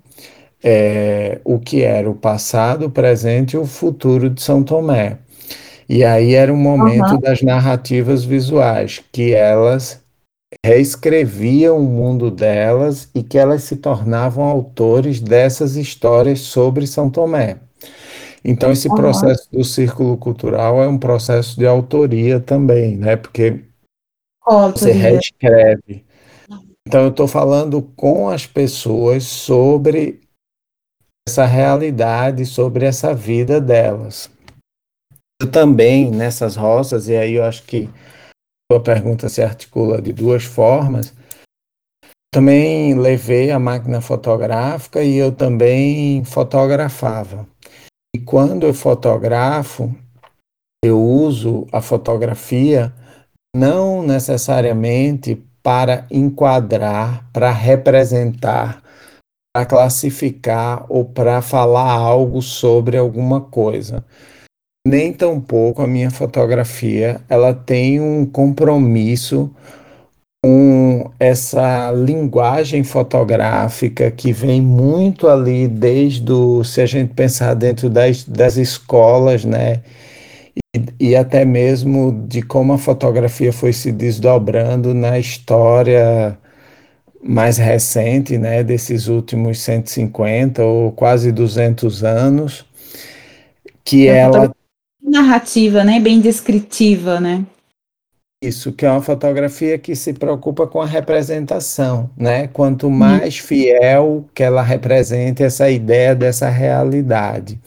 é, 0.62 1.41
o 1.45 1.59
que 1.59 1.83
era 1.83 2.11
o 2.11 2.14
passado, 2.14 2.87
o 2.87 2.91
presente 2.91 3.55
e 3.55 3.59
o 3.59 3.67
futuro 3.67 4.31
de 4.31 4.41
São 4.41 4.62
Tomé. 4.62 5.19
E 5.88 6.05
aí 6.05 6.35
era 6.35 6.53
o 6.53 6.57
momento 6.57 7.12
uhum. 7.12 7.21
das 7.21 7.43
narrativas 7.43 8.25
visuais, 8.25 9.03
que 9.12 9.35
elas 9.35 10.03
reescreviam 10.65 11.79
o 11.79 11.83
mundo 11.83 12.31
delas 12.31 13.11
e 13.15 13.23
que 13.23 13.39
elas 13.39 13.65
se 13.65 13.77
tornavam 13.77 14.45
autores 14.45 15.21
dessas 15.21 15.77
histórias 15.77 16.41
sobre 16.41 16.87
São 16.87 17.11
Tomé. 17.11 17.59
Então, 18.45 18.71
esse 18.71 18.89
processo 18.89 19.51
do 19.51 19.65
círculo 19.65 20.17
cultural 20.17 20.83
é 20.83 20.89
um 20.89 20.99
processo 20.99 21.59
de 21.59 21.67
autoria 21.67 22.41
também, 22.41 22.97
né? 22.97 23.17
Porque 23.17 23.65
você 24.73 24.93
reescreve. 24.93 26.05
Então, 26.87 27.03
eu 27.03 27.11
estou 27.11 27.29
falando 27.29 27.83
com 27.97 28.31
as 28.31 28.47
pessoas 28.47 29.25
sobre 29.25 30.21
essa 31.29 31.45
realidade, 31.45 32.47
sobre 32.47 32.87
essa 32.87 33.13
vida 33.13 33.61
delas. 33.61 34.31
Eu 35.43 35.51
também, 35.51 36.11
nessas 36.11 36.57
roças, 36.57 37.09
e 37.09 37.17
aí 37.17 37.35
eu 37.35 37.45
acho 37.45 37.65
que 37.65 37.91
sua 38.71 38.83
pergunta 38.83 39.31
se 39.31 39.43
articula 39.43 40.01
de 40.03 40.13
duas 40.13 40.45
formas. 40.45 41.15
Também 42.31 42.95
levei 42.95 43.51
a 43.51 43.59
máquina 43.59 44.03
fotográfica 44.03 45.03
e 45.03 45.17
eu 45.17 45.33
também 45.33 46.23
fotografava. 46.25 47.49
E 48.15 48.21
quando 48.21 48.67
eu 48.67 48.75
fotografo, 48.75 49.95
eu 50.85 51.03
uso 51.03 51.67
a 51.73 51.81
fotografia 51.81 52.93
não 53.57 54.03
necessariamente 54.03 55.43
para 55.63 56.07
enquadrar, 56.11 57.27
para 57.33 57.51
representar, 57.51 58.83
para 59.55 59.65
classificar 59.65 60.85
ou 60.91 61.07
para 61.07 61.41
falar 61.41 61.91
algo 61.91 62.43
sobre 62.43 62.99
alguma 62.99 63.41
coisa 63.41 64.05
nem 64.88 65.12
tampouco 65.12 65.83
a 65.83 65.87
minha 65.87 66.11
fotografia 66.11 67.20
ela 67.29 67.55
tem 67.55 68.01
um 68.01 68.24
compromisso 68.27 69.51
com 70.42 71.11
essa 71.18 71.90
linguagem 71.92 72.85
fotográfica 72.85 74.11
que 74.11 74.33
vem 74.33 74.61
muito 74.62 75.29
ali 75.29 75.66
desde 75.68 76.31
o, 76.33 76.62
se 76.64 76.81
a 76.81 76.87
gente 76.87 77.12
pensar 77.14 77.55
dentro 77.55 77.90
das, 77.90 78.24
das 78.24 78.57
escolas, 78.57 79.44
né? 79.44 79.83
E, 80.77 81.11
e 81.11 81.16
até 81.16 81.44
mesmo 81.44 82.24
de 82.29 82.42
como 82.42 82.72
a 82.72 82.79
fotografia 82.79 83.53
foi 83.53 83.72
se 83.72 83.92
desdobrando 83.92 84.94
na 84.94 85.18
história 85.18 86.38
mais 87.22 87.59
recente, 87.59 88.38
né, 88.38 88.62
desses 88.62 89.09
últimos 89.09 89.61
150 89.61 90.62
ou 90.64 90.92
quase 90.92 91.33
200 91.33 92.05
anos. 92.05 92.64
que 93.85 94.09
é 94.09 94.18
ela 94.18 94.53
narrativa, 95.09 95.85
né, 95.85 96.01
bem 96.01 96.21
descritiva, 96.21 97.21
né? 97.21 97.44
Isso, 98.40 98.73
que 98.73 98.87
é 98.87 98.90
uma 98.90 99.03
fotografia 99.03 99.77
que 99.79 99.97
se 99.97 100.12
preocupa 100.12 100.64
com 100.64 100.81
a 100.81 100.87
representação, 100.87 102.09
né? 102.16 102.47
Quanto 102.47 102.88
mais 102.88 103.37
fiel 103.38 104.27
que 104.33 104.44
ela 104.44 104.62
represente 104.62 105.42
essa 105.42 105.68
ideia 105.68 106.14
dessa 106.14 106.49
realidade. 106.49 107.59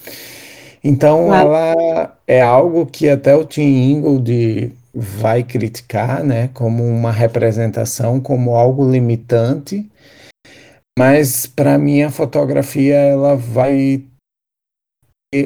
Então, 0.82 1.25
claro. 1.25 1.49
ela 1.49 2.17
é 2.25 2.41
algo 2.41 2.86
que 2.86 3.10
até 3.10 3.36
o 3.36 3.43
Tim 3.43 3.91
Ingold 3.91 4.73
vai 4.93 5.43
criticar, 5.43 6.23
né? 6.23 6.49
Como 6.54 6.86
uma 6.86 7.12
representação, 7.12 8.21
como 8.21 8.56
algo 8.56 8.89
limitante. 8.89 9.89
Mas, 10.97 11.45
para 11.45 11.77
mim, 11.77 12.01
a 12.01 12.10
fotografia, 12.10 12.95
ela 12.95 13.36
vai 13.36 14.04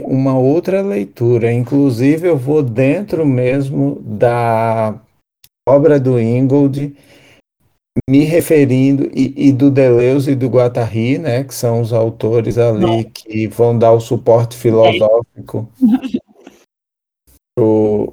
uma 0.05 0.37
outra 0.37 0.81
leitura. 0.81 1.51
Inclusive, 1.51 2.27
eu 2.27 2.37
vou 2.37 2.63
dentro 2.63 3.25
mesmo 3.25 4.01
da 4.01 4.99
obra 5.67 5.99
do 5.99 6.19
Ingold, 6.19 6.95
me 8.09 8.23
referindo, 8.23 9.09
e, 9.13 9.49
e, 9.49 9.53
do 9.53 9.71
Deleuze 9.71 10.31
e 10.31 10.35
do 10.35 10.47
Guattari, 10.47 11.17
né, 11.17 11.43
que 11.43 11.55
são 11.55 11.81
os 11.81 11.93
autores 11.93 12.57
ali 12.57 13.05
que 13.05 13.47
vão 13.47 13.77
dar 13.77 13.93
o 13.93 13.99
suporte 13.99 14.57
filosófico 14.57 15.69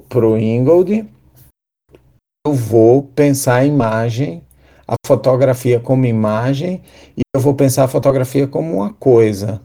para 0.07 0.25
o 0.25 0.37
Ingold, 0.37 1.05
eu 2.47 2.53
vou 2.53 3.03
pensar 3.03 3.55
a 3.55 3.65
imagem, 3.65 4.41
a 4.87 4.95
fotografia 5.05 5.79
como 5.79 6.05
imagem, 6.05 6.81
e 7.17 7.21
eu 7.35 7.41
vou 7.41 7.53
pensar 7.53 7.83
a 7.83 7.87
fotografia 7.87 8.47
como 8.47 8.75
uma 8.75 8.93
coisa. 8.93 9.61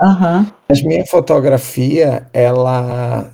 Uhum. 0.00 0.46
Mas 0.68 0.82
minha 0.82 1.06
fotografia, 1.06 2.26
ela 2.32 3.30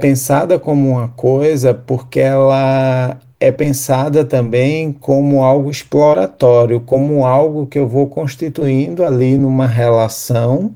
pensada 0.00 0.58
como 0.58 0.90
uma 0.90 1.08
coisa 1.08 1.72
porque 1.72 2.18
ela 2.18 3.16
é 3.38 3.52
pensada 3.52 4.24
também 4.24 4.92
como 4.92 5.44
algo 5.44 5.70
exploratório, 5.70 6.80
como 6.80 7.24
algo 7.24 7.66
que 7.66 7.78
eu 7.78 7.86
vou 7.86 8.08
constituindo 8.08 9.04
ali 9.04 9.38
numa 9.38 9.66
relação 9.66 10.72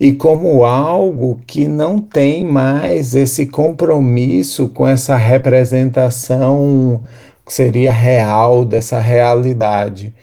e 0.00 0.12
como 0.12 0.64
algo 0.64 1.40
que 1.46 1.68
não 1.68 1.98
tem 1.98 2.44
mais 2.44 3.14
esse 3.14 3.46
compromisso 3.46 4.68
com 4.68 4.86
essa 4.86 5.16
representação 5.16 7.02
que 7.44 7.52
seria 7.52 7.92
real 7.92 8.64
dessa 8.64 8.98
realidade. 8.98 10.14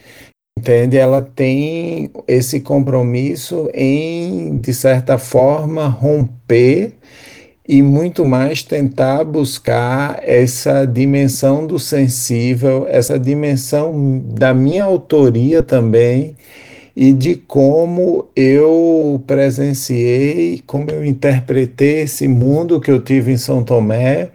Entende? 0.59 0.97
Ela 0.97 1.21
tem 1.21 2.11
esse 2.27 2.59
compromisso 2.59 3.69
em, 3.73 4.57
de 4.57 4.73
certa 4.73 5.17
forma, 5.17 5.87
romper 5.87 6.95
e 7.65 7.81
muito 7.81 8.25
mais 8.25 8.61
tentar 8.61 9.23
buscar 9.23 10.19
essa 10.21 10.85
dimensão 10.85 11.65
do 11.65 11.79
sensível, 11.79 12.85
essa 12.89 13.17
dimensão 13.17 14.21
da 14.33 14.53
minha 14.53 14.83
autoria 14.83 15.63
também 15.63 16.35
e 16.93 17.13
de 17.13 17.35
como 17.35 18.27
eu 18.35 19.23
presenciei, 19.25 20.61
como 20.67 20.91
eu 20.91 21.05
interpretei 21.05 22.01
esse 22.01 22.27
mundo 22.27 22.81
que 22.81 22.91
eu 22.91 22.99
tive 22.99 23.31
em 23.31 23.37
São 23.37 23.63
Tomé 23.63 24.31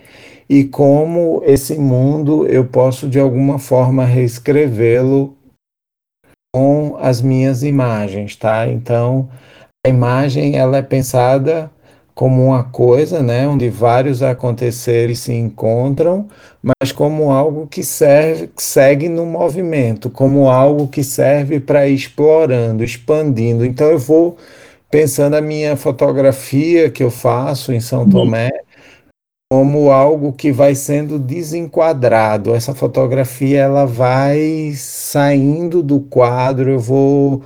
e 0.48 0.64
como 0.64 1.42
esse 1.44 1.74
mundo 1.74 2.46
eu 2.46 2.64
posso 2.64 3.10
de 3.10 3.20
alguma 3.20 3.58
forma 3.58 4.06
reescrevê-lo 4.06 5.36
com 6.54 6.96
as 7.00 7.20
minhas 7.20 7.64
imagens, 7.64 8.36
tá? 8.36 8.68
Então, 8.68 9.28
a 9.84 9.88
imagem 9.88 10.56
ela 10.56 10.76
é 10.76 10.82
pensada 10.82 11.68
como 12.14 12.44
uma 12.44 12.62
coisa, 12.62 13.20
né, 13.20 13.48
onde 13.48 13.68
vários 13.68 14.22
aconteceres 14.22 15.18
se 15.18 15.32
encontram, 15.32 16.28
mas 16.62 16.92
como 16.92 17.32
algo 17.32 17.66
que 17.66 17.82
serve, 17.82 18.46
que 18.46 18.62
segue 18.62 19.08
no 19.08 19.26
movimento, 19.26 20.08
como 20.08 20.48
algo 20.48 20.86
que 20.86 21.02
serve 21.02 21.58
para 21.58 21.88
ir 21.88 21.96
explorando, 21.96 22.84
expandindo. 22.84 23.66
Então 23.66 23.90
eu 23.90 23.98
vou 23.98 24.36
pensando 24.88 25.34
a 25.34 25.40
minha 25.40 25.76
fotografia 25.76 26.88
que 26.88 27.02
eu 27.02 27.10
faço 27.10 27.72
em 27.72 27.80
São 27.80 28.08
Tomé 28.08 28.52
como 29.54 29.92
algo 29.92 30.32
que 30.32 30.50
vai 30.50 30.74
sendo 30.74 31.16
desenquadrado. 31.16 32.56
Essa 32.56 32.74
fotografia 32.74 33.60
ela 33.60 33.86
vai 33.86 34.72
saindo 34.74 35.80
do 35.80 36.00
quadro, 36.00 36.72
eu 36.72 36.80
vou 36.80 37.42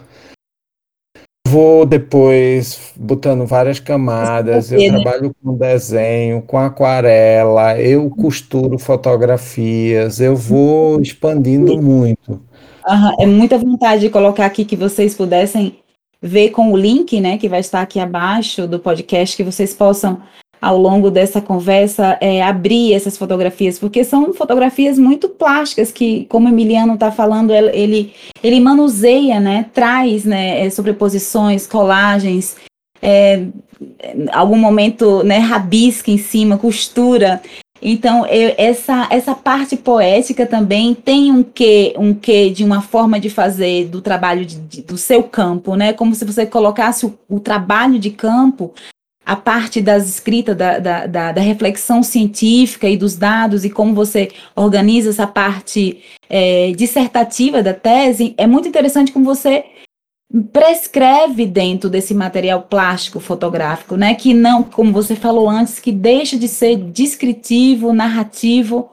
Vou 1.46 1.86
depois 1.86 2.92
botando 2.96 3.46
várias 3.46 3.80
camadas. 3.80 4.70
Eu 4.70 4.86
trabalho 4.86 5.34
com 5.42 5.54
desenho, 5.54 6.42
com 6.42 6.58
aquarela, 6.58 7.78
eu 7.78 8.08
costuro 8.10 8.78
fotografias, 8.78 10.20
eu 10.20 10.36
vou 10.36 11.00
expandindo 11.00 11.80
muito. 11.80 12.32
Uhum. 12.86 13.16
É 13.18 13.26
muita 13.26 13.56
vontade 13.56 14.02
de 14.02 14.10
colocar 14.10 14.46
aqui 14.46 14.64
que 14.64 14.76
vocês 14.76 15.14
pudessem 15.14 15.78
ver 16.22 16.50
com 16.50 16.72
o 16.72 16.76
link, 16.76 17.18
né, 17.20 17.38
que 17.38 17.48
vai 17.48 17.60
estar 17.60 17.80
aqui 17.80 18.00
abaixo 18.00 18.66
do 18.66 18.78
podcast, 18.78 19.36
que 19.36 19.44
vocês 19.44 19.72
possam 19.72 20.20
ao 20.60 20.76
longo 20.76 21.10
dessa 21.10 21.40
conversa 21.40 22.18
é, 22.20 22.42
abrir 22.42 22.92
essas 22.92 23.16
fotografias, 23.16 23.78
porque 23.78 24.04
são 24.04 24.32
fotografias 24.34 24.98
muito 24.98 25.28
plásticas 25.28 25.92
que, 25.92 26.26
como 26.28 26.46
o 26.46 26.50
Emiliano 26.50 26.94
está 26.94 27.10
falando, 27.10 27.52
ele, 27.52 28.12
ele 28.42 28.60
manuseia, 28.60 29.40
né, 29.40 29.66
traz 29.72 30.24
né, 30.24 30.66
é, 30.66 30.70
sobreposições, 30.70 31.66
colagens, 31.66 32.56
é, 33.00 33.44
algum 34.32 34.58
momento 34.58 35.22
né, 35.22 35.38
rabisca 35.38 36.10
em 36.10 36.18
cima, 36.18 36.58
costura. 36.58 37.40
Então, 37.80 38.26
eu, 38.26 38.54
essa, 38.58 39.06
essa 39.08 39.34
parte 39.34 39.76
poética 39.76 40.44
também 40.44 40.94
tem 40.94 41.30
um 41.30 41.44
quê, 41.44 41.94
um 41.96 42.12
quê 42.12 42.50
de 42.50 42.64
uma 42.64 42.82
forma 42.82 43.20
de 43.20 43.30
fazer 43.30 43.86
do 43.86 44.00
trabalho 44.00 44.44
de, 44.44 44.56
de, 44.56 44.82
do 44.82 44.98
seu 44.98 45.22
campo, 45.22 45.76
né? 45.76 45.92
Como 45.92 46.12
se 46.12 46.24
você 46.24 46.44
colocasse 46.44 47.06
o, 47.06 47.16
o 47.28 47.38
trabalho 47.38 47.98
de 47.98 48.10
campo 48.10 48.74
a 49.28 49.36
parte 49.36 49.82
das 49.82 50.08
escritas, 50.08 50.56
da, 50.56 50.78
da, 50.78 51.06
da, 51.06 51.32
da, 51.32 51.40
reflexão 51.42 52.02
científica 52.02 52.88
e 52.88 52.96
dos 52.96 53.14
dados 53.14 53.62
e 53.62 53.68
como 53.68 53.94
você 53.94 54.30
organiza 54.56 55.10
essa 55.10 55.26
parte 55.26 56.02
é, 56.30 56.72
dissertativa 56.72 57.62
da 57.62 57.74
tese, 57.74 58.32
é 58.38 58.46
muito 58.46 58.66
interessante 58.66 59.12
como 59.12 59.26
você 59.26 59.66
prescreve 60.50 61.44
dentro 61.44 61.90
desse 61.90 62.14
material 62.14 62.62
plástico 62.62 63.20
fotográfico, 63.20 63.96
né? 63.98 64.14
Que 64.14 64.32
não, 64.32 64.62
como 64.62 64.92
você 64.92 65.14
falou 65.14 65.46
antes, 65.46 65.78
que 65.78 65.92
deixa 65.92 66.38
de 66.38 66.48
ser 66.48 66.76
descritivo, 66.76 67.92
narrativo, 67.92 68.88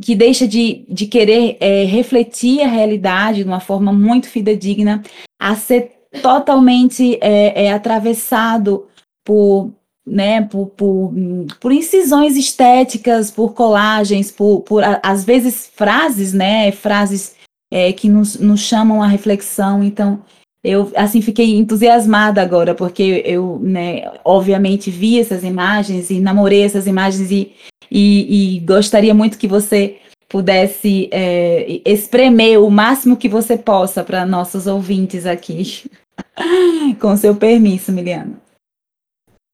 que 0.00 0.14
deixa 0.14 0.46
de, 0.46 0.86
de 0.88 1.06
querer 1.06 1.56
é, 1.58 1.82
refletir 1.82 2.62
a 2.62 2.68
realidade 2.68 3.42
de 3.42 3.48
uma 3.48 3.58
forma 3.58 3.92
muito 3.92 4.28
fidedigna, 4.28 5.02
a 5.40 5.56
ser 5.56 5.90
totalmente 6.22 7.18
é, 7.20 7.64
é 7.64 7.72
atravessado 7.72 8.86
por, 9.26 9.72
né, 10.06 10.42
por, 10.42 10.68
por, 10.68 11.12
por 11.60 11.72
incisões 11.72 12.36
estéticas, 12.36 13.28
por 13.28 13.52
colagens, 13.52 14.30
por, 14.30 14.60
por 14.60 14.82
às 15.02 15.24
vezes 15.24 15.68
frases, 15.74 16.32
né, 16.32 16.70
frases 16.70 17.34
é, 17.70 17.92
que 17.92 18.08
nos, 18.08 18.36
nos 18.36 18.60
chamam 18.60 19.02
à 19.02 19.08
reflexão. 19.08 19.82
Então, 19.82 20.22
eu 20.62 20.92
assim 20.94 21.20
fiquei 21.20 21.56
entusiasmada 21.56 22.40
agora 22.40 22.72
porque 22.74 23.22
eu, 23.26 23.58
né, 23.60 24.12
obviamente 24.24 24.90
vi 24.90 25.18
essas 25.18 25.42
imagens 25.42 26.08
e 26.08 26.20
namorei 26.20 26.62
essas 26.62 26.86
imagens 26.86 27.30
e, 27.32 27.52
e, 27.90 28.56
e 28.56 28.60
gostaria 28.60 29.12
muito 29.12 29.38
que 29.38 29.48
você 29.48 29.96
pudesse 30.28 31.08
é, 31.10 31.80
espremer 31.84 32.60
o 32.62 32.70
máximo 32.70 33.16
que 33.16 33.28
você 33.28 33.56
possa 33.56 34.04
para 34.04 34.24
nossos 34.24 34.68
ouvintes 34.68 35.26
aqui. 35.26 35.84
Com 37.00 37.16
seu 37.16 37.34
permisso, 37.34 37.92
Miliana. 37.92 38.45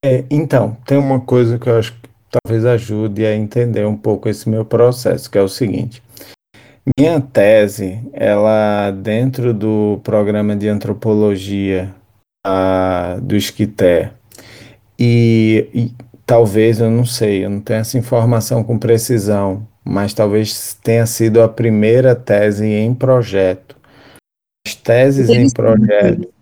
É, 0.05 0.25
então, 0.29 0.77
tem 0.85 0.99
uma 0.99 1.21
coisa 1.21 1.59
que 1.59 1.69
eu 1.69 1.79
acho 1.79 1.93
que 1.93 2.09
talvez 2.31 2.65
ajude 2.65 3.25
a 3.25 3.37
entender 3.37 3.87
um 3.87 3.97
pouco 3.97 4.29
esse 4.29 4.49
meu 4.49 4.65
processo, 4.65 5.31
que 5.31 5.39
é 5.39 5.43
o 5.43 5.49
seguinte. 5.49 6.03
Minha 6.99 7.21
tese, 7.21 8.01
ela 8.13 8.91
dentro 8.91 9.55
do 9.55 10.01
programa 10.03 10.57
de 10.57 10.69
antropologia 10.69 11.95
a, 12.45 13.19
do 13.23 13.37
Esquité, 13.37 14.13
e, 14.99 15.69
e 15.73 15.95
talvez, 16.27 16.81
eu 16.81 16.91
não 16.91 17.05
sei, 17.05 17.45
eu 17.45 17.51
não 17.51 17.61
tenho 17.61 17.81
essa 17.81 17.97
informação 17.97 18.65
com 18.65 18.79
precisão, 18.79 19.67
mas 19.85 20.13
talvez 20.13 20.75
tenha 20.83 21.07
sido 21.07 21.41
a 21.41 21.49
primeira 21.49 22.17
tese 22.17 22.67
em 22.67 22.93
projeto. 22.93 23.77
As 24.67 24.75
teses 24.75 25.29
em 25.29 25.51
projeto 25.51 26.33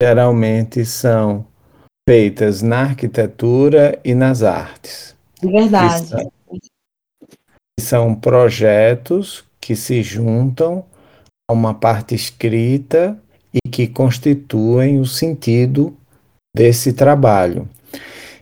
geralmente 0.00 0.84
são 0.84 1.44
feitas 2.08 2.62
na 2.62 2.82
arquitetura 2.82 3.98
e 4.04 4.14
nas 4.14 4.42
artes. 4.42 5.16
É 5.42 5.46
verdade. 5.46 6.06
São, 6.06 6.30
são 7.80 8.14
projetos 8.14 9.44
que 9.60 9.74
se 9.74 10.02
juntam 10.02 10.84
a 11.50 11.52
uma 11.52 11.74
parte 11.74 12.14
escrita 12.14 13.18
e 13.52 13.68
que 13.68 13.86
constituem 13.86 15.00
o 15.00 15.06
sentido 15.06 15.96
desse 16.54 16.92
trabalho. 16.92 17.68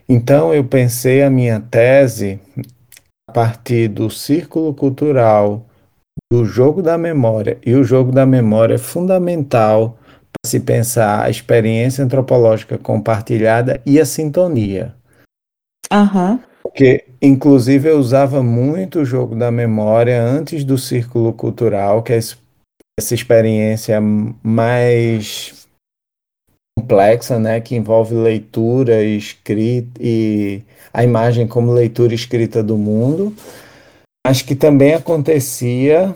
Então 0.08 0.52
eu 0.52 0.64
pensei 0.64 1.22
a 1.22 1.30
minha 1.30 1.60
tese 1.60 2.38
a 3.28 3.32
partir 3.32 3.88
do 3.88 4.10
círculo 4.10 4.74
cultural 4.74 5.66
do 6.30 6.44
jogo 6.44 6.82
da 6.82 6.96
memória, 6.98 7.58
e 7.64 7.74
o 7.74 7.84
jogo 7.84 8.12
da 8.12 8.26
memória 8.26 8.74
é 8.74 8.78
fundamental 8.78 9.98
se 10.54 10.60
pensar 10.60 11.24
a 11.24 11.30
experiência 11.30 12.04
antropológica 12.04 12.78
compartilhada 12.78 13.80
e 13.84 13.98
a 13.98 14.06
sintonia. 14.06 14.94
Uhum. 15.92 16.38
Porque, 16.62 17.04
inclusive, 17.20 17.88
eu 17.88 17.98
usava 17.98 18.40
muito 18.40 19.00
o 19.00 19.04
jogo 19.04 19.34
da 19.34 19.50
memória 19.50 20.22
antes 20.22 20.64
do 20.64 20.78
círculo 20.78 21.32
cultural, 21.32 22.04
que 22.04 22.12
é 22.12 22.18
essa 22.18 23.14
experiência 23.14 24.00
mais 24.00 25.66
complexa, 26.78 27.38
né, 27.38 27.60
que 27.60 27.74
envolve 27.74 28.14
leitura 28.14 29.02
e 29.02 29.16
escrita 29.16 30.00
e 30.00 30.62
a 30.92 31.02
imagem 31.02 31.48
como 31.48 31.72
leitura 31.72 32.14
escrita 32.14 32.62
do 32.62 32.76
mundo, 32.76 33.34
mas 34.24 34.40
que 34.40 34.54
também 34.54 34.94
acontecia 34.94 36.14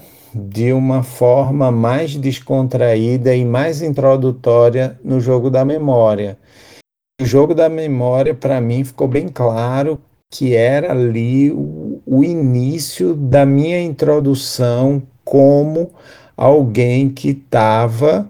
de 0.49 0.72
uma 0.72 1.03
forma 1.03 1.70
mais 1.70 2.14
descontraída 2.14 3.34
e 3.34 3.45
mais 3.45 3.82
introdutória 3.82 4.99
no 5.05 5.20
jogo 5.20 5.51
da 5.51 5.64
memória. 5.64 6.39
O 7.20 7.24
jogo 7.24 7.55
da 7.55 7.68
memória, 7.68 8.32
para 8.34 8.61
mim, 8.61 8.84
ficou 8.84 9.09
bem 9.09 9.28
claro 9.28 10.01
que 10.30 10.55
era 10.55 10.93
ali 10.93 11.51
o, 11.51 12.01
o 12.07 12.22
início 12.22 13.14
da 13.14 13.45
minha 13.45 13.80
introdução 13.80 15.03
como 15.24 15.91
alguém 16.36 17.11
que 17.11 17.30
estava 17.30 18.28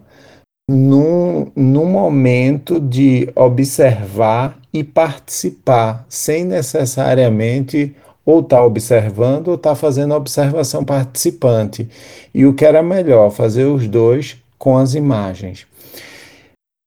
num, 0.68 1.50
num 1.54 1.86
momento 1.86 2.80
de 2.80 3.30
observar 3.34 4.58
e 4.72 4.84
participar, 4.84 6.04
sem 6.08 6.44
necessariamente 6.44 7.94
ou 8.28 8.40
estar 8.40 8.58
tá 8.58 8.64
observando 8.64 9.48
ou 9.48 9.54
estar 9.54 9.70
tá 9.70 9.74
fazendo 9.74 10.12
observação 10.14 10.84
participante. 10.84 11.88
E 12.34 12.44
o 12.44 12.52
que 12.52 12.62
era 12.62 12.82
melhor, 12.82 13.30
fazer 13.30 13.64
os 13.64 13.88
dois 13.88 14.36
com 14.58 14.76
as 14.76 14.92
imagens. 14.94 15.66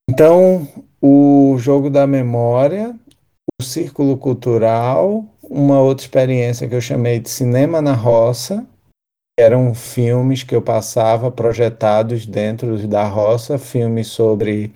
Então, 0.07 0.67
o 1.01 1.55
jogo 1.57 1.89
da 1.89 2.05
memória, 2.05 2.95
o 3.59 3.63
círculo 3.63 4.17
cultural, 4.17 5.25
uma 5.41 5.81
outra 5.81 6.05
experiência 6.05 6.67
que 6.67 6.75
eu 6.75 6.81
chamei 6.81 7.19
de 7.19 7.31
cinema 7.31 7.81
na 7.81 7.93
roça, 7.93 8.63
eram 9.39 9.73
filmes 9.73 10.43
que 10.43 10.55
eu 10.55 10.61
passava 10.61 11.31
projetados 11.31 12.23
dentro 12.27 12.87
da 12.87 13.07
roça, 13.07 13.57
filmes 13.57 14.09
sobre 14.09 14.71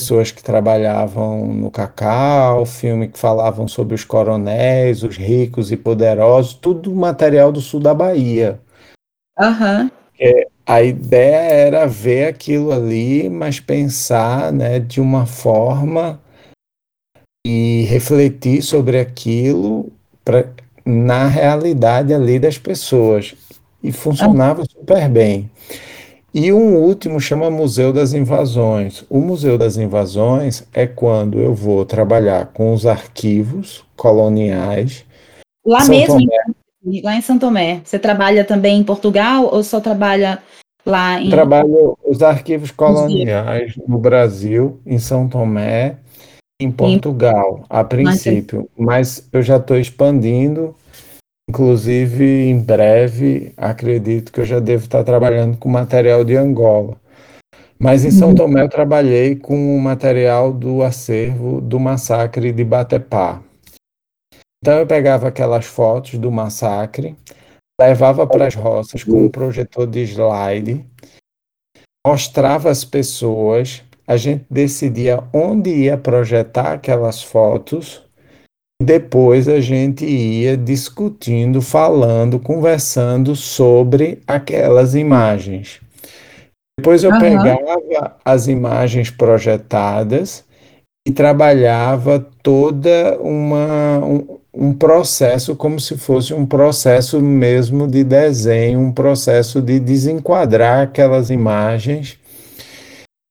pessoas 0.00 0.30
que 0.30 0.42
trabalhavam 0.42 1.46
no 1.52 1.70
cacau, 1.72 2.64
filme 2.64 3.08
que 3.08 3.18
falavam 3.18 3.66
sobre 3.66 3.96
os 3.96 4.04
coronéis, 4.04 5.02
os 5.02 5.16
ricos 5.16 5.72
e 5.72 5.76
poderosos, 5.76 6.54
tudo 6.54 6.94
material 6.94 7.50
do 7.50 7.60
sul 7.60 7.80
da 7.80 7.92
Bahia. 7.92 8.60
Uhum. 9.38 9.90
É, 10.20 10.46
a 10.64 10.82
ideia 10.82 11.36
era 11.36 11.86
ver 11.86 12.28
aquilo 12.28 12.72
ali, 12.72 13.28
mas 13.28 13.58
pensar 13.58 14.52
né, 14.52 14.78
de 14.78 15.00
uma 15.00 15.26
forma 15.26 16.20
e 17.44 17.82
refletir 17.88 18.62
sobre 18.62 19.00
aquilo 19.00 19.90
pra, 20.24 20.48
na 20.84 21.26
realidade 21.26 22.14
ali 22.14 22.38
das 22.38 22.56
pessoas. 22.56 23.34
E 23.82 23.90
funcionava 23.92 24.60
uhum. 24.60 24.66
super 24.68 25.08
bem. 25.08 25.50
E 26.32 26.52
um 26.52 26.76
último 26.76 27.20
chama 27.20 27.50
Museu 27.50 27.92
das 27.92 28.12
Invasões. 28.12 29.04
O 29.08 29.18
Museu 29.18 29.56
das 29.56 29.76
Invasões 29.78 30.66
é 30.74 30.86
quando 30.86 31.38
eu 31.38 31.54
vou 31.54 31.86
trabalhar 31.86 32.46
com 32.46 32.74
os 32.74 32.84
arquivos 32.84 33.84
coloniais. 33.96 35.04
Lá 35.66 35.80
São 35.80 35.94
mesmo, 35.94 36.20
em, 36.84 37.00
lá 37.02 37.16
em 37.16 37.22
São 37.22 37.38
Tomé. 37.38 37.80
Você 37.82 37.98
trabalha 37.98 38.44
também 38.44 38.78
em 38.78 38.84
Portugal 38.84 39.48
ou 39.50 39.62
só 39.62 39.80
trabalha 39.80 40.42
lá 40.84 41.20
em. 41.20 41.30
Trabalho 41.30 41.96
os 42.04 42.22
arquivos 42.22 42.70
coloniais 42.70 43.74
no 43.86 43.98
Brasil, 43.98 44.80
em 44.84 44.98
São 44.98 45.28
Tomé, 45.28 45.96
em 46.60 46.70
Portugal, 46.70 47.64
a 47.70 47.82
princípio. 47.82 48.68
Mas 48.76 49.26
eu 49.32 49.40
já 49.40 49.56
estou 49.56 49.78
expandindo 49.78 50.74
Inclusive, 51.48 52.24
em 52.24 52.60
breve, 52.60 53.54
acredito 53.56 54.30
que 54.30 54.40
eu 54.40 54.44
já 54.44 54.60
devo 54.60 54.84
estar 54.84 55.02
trabalhando 55.02 55.56
com 55.56 55.68
material 55.68 56.22
de 56.22 56.36
Angola. 56.36 56.96
Mas 57.78 58.04
em 58.04 58.10
São 58.10 58.30
uhum. 58.30 58.34
Tomé 58.34 58.62
eu 58.62 58.68
trabalhei 58.68 59.34
com 59.34 59.74
o 59.74 59.80
material 59.80 60.52
do 60.52 60.82
acervo 60.82 61.60
do 61.60 61.80
massacre 61.80 62.52
de 62.52 62.64
Batepá. 62.64 63.40
Então 64.60 64.78
eu 64.78 64.86
pegava 64.86 65.28
aquelas 65.28 65.64
fotos 65.64 66.18
do 66.18 66.30
massacre, 66.30 67.16
levava 67.80 68.26
para 68.26 68.46
as 68.46 68.54
roças 68.54 69.02
com 69.02 69.24
um 69.24 69.30
projetor 69.30 69.86
de 69.86 70.00
slide, 70.00 70.84
mostrava 72.06 72.68
as 72.68 72.84
pessoas, 72.84 73.82
a 74.06 74.16
gente 74.16 74.44
decidia 74.50 75.22
onde 75.32 75.70
ia 75.70 75.96
projetar 75.96 76.72
aquelas 76.72 77.22
fotos 77.22 78.06
depois 78.80 79.48
a 79.48 79.60
gente 79.60 80.04
ia 80.06 80.56
discutindo, 80.56 81.60
falando, 81.60 82.38
conversando 82.38 83.34
sobre 83.34 84.22
aquelas 84.26 84.94
imagens. 84.94 85.80
Depois 86.78 87.02
eu 87.02 87.10
uhum. 87.10 87.18
pegava 87.18 88.16
as 88.24 88.46
imagens 88.46 89.10
projetadas 89.10 90.44
e 91.06 91.10
trabalhava 91.10 92.24
toda 92.40 93.18
uma 93.20 93.98
um, 93.98 94.38
um, 94.54 94.72
processo 94.72 95.56
como 95.56 95.80
se 95.80 95.98
fosse 95.98 96.32
um 96.32 96.46
processo 96.46 97.20
mesmo 97.20 97.88
de 97.88 98.04
desenho, 98.04 98.78
um 98.78 98.92
processo 98.92 99.60
de 99.60 99.80
desenquadrar 99.80 100.82
aquelas 100.82 101.30
imagens, 101.30 102.16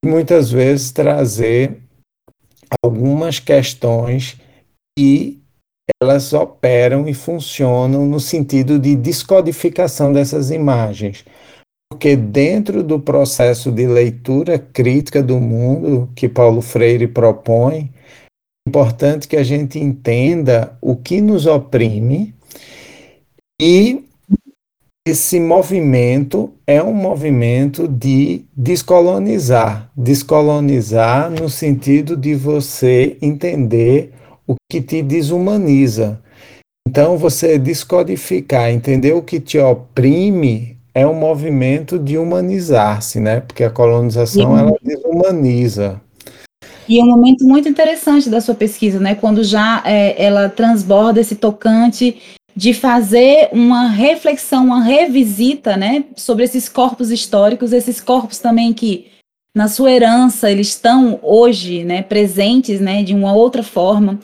muitas 0.03 0.51
vezes 0.51 0.91
trazer 0.91 1.77
algumas 2.83 3.39
questões 3.39 4.37
e 4.99 5.36
elas 6.01 6.33
operam 6.33 7.07
e 7.07 7.13
funcionam 7.13 8.05
no 8.05 8.19
sentido 8.19 8.77
de 8.77 8.95
descodificação 8.95 10.11
dessas 10.11 10.51
imagens. 10.51 11.23
Porque 11.89 12.15
dentro 12.15 12.83
do 12.83 12.99
processo 12.99 13.71
de 13.71 13.87
leitura 13.87 14.59
crítica 14.59 15.23
do 15.23 15.39
mundo 15.39 16.09
que 16.15 16.27
Paulo 16.27 16.61
Freire 16.61 17.07
propõe, 17.07 17.89
é 18.67 18.69
importante 18.69 19.27
que 19.27 19.37
a 19.37 19.43
gente 19.43 19.79
entenda 19.79 20.77
o 20.81 20.95
que 20.95 21.21
nos 21.21 21.45
oprime 21.45 22.35
e 23.59 24.03
esse 25.07 25.39
movimento 25.39 26.53
é 26.67 26.83
um 26.83 26.93
movimento 26.93 27.87
de 27.87 28.43
descolonizar. 28.55 29.89
Descolonizar 29.95 31.31
no 31.31 31.49
sentido 31.49 32.17
de 32.17 32.35
você 32.35 33.17
entender 33.21 34.11
o 34.47 34.55
que 34.71 34.81
te 34.81 35.01
desumaniza. 35.01 36.19
Então, 36.87 37.17
você 37.17 37.59
descodificar, 37.59 38.71
entender 38.71 39.13
o 39.13 39.21
que 39.21 39.39
te 39.39 39.59
oprime 39.59 40.77
é 40.93 41.05
um 41.05 41.13
movimento 41.13 41.99
de 41.99 42.17
humanizar-se, 42.17 43.19
né? 43.19 43.41
Porque 43.41 43.63
a 43.63 43.69
colonização 43.69 44.57
ela 44.57 44.73
desumaniza. 44.81 46.01
E 46.87 46.99
é 46.99 47.03
um 47.03 47.07
momento 47.07 47.45
muito 47.45 47.67
interessante 47.67 48.29
da 48.29 48.39
sua 48.39 48.55
pesquisa, 48.55 48.99
né? 48.99 49.13
Quando 49.13 49.43
já 49.43 49.83
é, 49.85 50.23
ela 50.23 50.47
transborda 50.47 51.19
esse 51.19 51.35
tocante 51.35 52.17
de 52.55 52.73
fazer 52.73 53.49
uma 53.51 53.87
reflexão, 53.87 54.65
uma 54.65 54.81
revisita, 54.81 55.77
né, 55.77 56.05
sobre 56.15 56.43
esses 56.43 56.67
corpos 56.67 57.11
históricos, 57.11 57.71
esses 57.71 58.01
corpos 58.01 58.39
também 58.39 58.73
que 58.73 59.05
na 59.55 59.67
sua 59.67 59.91
herança, 59.91 60.51
eles 60.51 60.69
estão 60.69 61.19
hoje, 61.23 61.83
né, 61.83 62.01
presentes, 62.01 62.79
né, 62.79 63.03
de 63.03 63.13
uma 63.13 63.33
outra 63.33 63.63
forma. 63.63 64.19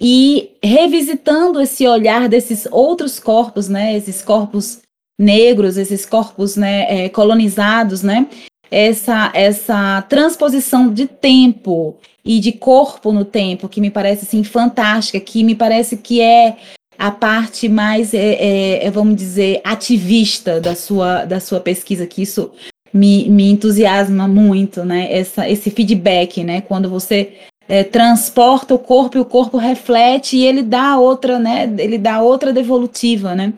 E 0.00 0.52
revisitando 0.62 1.60
esse 1.60 1.86
olhar 1.86 2.28
desses 2.28 2.66
outros 2.70 3.20
corpos, 3.20 3.68
né, 3.68 3.96
esses 3.96 4.22
corpos 4.22 4.80
negros, 5.18 5.76
esses 5.76 6.06
corpos, 6.06 6.56
né, 6.56 7.04
é, 7.04 7.08
colonizados, 7.10 8.02
né, 8.02 8.26
essa 8.70 9.30
essa 9.34 10.00
transposição 10.02 10.92
de 10.92 11.06
tempo 11.06 11.98
e 12.24 12.38
de 12.38 12.52
corpo 12.52 13.12
no 13.12 13.24
tempo 13.24 13.68
que 13.68 13.80
me 13.80 13.90
parece 13.90 14.24
assim 14.24 14.44
fantástica, 14.44 15.20
que 15.20 15.42
me 15.42 15.54
parece 15.54 15.96
que 15.96 16.20
é 16.20 16.56
a 17.00 17.10
parte 17.10 17.66
mais, 17.66 18.12
é, 18.12 18.34
é, 18.34 18.86
é 18.86 18.90
vamos 18.90 19.16
dizer, 19.16 19.62
ativista 19.64 20.60
da 20.60 20.76
sua, 20.76 21.24
da 21.24 21.40
sua 21.40 21.58
pesquisa, 21.58 22.06
que 22.06 22.20
isso 22.20 22.52
me, 22.92 23.28
me 23.28 23.50
entusiasma 23.50 24.26
muito, 24.26 24.84
né? 24.84 25.12
Essa, 25.12 25.48
esse 25.48 25.70
feedback, 25.70 26.42
né? 26.44 26.60
Quando 26.60 26.88
você 26.88 27.34
é, 27.68 27.84
transporta 27.84 28.74
o 28.74 28.78
corpo 28.78 29.16
e 29.16 29.20
o 29.20 29.24
corpo 29.24 29.56
reflete 29.56 30.36
e 30.36 30.44
ele 30.44 30.62
dá 30.62 30.98
outra, 30.98 31.38
né? 31.38 31.72
Ele 31.78 31.98
dá 31.98 32.20
outra 32.20 32.52
devolutiva, 32.52 33.34
né? 33.34 33.52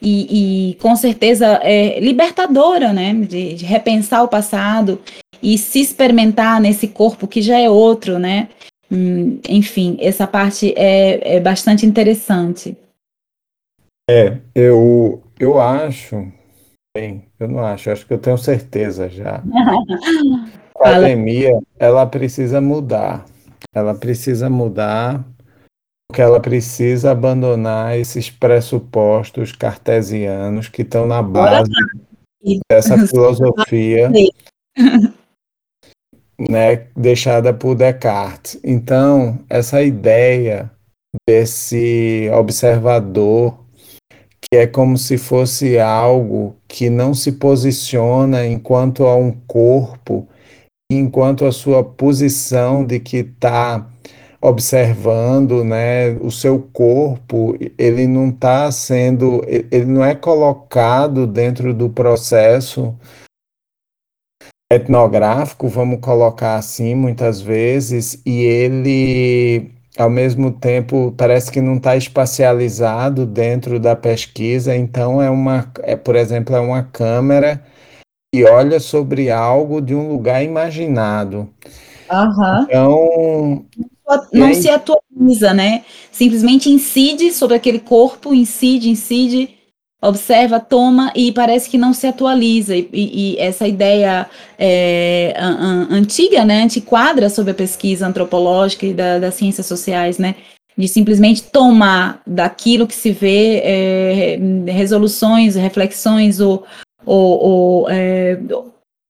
E, 0.00 0.70
e 0.70 0.74
com 0.76 0.94
certeza 0.96 1.60
é 1.62 2.00
libertadora, 2.00 2.92
né? 2.92 3.12
De, 3.12 3.54
de 3.54 3.64
repensar 3.64 4.22
o 4.22 4.28
passado 4.28 5.00
e 5.42 5.58
se 5.58 5.80
experimentar 5.80 6.60
nesse 6.60 6.88
corpo 6.88 7.28
que 7.28 7.42
já 7.42 7.58
é 7.58 7.68
outro, 7.68 8.18
né? 8.18 8.48
Hum, 8.90 9.38
enfim, 9.48 9.98
essa 10.00 10.26
parte 10.26 10.72
é, 10.76 11.36
é 11.36 11.40
bastante 11.40 11.84
interessante. 11.84 12.76
É, 14.08 14.38
eu, 14.54 15.22
eu 15.38 15.60
acho, 15.60 16.32
bem, 16.96 17.27
eu 17.38 17.48
não 17.48 17.64
acho, 17.64 17.90
acho 17.90 18.06
que 18.06 18.12
eu 18.14 18.18
tenho 18.18 18.38
certeza 18.38 19.08
já. 19.08 19.42
A 20.78 20.84
Fala. 20.84 20.98
academia, 20.98 21.58
ela 21.78 22.06
precisa 22.06 22.60
mudar. 22.60 23.24
Ela 23.74 23.94
precisa 23.94 24.48
mudar 24.48 25.24
porque 26.08 26.22
ela 26.22 26.40
precisa 26.40 27.10
abandonar 27.10 27.98
esses 27.98 28.30
pressupostos 28.30 29.52
cartesianos 29.52 30.68
que 30.68 30.80
estão 30.82 31.06
na 31.06 31.22
base 31.22 31.70
dessa 32.70 33.06
filosofia, 33.06 34.10
né, 36.48 36.86
deixada 36.96 37.52
por 37.52 37.74
Descartes. 37.74 38.58
Então, 38.64 39.38
essa 39.50 39.82
ideia 39.82 40.70
desse 41.28 42.30
observador 42.32 43.58
que 44.40 44.56
é 44.56 44.66
como 44.66 44.96
se 44.96 45.18
fosse 45.18 45.78
algo 45.78 46.56
que 46.68 46.90
não 46.90 47.14
se 47.14 47.32
posiciona 47.32 48.46
enquanto 48.46 49.06
a 49.06 49.16
um 49.16 49.32
corpo, 49.32 50.28
enquanto 50.92 51.46
a 51.46 51.52
sua 51.52 51.82
posição 51.82 52.84
de 52.84 53.00
que 53.00 53.18
está 53.18 53.88
observando, 54.40 55.64
né, 55.64 56.10
o 56.20 56.30
seu 56.30 56.60
corpo, 56.72 57.56
ele 57.76 58.06
não 58.06 58.28
está 58.28 58.70
sendo, 58.70 59.42
ele 59.46 59.86
não 59.86 60.04
é 60.04 60.14
colocado 60.14 61.26
dentro 61.26 61.74
do 61.74 61.90
processo 61.90 62.94
etnográfico, 64.70 65.66
vamos 65.66 65.98
colocar 66.00 66.56
assim, 66.56 66.94
muitas 66.94 67.40
vezes, 67.40 68.20
e 68.24 68.42
ele 68.42 69.77
ao 69.98 70.08
mesmo 70.08 70.52
tempo 70.52 71.12
parece 71.16 71.50
que 71.50 71.60
não 71.60 71.76
está 71.76 71.96
espacializado 71.96 73.26
dentro 73.26 73.80
da 73.80 73.96
pesquisa, 73.96 74.74
então 74.76 75.20
é 75.20 75.28
uma, 75.28 75.70
é, 75.82 75.96
por 75.96 76.14
exemplo, 76.14 76.54
é 76.54 76.60
uma 76.60 76.84
câmera 76.84 77.62
que 78.32 78.44
olha 78.44 78.78
sobre 78.78 79.30
algo 79.30 79.80
de 79.80 79.94
um 79.94 80.08
lugar 80.08 80.42
imaginado. 80.44 81.48
Uhum. 82.10 82.62
Então 82.62 83.66
não 84.32 84.54
se 84.54 84.70
atualiza, 84.70 85.52
né? 85.52 85.84
Simplesmente 86.10 86.70
incide 86.70 87.32
sobre 87.32 87.56
aquele 87.56 87.80
corpo, 87.80 88.32
incide, 88.32 88.88
incide, 88.88 89.57
observa, 90.00 90.60
toma 90.60 91.12
e 91.14 91.32
parece 91.32 91.68
que 91.68 91.76
não 91.76 91.92
se 91.92 92.06
atualiza. 92.06 92.76
E, 92.76 92.88
e, 92.92 93.32
e 93.34 93.38
essa 93.38 93.66
ideia 93.66 94.28
é, 94.58 95.34
antiga, 95.90 96.44
né, 96.44 96.62
antiquadra 96.62 97.28
sobre 97.28 97.50
a 97.50 97.54
pesquisa 97.54 98.06
antropológica 98.06 98.86
e 98.86 98.94
da, 98.94 99.18
das 99.18 99.34
ciências 99.34 99.66
sociais, 99.66 100.18
né? 100.18 100.36
De 100.76 100.86
simplesmente 100.86 101.42
tomar 101.42 102.22
daquilo 102.24 102.86
que 102.86 102.94
se 102.94 103.10
vê 103.10 103.60
é, 103.64 104.38
resoluções, 104.66 105.56
reflexões 105.56 106.38
ou, 106.38 106.64
ou, 107.04 107.42
ou, 107.42 107.90
é, 107.90 108.38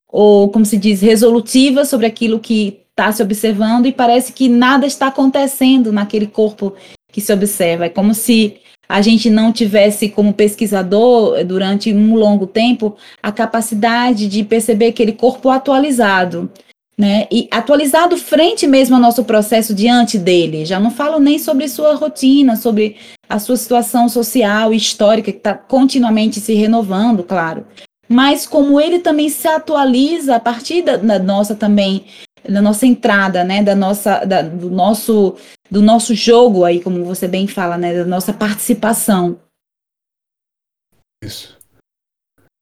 ou, 0.09 0.49
como 0.49 0.64
se 0.64 0.78
diz, 0.78 1.03
resolutivas 1.03 1.89
sobre 1.89 2.07
aquilo 2.07 2.41
que 2.41 2.80
está 2.91 3.12
se 3.12 3.22
observando 3.22 3.84
e 3.84 3.93
parece 3.93 4.32
que 4.32 4.49
nada 4.49 4.86
está 4.86 5.09
acontecendo 5.09 5.93
naquele 5.93 6.26
corpo 6.26 6.74
que 7.12 7.20
se 7.20 7.32
observa. 7.32 7.84
É 7.84 7.89
como 7.91 8.14
se 8.14 8.57
a 8.89 9.03
gente 9.03 9.28
não 9.28 9.53
tivesse, 9.53 10.09
como 10.09 10.32
pesquisador, 10.32 11.45
durante 11.45 11.93
um 11.93 12.14
longo 12.14 12.47
tempo, 12.47 12.97
a 13.22 13.30
capacidade 13.30 14.26
de 14.26 14.43
perceber 14.43 14.86
aquele 14.86 15.12
corpo 15.12 15.51
atualizado. 15.51 16.51
Né? 16.97 17.28
E 17.30 17.47
atualizado 17.53 18.16
frente 18.16 18.66
mesmo 18.66 18.97
ao 18.97 19.01
nosso 19.01 19.22
processo 19.22 19.72
diante 19.72 20.18
dele. 20.18 20.64
Já 20.64 20.80
não 20.80 20.91
falo 20.91 21.20
nem 21.20 21.39
sobre 21.39 21.68
sua 21.68 21.95
rotina, 21.95 22.57
sobre 22.57 22.97
a 23.28 23.39
sua 23.39 23.57
situação 23.57 24.09
social 24.09 24.72
e 24.72 24.76
histórica, 24.76 25.30
que 25.30 25.39
está 25.39 25.55
continuamente 25.55 26.41
se 26.41 26.55
renovando, 26.55 27.22
claro. 27.22 27.66
Mas 28.09 28.47
como 28.47 28.80
ele 28.80 29.01
também 29.01 29.28
se 29.28 29.47
atualiza 29.47 30.36
a 30.36 30.41
partir 30.41 30.80
da, 30.80 30.97
da 30.97 31.18
nossa 31.18 31.55
também 31.55 32.07
da 32.49 32.62
nossa 32.62 32.86
entrada, 32.86 33.44
né, 33.44 33.62
da 33.62 33.74
nossa, 33.74 34.24
da, 34.24 34.42
do 34.42 34.70
nosso, 34.70 35.36
do 35.70 35.82
nosso 35.82 36.14
jogo 36.14 36.64
aí, 36.64 36.82
como 36.82 37.05
você 37.05 37.28
bem 37.28 37.46
fala, 37.46 37.76
né, 37.76 37.94
da 37.94 38.05
nossa 38.05 38.32
participação. 38.32 39.38
Isso. 41.22 41.59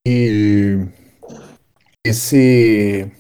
E 0.07 0.87
esse 2.05 3.11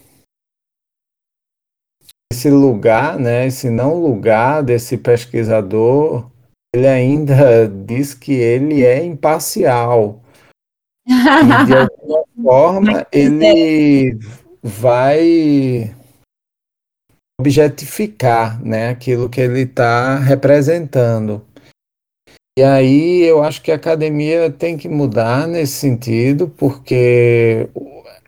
esse 2.33 2.51
lugar, 2.51 3.19
né, 3.19 3.47
esse 3.47 3.71
não 3.71 4.01
lugar 4.01 4.63
desse 4.63 4.99
pesquisador, 4.99 6.31
ele 6.75 6.87
ainda 6.87 7.69
diz 7.87 8.15
que 8.15 8.33
ele 8.33 8.85
é 8.85 9.05
imparcial. 9.05 10.23
E 11.07 11.67
de 11.67 11.75
alguma 11.77 12.25
forma 12.43 13.07
ele 13.13 14.19
vai 14.63 15.95
objetificar 17.41 18.63
né, 18.65 18.89
aquilo 18.89 19.29
que 19.29 19.41
ele 19.41 19.61
está 19.61 20.19
representando. 20.19 21.45
E 22.59 22.63
aí 22.63 23.23
eu 23.23 23.43
acho 23.43 23.61
que 23.63 23.71
a 23.71 23.75
academia 23.75 24.51
tem 24.51 24.79
que 24.79 24.89
mudar 24.89 25.47
nesse 25.47 25.75
sentido, 25.75 26.49
porque 26.49 27.69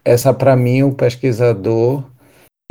essa 0.05 0.35
para 0.35 0.55
mim 0.55 0.83
o 0.83 0.95
pesquisador 0.95 2.05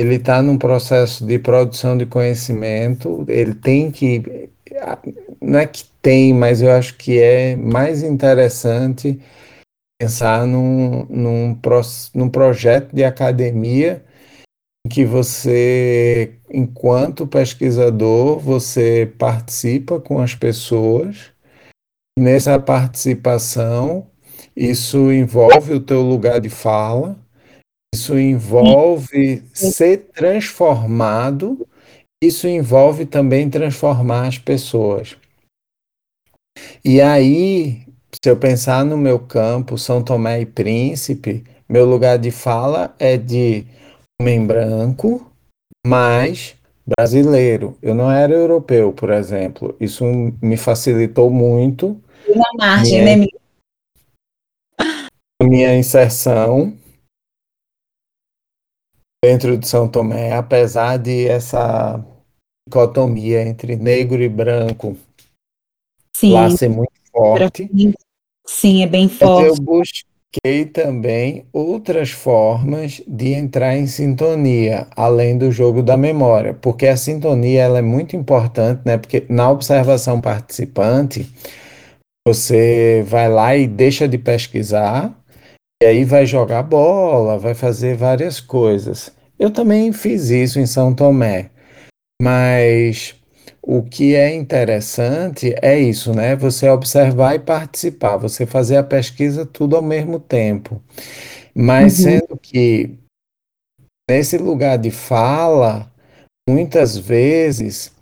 ele 0.00 0.14
está 0.14 0.40
num 0.40 0.56
processo 0.56 1.26
de 1.26 1.40
produção 1.40 1.98
de 1.98 2.06
conhecimento, 2.06 3.24
ele 3.26 3.54
tem 3.54 3.90
que 3.90 4.48
não 5.40 5.58
é 5.58 5.66
que 5.66 5.84
tem, 6.00 6.32
mas 6.32 6.62
eu 6.62 6.70
acho 6.70 6.96
que 6.96 7.18
é 7.18 7.56
mais 7.56 8.04
interessante 8.04 9.20
pensar 10.00 10.46
num, 10.46 11.04
num, 11.06 11.58
num 12.14 12.28
projeto 12.28 12.94
de 12.94 13.02
academia 13.02 14.04
que 14.90 15.04
você, 15.04 16.34
enquanto 16.50 17.26
pesquisador, 17.26 18.38
você 18.38 19.12
participa 19.18 20.00
com 20.00 20.20
as 20.20 20.34
pessoas. 20.34 21.32
Nessa 22.18 22.58
participação, 22.58 24.06
isso 24.56 25.12
envolve 25.12 25.74
o 25.74 25.80
teu 25.80 26.02
lugar 26.02 26.40
de 26.40 26.48
fala, 26.48 27.16
isso 27.94 28.18
envolve 28.18 29.42
ser 29.54 30.08
transformado, 30.12 31.66
isso 32.22 32.48
envolve 32.48 33.06
também 33.06 33.48
transformar 33.48 34.26
as 34.26 34.38
pessoas. 34.38 35.16
E 36.84 37.00
aí, 37.00 37.86
se 38.12 38.28
eu 38.28 38.36
pensar 38.36 38.84
no 38.84 38.96
meu 38.96 39.20
campo, 39.20 39.78
São 39.78 40.02
Tomé 40.02 40.40
e 40.40 40.46
Príncipe, 40.46 41.44
meu 41.68 41.84
lugar 41.84 42.18
de 42.18 42.30
fala 42.30 42.94
é 42.98 43.16
de 43.16 43.64
homem 44.20 44.44
branco, 44.44 45.30
mas 45.86 46.56
brasileiro. 46.84 47.78
Eu 47.80 47.94
não 47.94 48.10
era 48.10 48.32
europeu, 48.32 48.92
por 48.92 49.10
exemplo. 49.10 49.76
Isso 49.80 50.04
me 50.42 50.56
facilitou 50.56 51.30
muito. 51.30 52.02
Na 52.28 52.52
margem, 52.56 53.02
minha, 53.02 53.16
né? 53.16 53.26
Minha 55.42 55.76
inserção 55.76 56.76
dentro 59.24 59.56
de 59.56 59.66
São 59.66 59.88
Tomé, 59.88 60.32
apesar 60.32 60.96
de 60.98 61.26
essa 61.26 62.04
dicotomia 62.68 63.42
entre 63.42 63.76
negro 63.76 64.22
e 64.22 64.28
branco 64.28 64.96
Sim. 66.14 66.32
lá 66.32 66.50
ser 66.50 66.68
muito 66.68 66.92
forte. 67.10 67.70
Sim, 68.46 68.82
é 68.82 68.86
bem 68.86 69.08
forte. 69.08 69.48
Eu 69.48 69.64
busquei 70.28 70.66
também 70.66 71.46
outras 71.52 72.10
formas 72.10 73.02
de 73.06 73.32
entrar 73.32 73.76
em 73.76 73.86
sintonia, 73.86 74.86
além 74.94 75.38
do 75.38 75.50
jogo 75.50 75.82
da 75.82 75.96
memória, 75.96 76.54
porque 76.54 76.86
a 76.86 76.96
sintonia 76.96 77.62
ela 77.62 77.78
é 77.78 77.82
muito 77.82 78.14
importante, 78.14 78.82
né? 78.84 78.98
Porque 78.98 79.24
na 79.28 79.50
observação 79.50 80.20
participante, 80.20 81.26
você 82.26 83.02
vai 83.06 83.28
lá 83.28 83.56
e 83.56 83.66
deixa 83.66 84.06
de 84.06 84.18
pesquisar, 84.18 85.14
e 85.82 85.86
aí 85.86 86.04
vai 86.04 86.26
jogar 86.26 86.62
bola, 86.62 87.38
vai 87.38 87.54
fazer 87.54 87.96
várias 87.96 88.40
coisas. 88.40 89.12
Eu 89.38 89.50
também 89.50 89.92
fiz 89.92 90.28
isso 90.30 90.58
em 90.60 90.66
São 90.66 90.94
Tomé, 90.94 91.50
mas 92.20 93.17
o 93.70 93.82
que 93.82 94.14
é 94.14 94.34
interessante 94.34 95.54
é 95.60 95.78
isso, 95.78 96.14
né? 96.14 96.34
Você 96.36 96.70
observar 96.70 97.34
e 97.34 97.38
participar, 97.38 98.16
você 98.16 98.46
fazer 98.46 98.78
a 98.78 98.82
pesquisa 98.82 99.44
tudo 99.44 99.76
ao 99.76 99.82
mesmo 99.82 100.18
tempo. 100.18 100.82
Mas 101.54 101.98
uhum. 101.98 102.04
sendo 102.04 102.38
que 102.38 102.96
nesse 104.08 104.38
lugar 104.38 104.78
de 104.78 104.90
fala, 104.90 105.92
muitas 106.48 106.96
vezes 106.96 107.92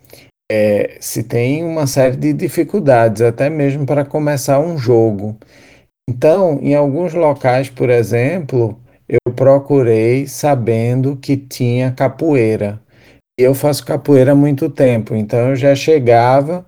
é, 0.49 0.99
se 1.01 1.25
tem 1.25 1.65
uma 1.65 1.89
série 1.89 2.17
de 2.17 2.33
dificuldades, 2.33 3.21
até 3.21 3.51
mesmo 3.51 3.85
para 3.85 4.05
começar 4.05 4.61
um 4.61 4.79
jogo. 4.79 5.37
Então, 6.09 6.61
em 6.63 6.77
alguns 6.77 7.13
locais, 7.13 7.69
por 7.69 7.91
exemplo, 7.91 8.81
eu 9.09 9.33
procurei 9.35 10.29
sabendo 10.29 11.17
que 11.17 11.37
tinha 11.37 11.91
capoeira. 11.91 12.81
Eu 13.39 13.55
faço 13.55 13.85
capoeira 13.85 14.33
há 14.33 14.35
muito 14.35 14.71
tempo, 14.71 15.15
então 15.15 15.51
eu 15.51 15.57
já 15.57 15.75
chegava, 15.75 16.65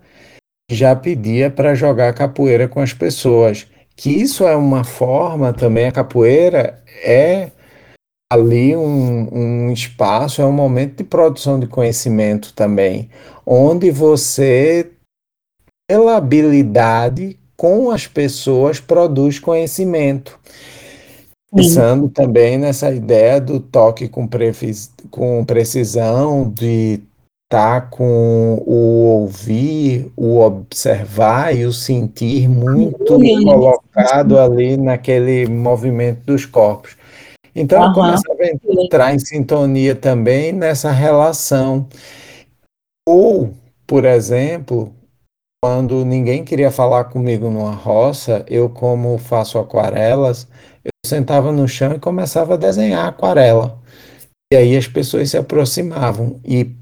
já 0.71 0.95
pedia 0.95 1.51
para 1.51 1.75
jogar 1.75 2.13
capoeira 2.13 2.69
com 2.69 2.81
as 2.81 2.93
pessoas. 2.93 3.67
Que 3.97 4.11
isso 4.11 4.47
é 4.47 4.55
uma 4.55 4.85
forma 4.85 5.53
também, 5.53 5.87
a 5.87 5.93
capoeira 5.93 6.83
é 7.03 7.51
ali 8.31 8.77
um, 8.77 9.29
um 9.33 9.73
espaço, 9.73 10.43
é 10.43 10.45
um 10.45 10.53
momento 10.53 10.99
de 10.99 11.05
produção 11.05 11.59
de 11.59 11.67
conhecimento 11.67 12.53
também, 12.53 13.09
onde 13.47 13.91
você, 13.91 14.91
pela 15.89 16.19
habilidade 16.19 17.39
com 17.57 17.91
as 17.91 18.07
pessoas, 18.07 18.79
produz 18.79 19.39
conhecimento. 19.39 20.39
Pensando 21.55 22.09
também 22.09 22.59
nessa 22.59 22.91
ideia 22.91 23.41
do 23.41 23.59
toque 23.59 24.09
com, 24.09 24.29
com 25.11 25.45
precisão, 25.45 26.51
de 26.51 27.01
estar 27.51 27.81
tá 27.81 27.87
com 27.87 28.63
o 28.67 29.23
ouvir, 29.23 30.13
o 30.15 30.39
observar 30.41 31.57
e 31.57 31.65
o 31.65 31.73
sentir 31.73 32.47
muito 32.49 33.19
colocado 33.45 34.39
ali 34.39 34.77
naquele 34.77 35.47
movimento 35.47 36.21
dos 36.27 36.45
corpos. 36.45 36.97
Então, 37.55 37.83
eu 37.83 37.93
começava 37.95 38.39
a 38.43 38.83
entrar 38.85 39.15
em 39.15 39.19
sintonia 39.19 39.95
também 39.95 40.53
nessa 40.53 40.93
relação. 40.93 41.87
Ou, 43.09 43.55
por 43.87 44.05
exemplo, 44.05 44.93
quando 45.65 46.05
ninguém 46.05 46.45
queria 46.45 46.71
falar 46.71 47.05
comigo 47.05 47.51
numa 47.51 47.73
roça, 47.73 48.45
eu, 48.49 48.69
como 48.69 49.19
faço 49.19 49.59
aquarelas, 49.59 50.47
eu 50.89 51.09
sentava 51.09 51.53
no 51.53 51.69
chão 51.69 51.95
e 51.95 51.99
começava 51.99 52.55
a 52.55 52.57
desenhar 52.57 53.07
aquarela. 53.07 53.79
E 54.53 54.57
aí 54.57 54.77
as 54.77 54.87
pessoas 54.87 55.31
se 55.31 55.37
aproximavam. 55.37 56.41
E, 56.45 56.75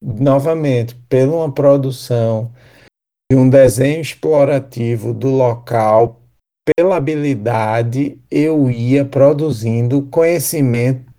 novamente, 0.00 0.96
pela 1.08 1.36
uma 1.36 1.52
produção 1.52 2.50
de 3.30 3.36
um 3.36 3.48
desenho 3.48 4.00
explorativo 4.00 5.14
do 5.14 5.28
local, 5.28 6.20
pela 6.76 6.96
habilidade, 6.96 8.18
eu 8.30 8.70
ia 8.70 9.04
produzindo 9.04 10.02
conhecimento, 10.02 11.12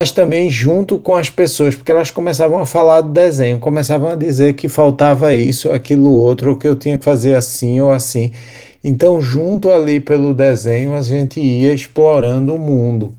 mas 0.00 0.12
também 0.12 0.50
junto 0.50 0.98
com 0.98 1.14
as 1.14 1.30
pessoas, 1.30 1.74
porque 1.74 1.90
elas 1.90 2.10
começavam 2.10 2.58
a 2.58 2.66
falar 2.66 3.00
do 3.00 3.08
desenho, 3.08 3.58
começavam 3.58 4.10
a 4.10 4.16
dizer 4.16 4.54
que 4.54 4.68
faltava 4.68 5.34
isso, 5.34 5.70
aquilo, 5.72 6.12
outro, 6.12 6.50
ou 6.50 6.56
que 6.56 6.68
eu 6.68 6.76
tinha 6.76 6.98
que 6.98 7.04
fazer 7.04 7.34
assim 7.34 7.80
ou 7.80 7.90
assim. 7.90 8.32
Então, 8.84 9.18
junto 9.18 9.70
ali 9.70 9.98
pelo 9.98 10.34
desenho, 10.34 10.94
a 10.94 11.00
gente 11.00 11.40
ia 11.40 11.72
explorando 11.72 12.54
o 12.54 12.58
mundo. 12.58 13.16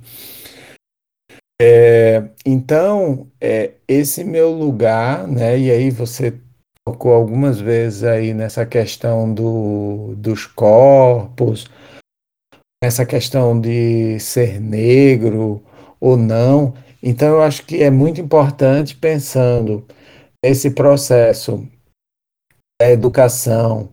É, 1.59 2.29
então, 2.45 3.27
é, 3.41 3.71
esse 3.87 4.23
meu 4.23 4.51
lugar, 4.51 5.27
né? 5.27 5.57
E 5.57 5.71
aí 5.71 5.89
você 5.89 6.39
tocou 6.85 7.13
algumas 7.13 7.59
vezes 7.59 8.03
aí 8.03 8.31
nessa 8.31 8.63
questão 8.63 9.33
do, 9.33 10.13
dos 10.17 10.45
corpos, 10.45 11.65
essa 12.83 13.03
questão 13.03 13.59
de 13.59 14.19
ser 14.19 14.61
negro 14.61 15.63
ou 15.99 16.15
não. 16.15 16.75
Então, 17.01 17.29
eu 17.29 17.41
acho 17.41 17.65
que 17.65 17.81
é 17.81 17.89
muito 17.89 18.21
importante 18.21 18.95
pensando 18.95 19.83
esse 20.43 20.69
processo 20.69 21.67
da 22.79 22.91
educação, 22.91 23.89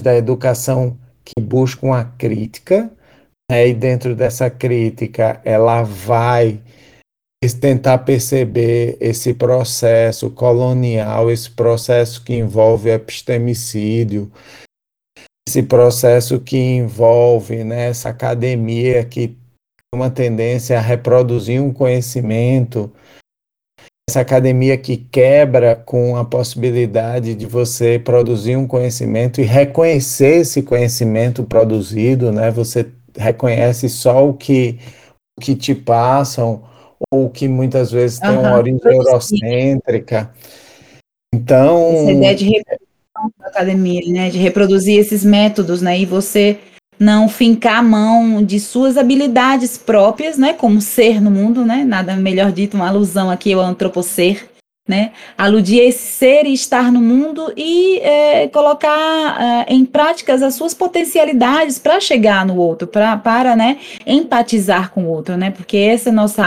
da 0.00 0.14
educação 0.14 0.96
que 1.24 1.40
busca 1.40 1.84
uma 1.84 2.04
crítica, 2.04 2.90
né? 3.50 3.68
e 3.68 3.74
dentro 3.74 4.14
dessa 4.14 4.48
crítica 4.48 5.40
ela 5.44 5.82
vai 5.82 6.60
tentar 7.60 7.98
perceber 7.98 8.96
esse 9.00 9.34
processo 9.34 10.30
colonial, 10.30 11.30
esse 11.30 11.50
processo 11.50 12.22
que 12.22 12.34
envolve 12.34 12.88
epistemicídio, 12.90 14.30
esse 15.48 15.62
processo 15.62 16.38
que 16.38 16.56
envolve 16.56 17.64
né, 17.64 17.88
essa 17.88 18.10
academia 18.10 19.04
que 19.04 19.28
tem 19.28 19.36
uma 19.92 20.08
tendência 20.08 20.78
a 20.78 20.80
reproduzir 20.80 21.60
um 21.60 21.72
conhecimento, 21.72 22.92
essa 24.12 24.20
academia 24.20 24.76
que 24.76 24.98
quebra 24.98 25.74
com 25.74 26.16
a 26.16 26.24
possibilidade 26.24 27.34
de 27.34 27.46
você 27.46 27.98
produzir 27.98 28.56
um 28.56 28.66
conhecimento 28.66 29.40
e 29.40 29.44
reconhecer 29.44 30.40
esse 30.40 30.62
conhecimento 30.62 31.42
produzido, 31.44 32.30
né? 32.30 32.50
Você 32.50 32.90
reconhece 33.16 33.88
só 33.88 34.28
o 34.28 34.34
que, 34.34 34.78
o 35.38 35.40
que 35.40 35.54
te 35.54 35.74
passam 35.74 36.62
ou 37.10 37.30
que 37.30 37.48
muitas 37.48 37.90
vezes 37.90 38.18
tem 38.18 38.30
uma 38.30 38.54
origem 38.54 38.80
eurocêntrica. 38.84 40.30
Então. 41.34 41.92
Essa 41.94 42.12
ideia 42.12 42.34
de 42.34 42.44
reprodução 42.50 43.32
da 43.38 43.46
academia, 43.46 44.12
né? 44.12 44.28
De 44.28 44.38
reproduzir 44.38 44.98
esses 44.98 45.24
métodos, 45.24 45.80
né? 45.80 45.98
E 45.98 46.04
você 46.04 46.58
não 47.02 47.28
fincar 47.28 47.78
a 47.78 47.82
mão 47.82 48.44
de 48.44 48.60
suas 48.60 48.96
habilidades 48.96 49.76
próprias, 49.76 50.38
né? 50.38 50.52
Como 50.52 50.80
ser 50.80 51.20
no 51.20 51.32
mundo, 51.32 51.64
né? 51.64 51.84
Nada 51.84 52.14
melhor 52.14 52.52
dito, 52.52 52.76
uma 52.76 52.86
alusão 52.86 53.28
aqui 53.28 53.52
ao 53.52 53.60
antropocer, 53.60 54.48
né? 54.88 55.12
Aludir 55.36 55.80
a 55.80 55.84
esse 55.84 55.98
ser 55.98 56.46
e 56.46 56.52
estar 56.52 56.92
no 56.92 57.00
mundo 57.00 57.52
e 57.56 57.98
é, 57.98 58.46
colocar 58.46 59.66
é, 59.68 59.74
em 59.74 59.84
práticas 59.84 60.44
as 60.44 60.54
suas 60.54 60.74
potencialidades 60.74 61.76
para 61.76 61.98
chegar 61.98 62.46
no 62.46 62.56
outro, 62.56 62.86
pra, 62.86 63.16
para, 63.16 63.56
né? 63.56 63.80
Empatizar 64.06 64.92
com 64.92 65.04
o 65.04 65.08
outro, 65.08 65.36
né? 65.36 65.50
Porque 65.50 65.76
essa 65.76 66.08
é 66.08 66.12
a 66.12 66.14
nossa 66.14 66.44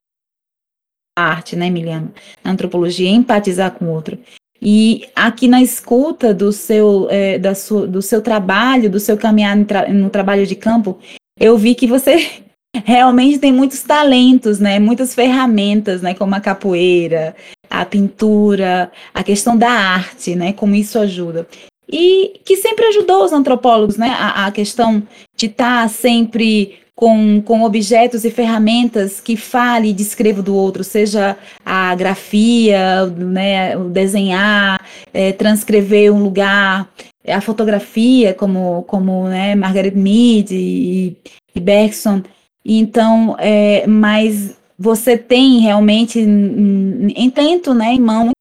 arte, 1.18 1.58
né, 1.58 1.68
Emiliano? 1.68 2.14
antropologia, 2.44 3.10
empatizar 3.10 3.72
com 3.72 3.86
o 3.86 3.92
outro. 3.92 4.18
E 4.62 5.08
aqui 5.16 5.48
na 5.48 5.62
escuta 5.62 6.34
do 6.34 6.52
seu, 6.52 7.08
é, 7.10 7.38
da 7.38 7.54
sua, 7.54 7.86
do 7.86 8.02
seu 8.02 8.22
trabalho, 8.22 8.90
do 8.90 9.00
seu 9.00 9.18
caminhar 9.18 9.56
no, 9.56 9.66
tra 9.66 9.88
no 9.90 10.10
trabalho 10.10 10.46
de 10.46 10.56
campo, 10.56 10.98
eu 11.40 11.58
vi 11.58 11.76
que 11.76 11.88
você 11.88 12.30
realmente 12.86 13.40
tem 13.40 13.52
muitos 13.52 13.84
talentos, 13.84 14.60
né? 14.60 14.80
Muitas 14.80 15.14
ferramentas, 15.14 16.02
né? 16.02 16.14
Como 16.14 16.34
a 16.36 16.40
capoeira, 16.40 17.36
a 17.70 17.86
pintura, 17.86 18.92
a 19.14 19.24
questão 19.24 19.58
da 19.58 19.70
arte, 19.70 20.36
né? 20.36 20.54
Como 20.54 20.76
isso 20.76 20.98
ajuda. 20.98 21.48
E 21.92 22.40
que 22.44 22.58
sempre 22.58 22.86
ajudou 22.86 23.24
os 23.24 23.34
antropólogos, 23.34 23.98
né? 23.98 24.10
A, 24.18 24.48
a 24.48 24.52
questão 24.52 25.04
de 25.36 25.48
estar 25.48 25.84
tá 25.84 25.88
sempre 25.88 26.80
com, 26.96 27.42
com 27.42 27.64
objetos 27.64 28.24
e 28.24 28.32
ferramentas 28.32 29.20
que 29.20 29.36
fale 29.36 29.90
e 29.90 29.94
descreva 29.94 30.42
do 30.42 30.56
outro, 30.56 30.84
seja 30.84 31.38
a 31.66 31.94
grafia, 31.94 33.06
né, 33.08 33.76
o 33.78 33.90
desenhar, 33.90 34.82
é, 35.14 35.34
transcrever 35.34 36.14
um 36.14 36.24
lugar, 36.24 36.90
a 37.28 37.42
fotografia, 37.42 38.34
como, 38.34 38.84
como 38.84 39.28
né, 39.28 39.56
Margaret 39.56 39.92
Mead 39.92 40.52
e, 40.54 41.18
e 41.54 41.60
Bergson. 41.60 42.24
Então, 42.64 43.36
é, 43.40 43.86
mas 43.86 44.58
você 44.80 45.18
tem 45.18 45.60
realmente 45.60 46.20
em 46.20 47.30
tento, 47.30 47.74
né, 47.74 47.94
em 47.94 48.00
mão, 48.00 48.32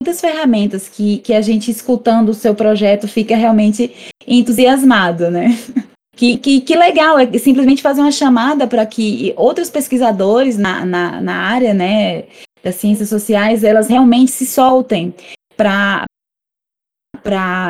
muitas 0.00 0.20
ferramentas 0.20 0.88
que, 0.88 1.18
que 1.18 1.32
a 1.32 1.40
gente 1.40 1.70
escutando 1.70 2.28
o 2.28 2.34
seu 2.34 2.54
projeto 2.54 3.08
fica 3.08 3.36
realmente 3.36 3.92
entusiasmado, 4.26 5.30
né? 5.30 5.48
Que, 6.16 6.36
que, 6.36 6.60
que 6.60 6.76
legal, 6.76 7.18
é 7.18 7.38
simplesmente 7.38 7.82
fazer 7.82 8.00
uma 8.00 8.12
chamada 8.12 8.66
para 8.66 8.86
que 8.86 9.34
outros 9.36 9.68
pesquisadores 9.68 10.56
na, 10.56 10.84
na, 10.84 11.20
na 11.20 11.34
área 11.34 11.74
né, 11.74 12.24
das 12.62 12.76
ciências 12.76 13.08
sociais, 13.08 13.64
elas 13.64 13.88
realmente 13.88 14.30
se 14.30 14.46
soltem 14.46 15.14
para 15.56 16.06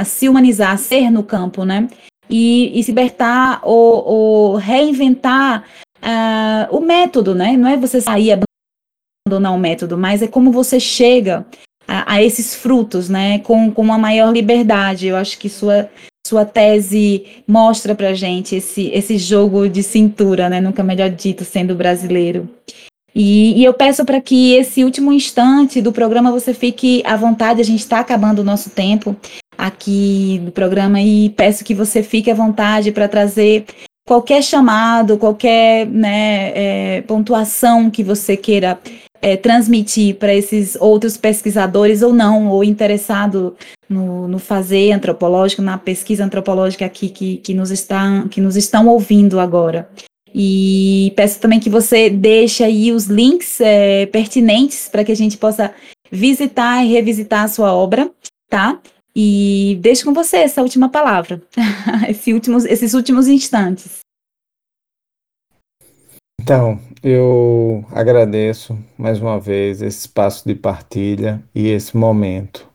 se 0.05 0.29
humanizar, 0.29 0.79
ser 0.79 1.11
no 1.11 1.23
campo, 1.23 1.65
né? 1.65 1.89
E, 2.31 2.79
e 2.79 2.83
se 2.83 2.91
libertar 2.91 3.61
ou, 3.63 4.05
ou 4.07 4.57
reinventar 4.57 5.65
uh, 5.99 6.77
o 6.77 6.81
método, 6.81 7.35
né? 7.35 7.57
Não 7.57 7.69
é 7.69 7.77
você 7.77 8.01
sair 8.01 8.39
abandonar 9.27 9.53
o 9.53 9.59
método, 9.59 9.99
mas 9.99 10.23
é 10.23 10.29
como 10.29 10.53
você 10.53 10.79
chega 10.79 11.45
a, 11.89 12.15
a, 12.15 12.23
esses 12.23 12.55
frutos, 12.55 13.09
né? 13.09 13.41
Com, 13.41 13.71
com 13.71 13.83
uma 13.83 13.99
maior 13.99 14.33
liberdade. 14.33 15.09
Eu 15.09 15.17
acho 15.17 15.39
que 15.39 15.49
sua, 15.49 15.91
sua 16.27 16.45
tese 16.45 17.25
mostra 17.47 17.95
para 17.95 18.15
gente 18.15 18.57
esse, 18.57 18.89
esse 18.89 19.19
jogo 19.19 19.69
de 19.69 19.83
cintura, 19.83 20.49
né? 20.49 20.61
Nunca 20.61 20.83
melhor 20.83 21.11
dito, 21.11 21.45
sendo 21.45 21.75
brasileiro. 21.75 22.49
E, 23.15 23.61
e 23.61 23.65
eu 23.65 23.73
peço 23.73 24.05
para 24.05 24.21
que 24.21 24.55
esse 24.55 24.83
último 24.83 25.13
instante 25.13 25.81
do 25.81 25.93
programa 25.93 26.33
você 26.33 26.53
fique 26.53 27.03
à 27.07 27.17
vontade. 27.17 27.61
A 27.61 27.65
gente 27.65 27.81
está 27.81 28.01
acabando 28.01 28.41
o 28.41 28.45
nosso 28.45 28.71
tempo 28.71 29.15
aqui 29.57 30.41
do 30.45 30.51
programa 30.51 31.01
e 31.01 31.31
peço 31.31 31.65
que 31.65 31.75
você 31.75 32.03
fique 32.03 32.31
à 32.31 32.35
vontade 32.35 32.91
para 32.91 33.07
trazer 33.07 33.67
qualquer 34.07 34.43
chamado, 34.43 35.17
qualquer 35.17 35.87
né, 35.87 36.53
é, 36.55 37.03
pontuação 37.03 37.89
que 37.89 38.03
você 38.03 38.37
queira 38.37 38.79
é, 39.25 39.39
transmitir 39.39 40.17
para 40.17 40.35
esses 40.35 40.77
outros 40.79 41.17
pesquisadores 41.17 42.03
ou 42.03 42.13
não, 42.13 42.49
ou 42.49 42.63
interessado 42.63 43.57
no, 43.89 44.29
no, 44.29 44.39
fazer 44.39 44.93
antropológico, 44.93 45.63
na 45.63 45.79
pesquisa 45.79 46.23
antropológica 46.23 46.85
aqui 46.85 47.09
que, 47.09 47.39
que, 47.39 47.55
nos 47.55 47.71
está, 47.71 48.29
que 48.31 48.39
nos 48.39 48.55
estão 48.55 48.87
ouvindo 48.87 49.41
agora. 49.41 49.89
E 50.35 51.11
peço 51.17 51.41
também 51.41 51.59
que 51.59 51.71
você 51.71 52.11
deixe 52.11 52.63
aí 52.63 52.93
os 52.93 53.07
links 53.07 53.63
é, 53.63 54.05
pertinentes 54.05 54.91
para 54.91 55.03
que 55.03 55.13
a 55.13 55.17
gente 55.17 55.39
possa 55.39 55.73
visitar 56.13 56.85
e 56.85 56.93
revisitar 56.93 57.45
a 57.45 57.49
sua 57.49 57.73
obra, 57.73 58.11
tá? 58.51 58.79
E 59.17 59.79
deixo 59.81 60.05
com 60.05 60.13
você 60.13 60.37
essa 60.37 60.61
última 60.61 60.91
palavra, 60.91 61.41
Esse 62.11 62.35
últimos, 62.35 62.67
esses 62.67 62.93
últimos 62.93 63.27
instantes. 63.27 64.01
Então, 66.39 66.79
eu 67.05 67.85
agradeço 67.91 68.79
mais 68.97 69.21
uma 69.21 69.39
vez 69.39 69.83
esse 69.83 70.01
espaço 70.01 70.49
de 70.49 70.55
partilha 70.55 71.43
e 71.55 71.69
esse 71.69 71.95
momento. 71.95 72.67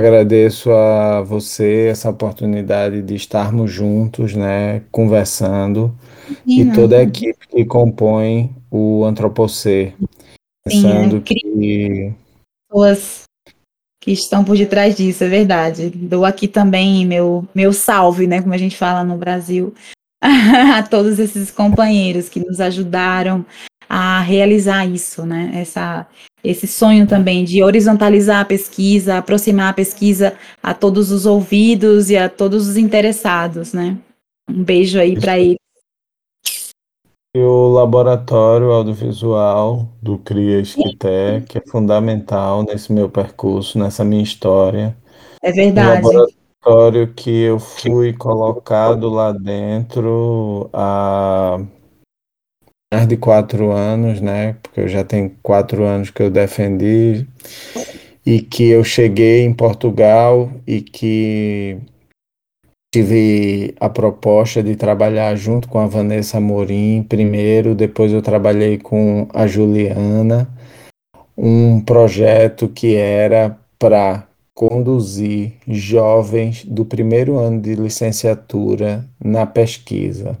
Agradeço 0.00 0.72
a 0.72 1.20
você 1.20 1.88
essa 1.90 2.08
oportunidade 2.08 3.02
de 3.02 3.14
estarmos 3.14 3.70
juntos, 3.70 4.34
né, 4.34 4.80
conversando, 4.90 5.94
Sim, 6.46 6.62
e 6.62 6.72
toda 6.72 6.96
a 6.96 7.02
equipe 7.02 7.46
que 7.46 7.62
compõe 7.66 8.50
o 8.70 9.04
Antropocer, 9.04 9.94
pensando 10.64 11.18
é 11.18 11.20
que 11.20 12.14
pessoas 12.66 13.24
que 14.02 14.12
estão 14.12 14.42
por 14.42 14.56
detrás 14.56 14.96
disso, 14.96 15.22
é 15.22 15.28
verdade. 15.28 15.90
Dou 15.90 16.24
aqui 16.24 16.48
também 16.48 17.04
meu 17.04 17.46
meu 17.54 17.70
salve, 17.70 18.26
né, 18.26 18.40
como 18.40 18.54
a 18.54 18.58
gente 18.58 18.78
fala 18.78 19.04
no 19.04 19.18
Brasil, 19.18 19.74
a 20.76 20.82
todos 20.82 21.18
esses 21.18 21.50
companheiros 21.50 22.28
que 22.28 22.40
nos 22.40 22.60
ajudaram 22.60 23.44
a 23.88 24.20
realizar 24.20 24.86
isso, 24.86 25.26
né? 25.26 25.50
Essa, 25.54 26.06
esse 26.44 26.66
sonho 26.68 27.06
também 27.06 27.44
de 27.44 27.62
horizontalizar 27.62 28.40
a 28.40 28.44
pesquisa, 28.44 29.18
aproximar 29.18 29.70
a 29.70 29.74
pesquisa 29.74 30.34
a 30.62 30.72
todos 30.72 31.10
os 31.10 31.26
ouvidos 31.26 32.10
e 32.10 32.16
a 32.16 32.28
todos 32.28 32.68
os 32.68 32.76
interessados, 32.76 33.72
né? 33.72 33.98
Um 34.48 34.62
beijo 34.62 34.98
aí 34.98 35.18
para 35.18 35.38
eles. 35.38 35.56
O 37.36 37.68
laboratório 37.68 38.72
audiovisual 38.72 39.88
do 40.02 40.18
CRIA 40.18 40.60
Esquité, 40.60 41.42
que 41.48 41.58
é 41.58 41.62
fundamental 41.68 42.64
nesse 42.64 42.92
meu 42.92 43.08
percurso, 43.08 43.78
nessa 43.78 44.04
minha 44.04 44.22
história. 44.22 44.96
É 45.42 45.52
verdade. 45.52 46.02
Laboratório 46.02 46.39
que 47.16 47.42
eu 47.42 47.58
fui 47.58 48.12
colocado 48.12 49.08
lá 49.08 49.32
dentro 49.32 50.68
há 50.72 51.58
mais 52.92 53.06
de 53.08 53.16
quatro 53.16 53.70
anos, 53.70 54.20
né? 54.20 54.54
Porque 54.62 54.80
eu 54.80 54.88
já 54.88 55.02
tenho 55.02 55.30
quatro 55.42 55.84
anos 55.84 56.10
que 56.10 56.22
eu 56.22 56.30
defendi 56.30 57.26
e 58.26 58.42
que 58.42 58.68
eu 58.68 58.84
cheguei 58.84 59.42
em 59.42 59.54
Portugal 59.54 60.50
e 60.66 60.82
que 60.82 61.78
tive 62.92 63.74
a 63.80 63.88
proposta 63.88 64.62
de 64.62 64.76
trabalhar 64.76 65.34
junto 65.36 65.68
com 65.68 65.78
a 65.78 65.86
Vanessa 65.86 66.40
Morim 66.40 67.02
primeiro, 67.04 67.74
depois 67.74 68.12
eu 68.12 68.20
trabalhei 68.20 68.78
com 68.78 69.28
a 69.32 69.46
Juliana, 69.46 70.48
um 71.36 71.80
projeto 71.80 72.68
que 72.68 72.96
era 72.96 73.56
para 73.78 74.29
conduzir 74.54 75.54
jovens 75.66 76.64
do 76.64 76.84
primeiro 76.84 77.38
ano 77.38 77.60
de 77.60 77.74
licenciatura 77.74 79.08
na 79.22 79.46
pesquisa. 79.46 80.38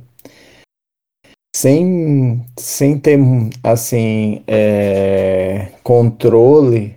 Sem, 1.54 2.44
sem 2.58 2.98
ter 2.98 3.18
assim 3.62 4.42
é, 4.46 5.72
controle, 5.82 6.96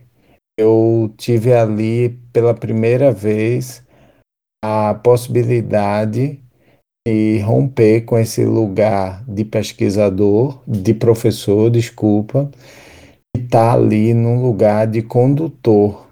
eu 0.58 1.12
tive 1.18 1.54
ali 1.54 2.10
pela 2.32 2.54
primeira 2.54 3.12
vez 3.12 3.84
a 4.64 4.94
possibilidade 4.94 6.40
de 7.06 7.40
romper 7.40 8.02
com 8.02 8.18
esse 8.18 8.46
lugar 8.46 9.26
de 9.28 9.44
pesquisador, 9.44 10.62
de 10.68 10.94
professor, 10.94 11.70
desculpa, 11.70 12.50
e 13.36 13.42
estar 13.42 13.72
tá 13.72 13.74
ali 13.74 14.14
num 14.14 14.42
lugar 14.42 14.88
de 14.88 15.02
condutor 15.02 16.03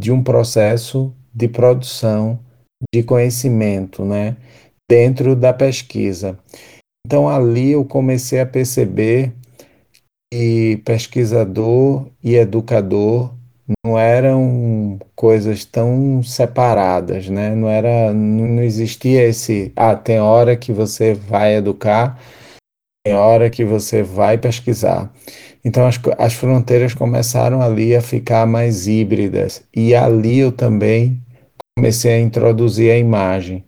de 0.00 0.10
um 0.10 0.22
processo 0.22 1.14
de 1.32 1.46
produção 1.46 2.40
de 2.92 3.02
conhecimento, 3.02 4.02
né, 4.02 4.34
dentro 4.90 5.36
da 5.36 5.52
pesquisa. 5.52 6.38
Então 7.06 7.28
ali 7.28 7.72
eu 7.72 7.84
comecei 7.84 8.40
a 8.40 8.46
perceber 8.46 9.32
que 10.32 10.80
pesquisador 10.84 12.06
e 12.24 12.34
educador 12.34 13.34
não 13.84 13.98
eram 13.98 14.98
coisas 15.14 15.64
tão 15.64 16.22
separadas, 16.22 17.28
né? 17.28 17.54
Não 17.54 17.68
era, 17.68 18.12
não 18.12 18.62
existia 18.62 19.22
esse, 19.24 19.72
ah, 19.76 19.94
tem 19.94 20.18
hora 20.18 20.56
que 20.56 20.72
você 20.72 21.14
vai 21.14 21.56
educar, 21.56 22.18
tem 23.04 23.14
hora 23.14 23.50
que 23.50 23.64
você 23.64 24.02
vai 24.02 24.38
pesquisar. 24.38 25.12
Então 25.64 25.86
as, 25.86 26.00
as 26.18 26.34
fronteiras 26.34 26.94
começaram 26.94 27.60
ali 27.60 27.94
a 27.94 28.00
ficar 28.00 28.46
mais 28.46 28.86
híbridas 28.86 29.62
e 29.74 29.94
ali 29.94 30.38
eu 30.38 30.52
também 30.52 31.20
comecei 31.76 32.12
a 32.12 32.20
introduzir 32.20 32.90
a 32.90 32.98
imagem. 32.98 33.64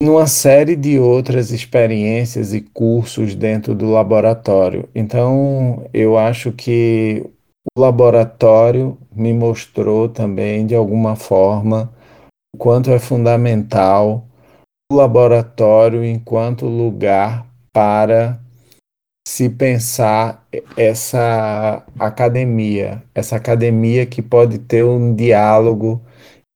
Numa 0.00 0.26
série 0.28 0.76
de 0.76 0.98
outras 0.98 1.50
experiências 1.50 2.54
e 2.54 2.60
cursos 2.60 3.34
dentro 3.34 3.74
do 3.74 3.90
laboratório. 3.90 4.88
Então, 4.94 5.84
eu 5.92 6.16
acho 6.16 6.52
que 6.52 7.28
o 7.76 7.80
laboratório 7.80 8.96
me 9.12 9.34
mostrou 9.34 10.08
também, 10.08 10.64
de 10.64 10.74
alguma 10.74 11.16
forma, 11.16 11.92
o 12.54 12.58
quanto 12.58 12.92
é 12.92 12.98
fundamental 13.00 14.24
o 14.90 14.96
laboratório 14.96 16.04
enquanto 16.04 16.64
lugar 16.64 17.46
para 17.72 18.40
se 19.28 19.50
pensar 19.50 20.42
essa 20.74 21.84
academia, 21.98 23.02
essa 23.14 23.36
academia 23.36 24.06
que 24.06 24.22
pode 24.22 24.58
ter 24.58 24.82
um 24.82 25.14
diálogo 25.14 26.00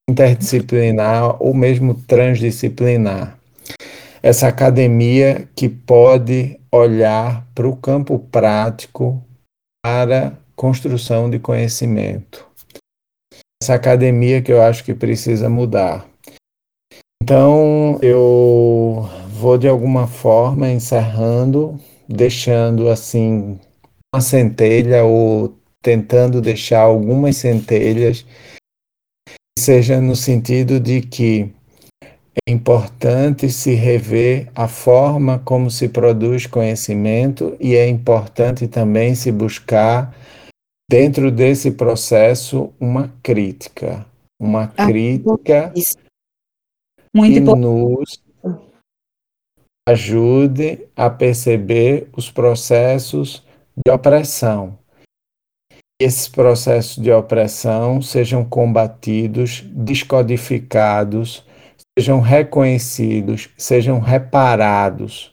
interdisciplinar 0.09 1.37
ou 1.39 1.53
mesmo 1.53 1.95
transdisciplinar. 1.95 3.39
Essa 4.23 4.49
academia 4.49 5.47
que 5.55 5.69
pode 5.69 6.59
olhar 6.73 7.47
para 7.55 7.69
o 7.69 7.77
campo 7.77 8.19
prático 8.19 9.23
para 9.85 10.33
construção 10.57 11.29
de 11.29 11.39
conhecimento. 11.39 12.47
Essa 13.63 13.75
academia 13.75 14.41
que 14.41 14.51
eu 14.51 14.63
acho 14.63 14.83
que 14.83 14.95
precisa 14.95 15.47
mudar. 15.47 16.07
Então, 17.23 17.99
eu 18.01 19.07
vou 19.29 19.59
de 19.59 19.69
alguma 19.69 20.07
forma 20.07 20.71
encerrando, 20.71 21.79
deixando 22.09 22.89
assim 22.89 23.59
uma 24.15 24.21
centelha 24.21 25.05
ou 25.05 25.57
tentando 25.83 26.41
deixar 26.41 26.81
algumas 26.81 27.37
centelhas, 27.37 28.25
seja 29.59 30.01
no 30.01 30.15
sentido 30.15 30.79
de 30.79 31.01
que 31.01 31.53
é 32.47 32.51
importante 32.51 33.51
se 33.51 33.75
rever 33.75 34.51
a 34.55 34.67
forma 34.69 35.39
como 35.41 35.71
se 35.71 35.89
produz 35.89 36.47
conhecimento 36.47 37.57
e 37.61 37.75
é 37.75 37.87
importante 37.89 38.67
também 38.69 39.15
se 39.15 39.31
buscar 39.31 40.15
dentro 40.91 41.31
desse 41.31 41.71
processo 41.71 42.73
uma 42.81 43.13
crítica, 43.23 44.07
uma 44.41 44.73
ah, 44.77 44.87
crítica 44.87 45.73
Muito 47.15 47.35
que 47.35 47.41
nos 47.41 48.22
ajude 49.89 50.87
a 50.97 51.11
perceber 51.11 52.09
os 52.17 52.31
processos 52.31 53.45
de 53.85 53.93
opressão. 53.93 54.79
Esses 56.01 56.29
processos 56.29 57.03
de 57.03 57.13
opressão 57.13 58.03
sejam 58.03 58.45
combatidos, 58.45 59.63
descodificados, 59.67 61.45
sejam 61.99 62.21
reconhecidos, 62.21 63.51
sejam 63.57 64.01
reparados, 64.01 65.33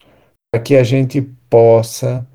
para 0.51 0.61
que 0.61 0.75
a 0.75 0.83
gente 0.83 1.21
possa 1.49 2.27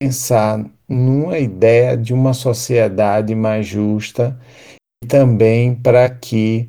pensar 0.00 0.64
numa 0.88 1.38
ideia 1.38 1.96
de 1.96 2.12
uma 2.12 2.34
sociedade 2.34 3.34
mais 3.34 3.66
justa 3.66 4.38
e 5.02 5.06
também 5.06 5.74
para 5.74 6.08
que 6.08 6.68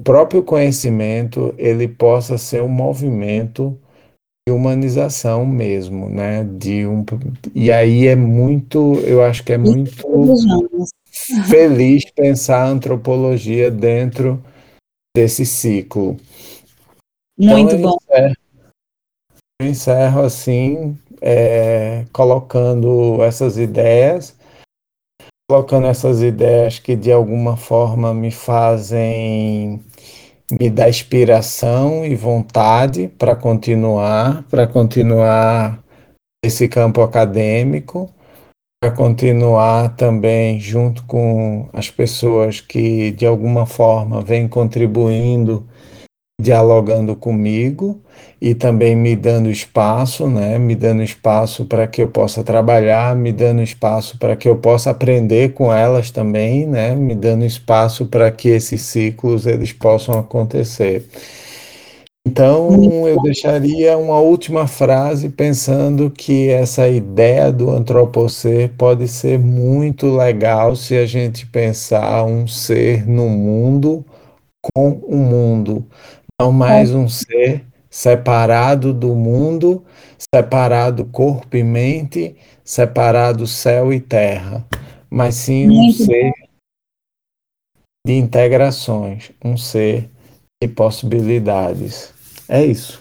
o 0.00 0.02
próprio 0.02 0.42
conhecimento 0.42 1.54
ele 1.56 1.86
possa 1.86 2.36
ser 2.36 2.62
um 2.62 2.68
movimento 2.68 3.78
de 4.46 4.52
humanização 4.52 5.46
mesmo, 5.46 6.08
né? 6.08 6.44
De 6.44 6.86
um 6.86 7.04
e 7.54 7.72
aí 7.72 8.06
é 8.06 8.16
muito, 8.16 8.94
eu 9.00 9.22
acho 9.22 9.42
que 9.42 9.52
é 9.52 9.58
muito 9.58 10.06
feliz 11.48 12.04
pensar 12.10 12.64
a 12.64 12.68
antropologia 12.68 13.70
dentro 13.70 14.42
desse 15.16 15.46
ciclo. 15.46 16.16
Muito 17.38 17.74
então, 17.74 17.90
bom. 17.90 17.98
Encerro, 18.10 18.36
eu 19.60 19.66
encerro 19.66 20.20
assim 20.22 20.98
é, 21.20 22.04
colocando 22.12 23.22
essas 23.22 23.56
ideias, 23.56 24.36
colocando 25.48 25.86
essas 25.86 26.22
ideias 26.22 26.78
que 26.78 26.96
de 26.96 27.12
alguma 27.12 27.56
forma 27.56 28.14
me 28.14 28.30
fazem 28.30 29.84
me 30.50 30.70
dá 30.70 30.88
inspiração 30.88 32.04
e 32.04 32.14
vontade 32.14 33.08
para 33.08 33.34
continuar, 33.34 34.42
para 34.44 34.66
continuar 34.66 35.82
esse 36.44 36.68
campo 36.68 37.00
acadêmico, 37.02 38.10
para 38.80 38.92
continuar 38.92 39.96
também 39.96 40.60
junto 40.60 41.04
com 41.04 41.68
as 41.72 41.90
pessoas 41.90 42.60
que 42.60 43.10
de 43.12 43.26
alguma 43.26 43.66
forma 43.66 44.20
vêm 44.20 44.46
contribuindo, 44.46 45.66
dialogando 46.40 47.14
comigo 47.14 48.00
e 48.40 48.54
também 48.54 48.96
me 48.96 49.14
dando 49.14 49.50
espaço, 49.50 50.26
né? 50.28 50.58
Me 50.58 50.74
dando 50.74 51.02
espaço 51.02 51.64
para 51.64 51.86
que 51.86 52.02
eu 52.02 52.08
possa 52.08 52.42
trabalhar, 52.42 53.14
me 53.14 53.32
dando 53.32 53.62
espaço 53.62 54.18
para 54.18 54.36
que 54.36 54.48
eu 54.48 54.56
possa 54.56 54.90
aprender 54.90 55.52
com 55.54 55.72
elas 55.72 56.10
também, 56.10 56.66
né? 56.66 56.94
Me 56.94 57.14
dando 57.14 57.44
espaço 57.44 58.06
para 58.06 58.30
que 58.30 58.48
esses 58.48 58.82
ciclos 58.82 59.46
eles 59.46 59.72
possam 59.72 60.18
acontecer. 60.18 61.06
Então, 62.26 63.06
eu 63.06 63.20
deixaria 63.22 63.98
uma 63.98 64.18
última 64.18 64.66
frase 64.66 65.28
pensando 65.28 66.10
que 66.10 66.48
essa 66.48 66.88
ideia 66.88 67.52
do 67.52 67.70
antropocer 67.70 68.70
pode 68.78 69.06
ser 69.08 69.38
muito 69.38 70.06
legal 70.16 70.74
se 70.74 70.96
a 70.96 71.04
gente 71.06 71.46
pensar 71.46 72.24
um 72.24 72.46
ser 72.46 73.06
no 73.06 73.28
mundo 73.28 74.04
com 74.74 74.92
o 75.06 75.16
mundo, 75.16 75.86
não 76.40 76.50
mais 76.50 76.92
um 76.92 77.08
ser 77.08 77.64
separado 77.88 78.92
do 78.92 79.14
mundo, 79.14 79.84
separado 80.18 81.04
corpo 81.04 81.56
e 81.56 81.62
mente, 81.62 82.34
separado 82.64 83.46
céu 83.46 83.92
e 83.92 84.00
terra, 84.00 84.66
mas 85.08 85.36
sim 85.36 85.70
um 85.70 85.92
ser 85.92 86.32
de 88.06 88.14
integrações, 88.14 89.30
um 89.44 89.56
ser 89.56 90.10
de 90.60 90.68
possibilidades. 90.68 92.12
É 92.48 92.64
isso. 92.64 93.00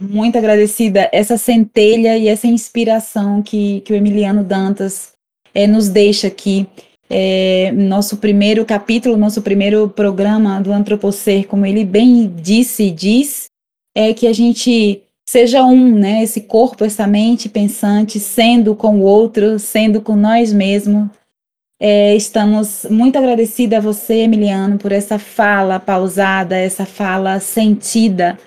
Muito 0.00 0.38
agradecida 0.38 1.10
essa 1.12 1.36
centelha 1.36 2.16
e 2.16 2.28
essa 2.28 2.46
inspiração 2.46 3.42
que, 3.42 3.82
que 3.82 3.92
o 3.92 3.96
Emiliano 3.96 4.42
Dantas 4.42 5.12
é, 5.54 5.66
nos 5.66 5.88
deixa 5.88 6.28
aqui. 6.28 6.66
É, 7.08 7.70
nosso 7.72 8.16
primeiro 8.16 8.64
capítulo, 8.64 9.16
nosso 9.16 9.40
primeiro 9.40 9.88
programa 9.88 10.60
do 10.60 10.72
Antropocer, 10.72 11.46
como 11.46 11.64
ele 11.64 11.84
bem 11.84 12.26
disse 12.28 12.84
e 12.84 12.90
diz, 12.90 13.46
é 13.94 14.12
que 14.12 14.26
a 14.26 14.32
gente 14.32 15.02
seja 15.28 15.64
um, 15.64 15.94
né? 15.94 16.22
Esse 16.22 16.42
corpo, 16.42 16.84
essa 16.84 17.06
mente 17.06 17.48
pensante, 17.48 18.18
sendo 18.18 18.74
com 18.74 19.00
o 19.00 19.02
outro, 19.02 19.58
sendo 19.58 20.00
com 20.00 20.16
nós 20.16 20.52
mesmos. 20.52 21.08
É, 21.80 22.14
estamos 22.16 22.86
muito 22.90 23.18
agradecidos 23.18 23.78
a 23.78 23.80
você, 23.80 24.20
Emiliano, 24.20 24.78
por 24.78 24.92
essa 24.92 25.18
fala 25.18 25.78
pausada, 25.78 26.56
essa 26.56 26.86
fala 26.86 27.38
sentida 27.38 28.38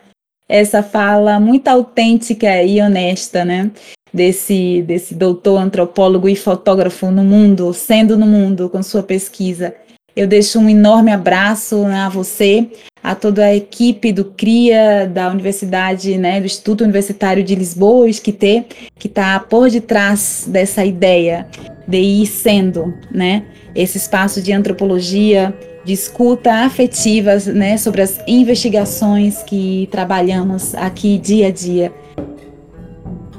essa 0.49 0.81
fala 0.81 1.39
muito 1.39 1.67
autêntica 1.67 2.63
e 2.63 2.81
honesta, 2.81 3.45
né? 3.45 3.69
Desse, 4.11 4.81
desse 4.81 5.13
doutor 5.13 5.57
antropólogo 5.57 6.27
e 6.27 6.35
fotógrafo 6.35 7.11
no 7.11 7.23
mundo, 7.23 7.71
sendo 7.73 8.17
no 8.17 8.25
mundo 8.25 8.67
com 8.67 8.81
sua 8.81 9.03
pesquisa. 9.03 9.75
Eu 10.15 10.25
deixo 10.25 10.59
um 10.59 10.67
enorme 10.67 11.11
abraço 11.11 11.83
né, 11.83 12.01
a 12.01 12.09
você, 12.09 12.67
a 13.03 13.15
toda 13.15 13.45
a 13.45 13.55
equipe 13.55 14.11
do 14.11 14.25
CRIA, 14.25 15.07
da 15.07 15.29
Universidade, 15.29 16.17
né, 16.17 16.39
do 16.39 16.45
Instituto 16.45 16.83
Universitário 16.83 17.43
de 17.43 17.55
Lisboa, 17.55 18.09
ISQT, 18.09 18.65
que 18.97 19.07
está 19.07 19.39
por 19.39 19.69
detrás 19.69 20.45
dessa 20.47 20.83
ideia 20.83 21.47
de 21.87 21.99
ir 21.99 22.25
sendo 22.25 22.93
né, 23.11 23.43
esse 23.75 23.97
espaço 23.97 24.41
de 24.41 24.51
antropologia 24.51 25.53
de 25.85 25.93
escuta 25.93 26.53
afetiva 26.65 27.37
né, 27.53 27.77
sobre 27.77 28.01
as 28.01 28.19
investigações 28.27 29.41
que 29.43 29.87
trabalhamos 29.91 30.75
aqui 30.75 31.17
dia 31.17 31.47
a 31.47 31.51
dia. 31.51 31.91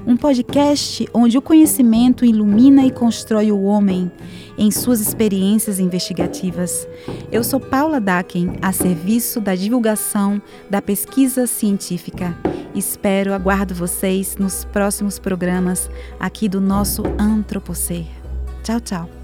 Um 0.07 0.17
podcast 0.17 1.07
onde 1.13 1.37
o 1.37 1.43
conhecimento 1.43 2.25
ilumina 2.25 2.85
e 2.85 2.91
constrói 2.91 3.53
o 3.53 3.63
homem 3.63 4.11
em 4.57 4.71
suas 4.71 5.01
experiências 5.01 5.79
investigativas. 5.79 6.87
Eu 7.31 7.45
sou 7.45 7.61
Paula 7.61 8.01
Daken, 8.01 8.55
a 8.61 8.73
serviço 8.73 9.41
da 9.41 9.55
divulgação 9.55 10.41
da 10.69 10.81
pesquisa 10.83 11.47
científica. 11.47 12.37
Espero, 12.75 13.35
aguardo 13.35 13.75
vocês 13.75 14.37
nos 14.37 14.65
próximos 14.65 15.19
programas 15.19 15.91
aqui 16.19 16.49
do 16.49 16.61
nosso 16.61 17.03
Antropocer. 17.19 18.07
Tchau, 18.63 18.81
tchau. 18.81 19.20